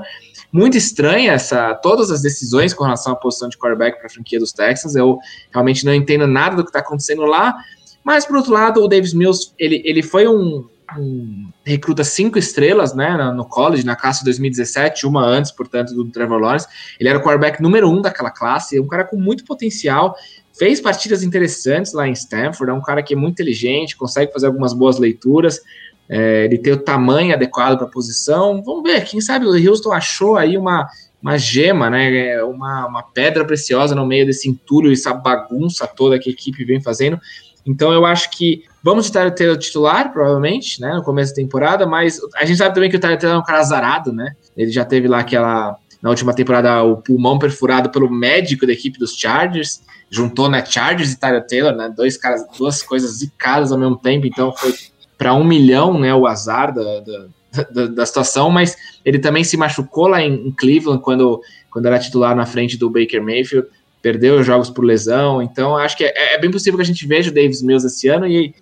muito 0.52 0.76
estranha 0.76 1.32
essa 1.32 1.74
todas 1.74 2.10
as 2.10 2.20
decisões 2.20 2.74
com 2.74 2.84
relação 2.84 3.14
à 3.14 3.16
posição 3.16 3.48
de 3.48 3.56
quarterback 3.56 3.96
para 3.96 4.06
a 4.06 4.10
franquia 4.10 4.38
dos 4.38 4.52
Texans. 4.52 4.94
Eu 4.94 5.18
realmente 5.50 5.82
não 5.82 5.94
entendo 5.94 6.26
nada 6.26 6.56
do 6.56 6.62
que 6.62 6.68
está 6.68 6.80
acontecendo 6.80 7.22
lá. 7.22 7.56
Mas, 8.04 8.26
por 8.26 8.36
outro 8.36 8.52
lado, 8.52 8.84
o 8.84 8.86
Davis 8.86 9.14
Mills, 9.14 9.54
ele, 9.58 9.80
ele 9.82 10.02
foi 10.02 10.28
um, 10.28 10.68
um 10.98 11.50
recruta 11.64 12.04
cinco 12.04 12.38
estrelas, 12.38 12.94
né, 12.94 13.16
no 13.34 13.44
college, 13.44 13.84
na 13.84 13.96
classe 13.96 14.24
2017, 14.24 15.06
uma 15.06 15.24
antes, 15.24 15.50
portanto, 15.50 15.94
do 15.94 16.04
Trevor 16.10 16.38
Lawrence. 16.38 16.66
Ele 17.00 17.08
era 17.08 17.18
o 17.18 17.22
quarterback 17.22 17.62
número 17.62 17.88
um 17.90 18.00
daquela 18.00 18.30
classe, 18.30 18.78
um 18.78 18.86
cara 18.86 19.04
com 19.04 19.16
muito 19.16 19.44
potencial, 19.44 20.16
fez 20.56 20.80
partidas 20.80 21.22
interessantes 21.22 21.92
lá 21.92 22.06
em 22.06 22.12
Stanford, 22.12 22.70
é 22.70 22.74
um 22.74 22.82
cara 22.82 23.02
que 23.02 23.14
é 23.14 23.16
muito 23.16 23.34
inteligente, 23.34 23.96
consegue 23.96 24.32
fazer 24.32 24.46
algumas 24.46 24.72
boas 24.72 24.98
leituras, 24.98 25.60
é, 26.08 26.44
ele 26.44 26.58
tem 26.58 26.72
o 26.72 26.78
tamanho 26.78 27.34
adequado 27.34 27.78
para 27.78 27.86
a 27.86 27.90
posição. 27.90 28.62
Vamos 28.62 28.82
ver, 28.82 29.04
quem 29.04 29.20
sabe 29.20 29.46
o 29.46 29.70
Houston 29.70 29.92
achou 29.92 30.36
aí 30.36 30.56
uma, 30.56 30.86
uma 31.20 31.38
gema, 31.38 31.88
né, 31.88 32.42
uma, 32.42 32.86
uma 32.86 33.02
pedra 33.02 33.44
preciosa 33.44 33.94
no 33.94 34.06
meio 34.06 34.26
desse 34.26 34.48
entulho, 34.48 34.92
essa 34.92 35.14
bagunça 35.14 35.86
toda 35.86 36.18
que 36.18 36.28
a 36.28 36.32
equipe 36.32 36.64
vem 36.64 36.80
fazendo. 36.80 37.18
Então 37.66 37.92
eu 37.92 38.04
acho 38.04 38.30
que 38.30 38.64
vamos 38.82 39.10
ter 39.10 39.50
o 39.50 39.56
titular, 39.56 40.12
provavelmente, 40.12 40.80
né, 40.80 40.94
no 40.94 41.02
começo 41.02 41.32
da 41.32 41.36
temporada, 41.36 41.86
mas 41.86 42.20
a 42.36 42.44
gente 42.44 42.58
sabe 42.58 42.74
também 42.74 42.90
que 42.90 42.96
o 42.96 43.00
Taylor 43.00 43.18
é 43.22 43.38
um 43.38 43.42
cara 43.42 43.60
azarado, 43.60 44.12
né? 44.12 44.32
Ele 44.56 44.70
já 44.70 44.84
teve 44.84 45.08
lá 45.08 45.20
aquela 45.20 45.78
na 46.02 46.10
última 46.10 46.34
temporada 46.34 46.82
o 46.82 46.98
pulmão 46.98 47.38
perfurado 47.38 47.88
pelo 47.88 48.10
médico 48.10 48.66
da 48.66 48.74
equipe 48.74 48.98
dos 48.98 49.16
Chargers, 49.16 49.80
juntou 50.10 50.50
né 50.50 50.62
Chargers 50.62 51.12
e 51.12 51.18
Tyler 51.18 51.46
Taylor, 51.46 51.74
né, 51.74 51.88
dois 51.96 52.18
caras, 52.18 52.44
duas 52.58 52.82
coisas 52.82 53.10
zicadas 53.12 53.72
ao 53.72 53.78
mesmo 53.78 53.96
tempo, 53.96 54.26
então 54.26 54.52
foi 54.52 54.74
para 55.16 55.32
um 55.32 55.42
milhão, 55.42 55.98
né, 55.98 56.14
o 56.14 56.26
azar 56.26 56.74
da, 56.74 57.00
da, 57.00 57.26
da, 57.70 57.86
da, 57.86 58.04
situação, 58.04 58.50
mas 58.50 58.76
ele 59.02 59.18
também 59.18 59.42
se 59.44 59.56
machucou 59.56 60.06
lá 60.06 60.20
em, 60.20 60.48
em 60.48 60.52
Cleveland 60.52 61.02
quando, 61.02 61.40
quando 61.70 61.86
era 61.86 61.98
titular 61.98 62.36
na 62.36 62.44
frente 62.44 62.76
do 62.76 62.90
Baker 62.90 63.22
Mayfield 63.22 63.66
perdeu 64.04 64.38
os 64.38 64.44
jogos 64.44 64.68
por 64.68 64.84
lesão, 64.84 65.40
então 65.40 65.74
acho 65.78 65.96
que 65.96 66.04
é, 66.04 66.34
é, 66.34 66.38
bem 66.38 66.50
possível 66.50 66.76
que 66.76 66.82
a 66.82 66.86
gente 66.86 67.06
veja 67.06 67.30
o 67.30 67.34
Davis 67.34 67.62
Mills 67.62 67.86
esse 67.86 68.06
ano 68.06 68.26
e, 68.26 68.54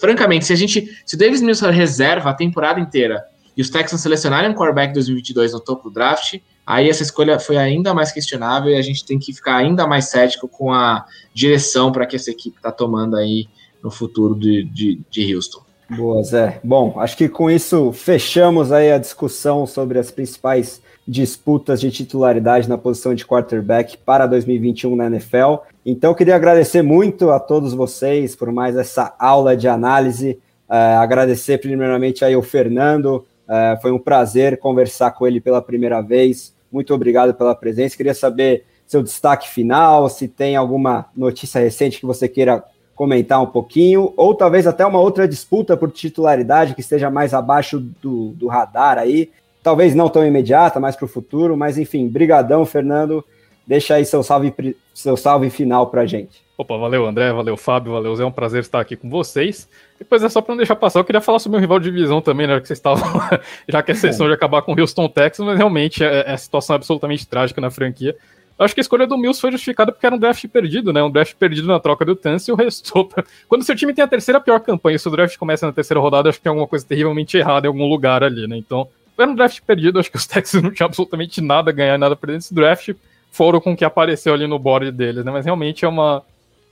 francamente, 0.00 0.46
se 0.46 0.52
a 0.52 0.56
gente, 0.56 1.00
se 1.06 1.14
o 1.14 1.18
Davis 1.18 1.40
Mills 1.40 1.64
reserva 1.70 2.30
a 2.30 2.34
temporada 2.34 2.80
inteira 2.80 3.24
e 3.56 3.62
os 3.62 3.70
Texans 3.70 4.00
selecionarem 4.00 4.50
um 4.50 4.52
quarterback 4.52 4.92
2022 4.92 5.52
no 5.52 5.60
topo 5.60 5.88
do 5.88 5.94
draft, 5.94 6.40
aí 6.66 6.90
essa 6.90 7.04
escolha 7.04 7.38
foi 7.38 7.56
ainda 7.56 7.94
mais 7.94 8.10
questionável 8.10 8.72
e 8.72 8.74
a 8.74 8.82
gente 8.82 9.04
tem 9.06 9.16
que 9.16 9.32
ficar 9.32 9.58
ainda 9.58 9.86
mais 9.86 10.10
cético 10.10 10.48
com 10.48 10.72
a 10.72 11.06
direção 11.32 11.92
para 11.92 12.04
que 12.04 12.16
essa 12.16 12.32
equipe 12.32 12.56
está 12.56 12.72
tomando 12.72 13.16
aí 13.16 13.46
no 13.80 13.92
futuro 13.92 14.34
de, 14.34 14.64
de, 14.64 15.00
de 15.08 15.32
Houston. 15.32 15.62
Boa, 15.88 16.20
Zé. 16.24 16.60
Bom, 16.64 16.98
acho 16.98 17.16
que 17.16 17.28
com 17.28 17.48
isso 17.48 17.92
fechamos 17.92 18.72
aí 18.72 18.90
a 18.90 18.98
discussão 18.98 19.66
sobre 19.66 20.00
as 20.00 20.10
principais 20.10 20.82
disputas 21.10 21.80
de 21.80 21.90
titularidade 21.90 22.68
na 22.68 22.78
posição 22.78 23.16
de 23.16 23.26
quarterback 23.26 23.98
para 23.98 24.28
2021 24.28 24.94
na 24.94 25.06
NFL. 25.06 25.56
Então, 25.84 26.14
queria 26.14 26.36
agradecer 26.36 26.82
muito 26.82 27.30
a 27.30 27.40
todos 27.40 27.74
vocês 27.74 28.36
por 28.36 28.52
mais 28.52 28.76
essa 28.76 29.12
aula 29.18 29.56
de 29.56 29.66
análise. 29.66 30.38
Uh, 30.68 31.00
agradecer 31.00 31.58
primeiramente 31.58 32.24
aí 32.24 32.36
o 32.36 32.42
Fernando. 32.42 33.26
Uh, 33.48 33.82
foi 33.82 33.90
um 33.90 33.98
prazer 33.98 34.56
conversar 34.58 35.10
com 35.10 35.26
ele 35.26 35.40
pela 35.40 35.60
primeira 35.60 36.00
vez. 36.00 36.54
Muito 36.70 36.94
obrigado 36.94 37.34
pela 37.34 37.56
presença. 37.56 37.96
Queria 37.96 38.14
saber 38.14 38.64
seu 38.86 39.02
destaque 39.02 39.48
final, 39.48 40.08
se 40.08 40.28
tem 40.28 40.54
alguma 40.54 41.06
notícia 41.16 41.60
recente 41.60 41.98
que 41.98 42.06
você 42.06 42.28
queira 42.28 42.62
comentar 42.94 43.42
um 43.42 43.46
pouquinho, 43.46 44.12
ou 44.16 44.32
talvez 44.32 44.64
até 44.64 44.86
uma 44.86 45.00
outra 45.00 45.26
disputa 45.26 45.76
por 45.76 45.90
titularidade 45.90 46.74
que 46.74 46.82
esteja 46.82 47.10
mais 47.10 47.34
abaixo 47.34 47.80
do, 47.80 48.28
do 48.28 48.46
radar 48.46 48.96
aí 48.96 49.30
talvez 49.62 49.94
não 49.94 50.08
tão 50.08 50.26
imediata, 50.26 50.80
mas 50.80 50.96
para 50.96 51.04
o 51.04 51.08
futuro. 51.08 51.56
Mas 51.56 51.78
enfim, 51.78 52.08
brigadão, 52.08 52.64
Fernando. 52.66 53.24
Deixa 53.66 53.94
aí 53.94 54.04
seu 54.04 54.22
salve, 54.22 54.52
seu 54.92 55.16
salve 55.16 55.48
final 55.50 55.86
para 55.88 56.06
gente. 56.06 56.42
Opa, 56.60 56.76
valeu 56.76 57.06
André, 57.06 57.32
valeu 57.32 57.56
Fábio, 57.56 57.92
valeu 57.92 58.14
Zé, 58.14 58.22
é 58.22 58.26
um 58.26 58.32
prazer 58.32 58.60
estar 58.60 58.80
aqui 58.80 58.94
com 58.94 59.08
vocês. 59.08 59.66
Depois 59.98 60.22
é 60.22 60.28
só 60.28 60.42
para 60.42 60.52
não 60.52 60.58
deixar 60.58 60.76
passar, 60.76 61.00
eu 61.00 61.04
queria 61.04 61.20
falar 61.20 61.38
sobre 61.38 61.56
o 61.56 61.58
meu 61.58 61.60
rival 61.60 61.78
de 61.78 61.90
divisão 61.90 62.20
também, 62.20 62.46
né, 62.46 62.60
que 62.60 62.66
vocês 62.66 62.78
estavam, 62.78 63.02
já 63.66 63.82
que 63.82 63.92
a 63.92 63.94
sessão 63.94 64.26
de 64.26 64.34
acabar 64.34 64.60
com 64.60 64.74
o 64.74 64.78
Houston 64.78 65.08
Texans, 65.08 65.46
mas 65.46 65.56
realmente 65.56 66.04
é, 66.04 66.24
é 66.26 66.32
a 66.32 66.36
situação 66.36 66.76
absolutamente 66.76 67.26
trágica 67.26 67.62
na 67.62 67.70
franquia. 67.70 68.14
Eu 68.58 68.64
acho 68.64 68.74
que 68.74 68.80
a 68.80 68.82
escolha 68.82 69.06
do 69.06 69.16
Mills 69.16 69.40
foi 69.40 69.50
justificada 69.52 69.90
porque 69.90 70.04
era 70.04 70.14
um 70.14 70.18
draft 70.18 70.46
perdido, 70.48 70.92
né? 70.92 71.02
Um 71.02 71.10
draft 71.10 71.34
perdido 71.34 71.66
na 71.66 71.80
troca 71.80 72.04
do 72.04 72.14
Tance 72.14 72.50
e 72.50 72.52
o 72.52 72.56
restou. 72.56 73.06
Pra... 73.06 73.24
Quando 73.48 73.64
seu 73.64 73.74
time 73.74 73.94
tem 73.94 74.04
a 74.04 74.06
terceira 74.06 74.38
pior 74.38 74.60
campanha, 74.60 74.98
se 74.98 75.08
o 75.08 75.10
draft 75.10 75.38
começa 75.38 75.64
na 75.64 75.72
terceira 75.72 75.98
rodada, 75.98 76.28
acho 76.28 76.36
que 76.36 76.42
tem 76.42 76.50
alguma 76.50 76.68
coisa 76.68 76.84
terrivelmente 76.84 77.38
errada 77.38 77.66
em 77.66 77.68
algum 77.68 77.88
lugar 77.88 78.22
ali, 78.22 78.46
né? 78.46 78.58
Então, 78.58 78.86
era 79.22 79.30
um 79.30 79.34
draft 79.34 79.60
perdido, 79.62 79.98
acho 79.98 80.10
que 80.10 80.16
os 80.16 80.26
Texans 80.28 80.62
não 80.62 80.70
tinham 80.70 80.86
absolutamente 80.86 81.40
nada 81.40 81.70
a 81.70 81.74
ganhar, 81.74 81.98
nada 81.98 82.14
a 82.14 82.16
perder 82.16 82.34
nesse 82.34 82.54
draft, 82.54 82.94
foram 83.30 83.60
com 83.60 83.72
o 83.72 83.76
que 83.76 83.84
apareceu 83.84 84.34
ali 84.34 84.46
no 84.46 84.58
board 84.58 84.90
deles, 84.90 85.24
né? 85.24 85.30
Mas 85.30 85.44
realmente 85.44 85.84
é 85.84 85.88
uma. 85.88 86.22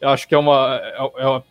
Eu 0.01 0.11
acho 0.11 0.27
que 0.29 0.35
é 0.35 0.39
uma. 0.39 0.81
É, 0.83 1.05
é, 1.05 1.43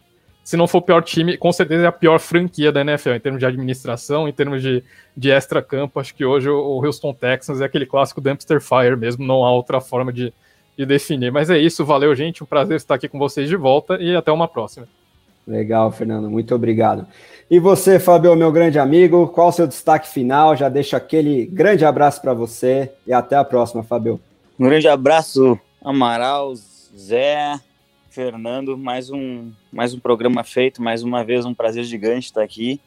se 0.44 0.56
não 0.56 0.68
for 0.68 0.78
o 0.78 0.82
pior 0.82 1.04
time, 1.04 1.36
com 1.38 1.52
certeza 1.52 1.84
é 1.84 1.88
a 1.88 1.92
pior 1.92 2.20
franquia 2.20 2.72
da 2.72 2.80
NFL, 2.80 3.12
em 3.12 3.20
termos 3.20 3.40
de 3.40 3.46
administração, 3.46 4.30
em 4.30 4.32
termos 4.32 4.62
de, 4.62 4.82
de 5.16 5.30
extra-campo. 5.30 6.00
Acho 6.00 6.16
que 6.16 6.24
hoje 6.24 6.50
o 6.50 6.86
Houston 6.86 7.14
Texans 7.14 7.60
é 7.60 7.66
aquele 7.66 7.86
clássico 7.86 8.22
dumpster 8.22 8.62
fire 8.62 8.96
mesmo, 8.96 9.26
não 9.26 9.44
há 9.44 9.52
outra 9.52 9.82
forma 9.82 10.14
de, 10.14 10.34
de 10.78 10.86
definir. 10.86 11.34
Mas 11.34 11.50
é 11.50 11.58
isso, 11.58 11.84
valeu, 11.84 12.16
gente. 12.16 12.44
Um 12.46 12.48
prazer 12.48 12.78
estar 12.78 12.96
aqui 12.96 13.10
com 13.10 13.20
vocês 13.20 13.50
de 13.50 13.58
volta 13.58 13.98
e 14.02 14.16
até 14.16 14.32
uma 14.32 14.48
próxima. 14.48 14.88
Legal, 15.48 15.90
Fernando, 15.92 16.30
muito 16.30 16.54
obrigado. 16.54 17.08
E 17.50 17.58
você, 17.58 17.98
Fabio, 17.98 18.36
meu 18.36 18.52
grande 18.52 18.78
amigo, 18.78 19.30
qual 19.30 19.48
o 19.48 19.52
seu 19.54 19.66
destaque 19.66 20.10
final? 20.10 20.58
Já 20.58 20.68
deixo 20.68 20.98
aquele 20.98 21.46
grande 21.46 21.86
abraço 21.86 22.22
para 22.22 22.34
você 22.34 22.92
e 23.08 23.14
até 23.14 23.38
a 23.38 23.46
próxima, 23.46 23.82
Fabio. 23.82 24.20
Um 24.60 24.66
grande 24.66 24.90
abraço, 24.90 25.58
Amaral, 25.82 26.54
Zé, 26.54 27.58
Fernando, 28.10 28.78
mais 28.78 29.10
um, 29.10 29.52
mais 29.72 29.94
um 29.94 30.00
programa 30.00 30.44
feito, 30.44 30.82
mais 30.82 31.02
uma 31.02 31.24
vez 31.24 31.46
um 31.46 31.54
prazer 31.54 31.86
gigante 31.86 32.26
estar 32.26 32.44
aqui. 32.44 32.82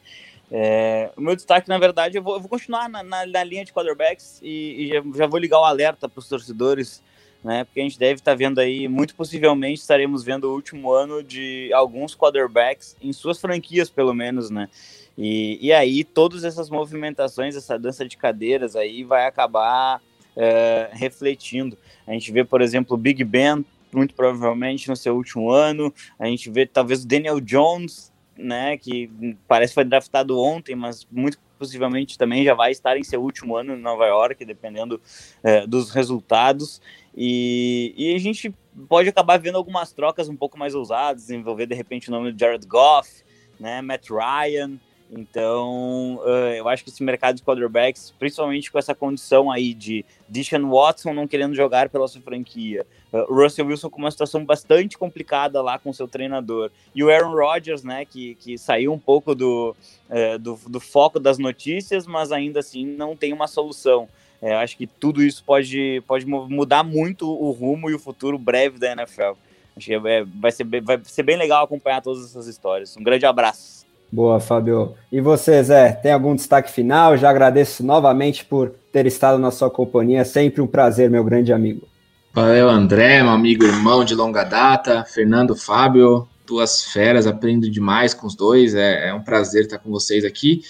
É, 0.51 1.09
o 1.17 1.21
meu 1.21 1.35
destaque, 1.35 1.67
na 1.67 1.79
verdade, 1.79 2.17
eu 2.17 2.21
vou, 2.21 2.35
eu 2.35 2.41
vou 2.41 2.49
continuar 2.49 2.87
na, 2.89 3.01
na, 3.01 3.25
na, 3.25 3.43
linha 3.43 3.65
de 3.65 3.73
quarterbacks 3.73 4.39
e, 4.43 4.83
e 4.83 4.87
já, 4.89 5.01
já, 5.15 5.25
vou 5.25 5.39
ligar 5.39 5.59
o 5.61 5.63
alerta 5.63 6.09
para 6.09 6.19
os 6.19 6.27
torcedores 6.27 7.01
né? 7.43 7.63
Porque 7.63 7.79
a 7.79 7.83
gente 7.83 7.97
deve 7.97 8.19
estar 8.19 8.31
tá 8.31 8.35
vendo 8.35 8.59
aí, 8.59 8.87
muito 8.87 9.15
possivelmente 9.15 9.81
estaremos 9.81 10.23
vendo 10.23 10.45
o 10.45 10.53
último 10.53 10.91
ano 10.91 11.23
de 11.23 11.71
alguns 11.73 12.15
quarterbacks 12.15 12.95
em 13.01 13.11
suas 13.11 13.39
franquias, 13.39 13.89
pelo 13.89 14.13
menos, 14.13 14.49
né? 14.49 14.69
E, 15.17 15.57
e 15.61 15.73
aí 15.73 16.03
todas 16.03 16.43
essas 16.43 16.69
movimentações, 16.69 17.55
essa 17.55 17.77
dança 17.77 18.07
de 18.07 18.17
cadeiras 18.17 18.75
aí 18.75 19.03
vai 19.03 19.25
acabar 19.25 20.01
é, 20.35 20.89
refletindo. 20.93 21.77
A 22.07 22.13
gente 22.13 22.31
vê, 22.31 22.43
por 22.43 22.61
exemplo, 22.61 22.95
o 22.95 22.97
Big 22.97 23.23
Ben 23.23 23.65
muito 23.93 24.13
provavelmente 24.13 24.87
no 24.87 24.95
seu 24.95 25.15
último 25.15 25.51
ano. 25.51 25.93
A 26.17 26.25
gente 26.25 26.49
vê 26.49 26.65
talvez 26.65 27.03
o 27.03 27.07
Daniel 27.07 27.39
Jones, 27.39 28.11
né, 28.37 28.77
que 28.77 29.35
parece 29.47 29.71
que 29.71 29.75
foi 29.75 29.83
draftado 29.83 30.39
ontem, 30.39 30.75
mas 30.75 31.05
muito 31.11 31.37
possivelmente 31.61 32.17
também 32.17 32.43
já 32.43 32.55
vai 32.55 32.71
estar 32.71 32.97
em 32.97 33.03
seu 33.03 33.21
último 33.21 33.55
ano 33.55 33.75
em 33.75 33.79
Nova 33.79 34.07
York, 34.07 34.43
dependendo 34.43 34.99
é, 35.43 35.67
dos 35.67 35.91
resultados. 35.91 36.81
E, 37.15 37.93
e 37.95 38.15
a 38.15 38.17
gente 38.17 38.51
pode 38.89 39.07
acabar 39.07 39.37
vendo 39.37 39.57
algumas 39.57 39.93
trocas 39.93 40.27
um 40.27 40.35
pouco 40.35 40.57
mais 40.57 40.73
ousadas, 40.73 41.29
envolver 41.29 41.67
de 41.67 41.75
repente 41.75 42.09
o 42.09 42.11
nome 42.11 42.33
de 42.33 42.39
Jared 42.39 42.65
Goff, 42.65 43.23
né, 43.59 43.79
Matt 43.79 44.09
Ryan. 44.09 44.79
Então, 45.13 46.21
uh, 46.23 46.53
eu 46.55 46.69
acho 46.69 46.85
que 46.85 46.89
esse 46.89 47.03
mercado 47.03 47.35
de 47.35 47.43
quarterbacks, 47.43 48.13
principalmente 48.17 48.71
com 48.71 48.79
essa 48.79 48.95
condição 48.95 49.51
aí 49.51 49.73
de 49.73 50.05
Deshaun 50.29 50.69
Watson 50.69 51.13
não 51.13 51.27
querendo 51.27 51.53
jogar 51.53 51.89
pela 51.89 52.07
sua 52.07 52.21
franquia, 52.21 52.87
uh, 53.11 53.33
Russell 53.33 53.67
Wilson 53.67 53.89
com 53.89 53.99
uma 53.99 54.09
situação 54.09 54.45
bastante 54.45 54.97
complicada 54.97 55.61
lá 55.61 55.77
com 55.77 55.91
seu 55.91 56.07
treinador, 56.07 56.71
e 56.95 57.03
o 57.03 57.09
Aaron 57.09 57.35
Rodgers, 57.35 57.83
né, 57.83 58.05
que, 58.05 58.35
que 58.35 58.57
saiu 58.57 58.93
um 58.93 58.99
pouco 58.99 59.35
do, 59.35 59.75
uh, 60.09 60.39
do, 60.39 60.57
do 60.67 60.79
foco 60.79 61.19
das 61.19 61.37
notícias, 61.37 62.07
mas 62.07 62.31
ainda 62.31 62.61
assim 62.61 62.85
não 62.85 63.13
tem 63.13 63.33
uma 63.33 63.47
solução. 63.47 64.07
É, 64.41 64.55
acho 64.55 64.77
que 64.77 64.87
tudo 64.87 65.21
isso 65.21 65.43
pode, 65.43 66.01
pode 66.07 66.25
mudar 66.25 66.83
muito 66.83 67.29
o 67.29 67.51
rumo 67.51 67.89
e 67.89 67.93
o 67.93 67.99
futuro 67.99 68.39
breve 68.39 68.79
da 68.79 68.93
NFL. 68.93 69.33
Acho 69.75 69.85
que 69.85 69.93
é, 69.93 70.23
vai, 70.23 70.51
ser, 70.51 70.63
vai 70.81 70.99
ser 71.03 71.23
bem 71.23 71.37
legal 71.37 71.63
acompanhar 71.63 72.01
todas 72.01 72.25
essas 72.25 72.47
histórias. 72.47 72.97
Um 72.97 73.03
grande 73.03 73.25
abraço. 73.25 73.80
Boa, 74.11 74.39
Fábio. 74.39 74.93
E 75.11 75.21
você, 75.21 75.63
Zé, 75.63 75.93
tem 75.93 76.11
algum 76.11 76.35
destaque 76.35 76.69
final? 76.69 77.15
Já 77.15 77.29
agradeço 77.29 77.83
novamente 77.85 78.43
por 78.43 78.73
ter 78.91 79.05
estado 79.05 79.39
na 79.39 79.51
sua 79.51 79.69
companhia. 79.69 80.25
Sempre 80.25 80.61
um 80.61 80.67
prazer, 80.67 81.09
meu 81.09 81.23
grande 81.23 81.53
amigo. 81.53 81.87
Valeu, 82.33 82.69
André, 82.69 83.23
meu 83.23 83.31
amigo 83.31 83.63
irmão 83.63 84.03
de 84.03 84.13
longa 84.13 84.43
data. 84.43 85.05
Fernando, 85.05 85.55
Fábio, 85.55 86.27
duas 86.45 86.83
feras, 86.83 87.25
aprendo 87.25 87.69
demais 87.69 88.13
com 88.13 88.27
os 88.27 88.35
dois. 88.35 88.75
É, 88.75 89.09
é 89.09 89.13
um 89.13 89.21
prazer 89.21 89.63
estar 89.63 89.77
com 89.77 89.89
vocês 89.89 90.25
aqui. 90.25 90.61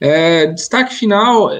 É, 0.00 0.46
destaque 0.46 0.94
final, 0.94 1.50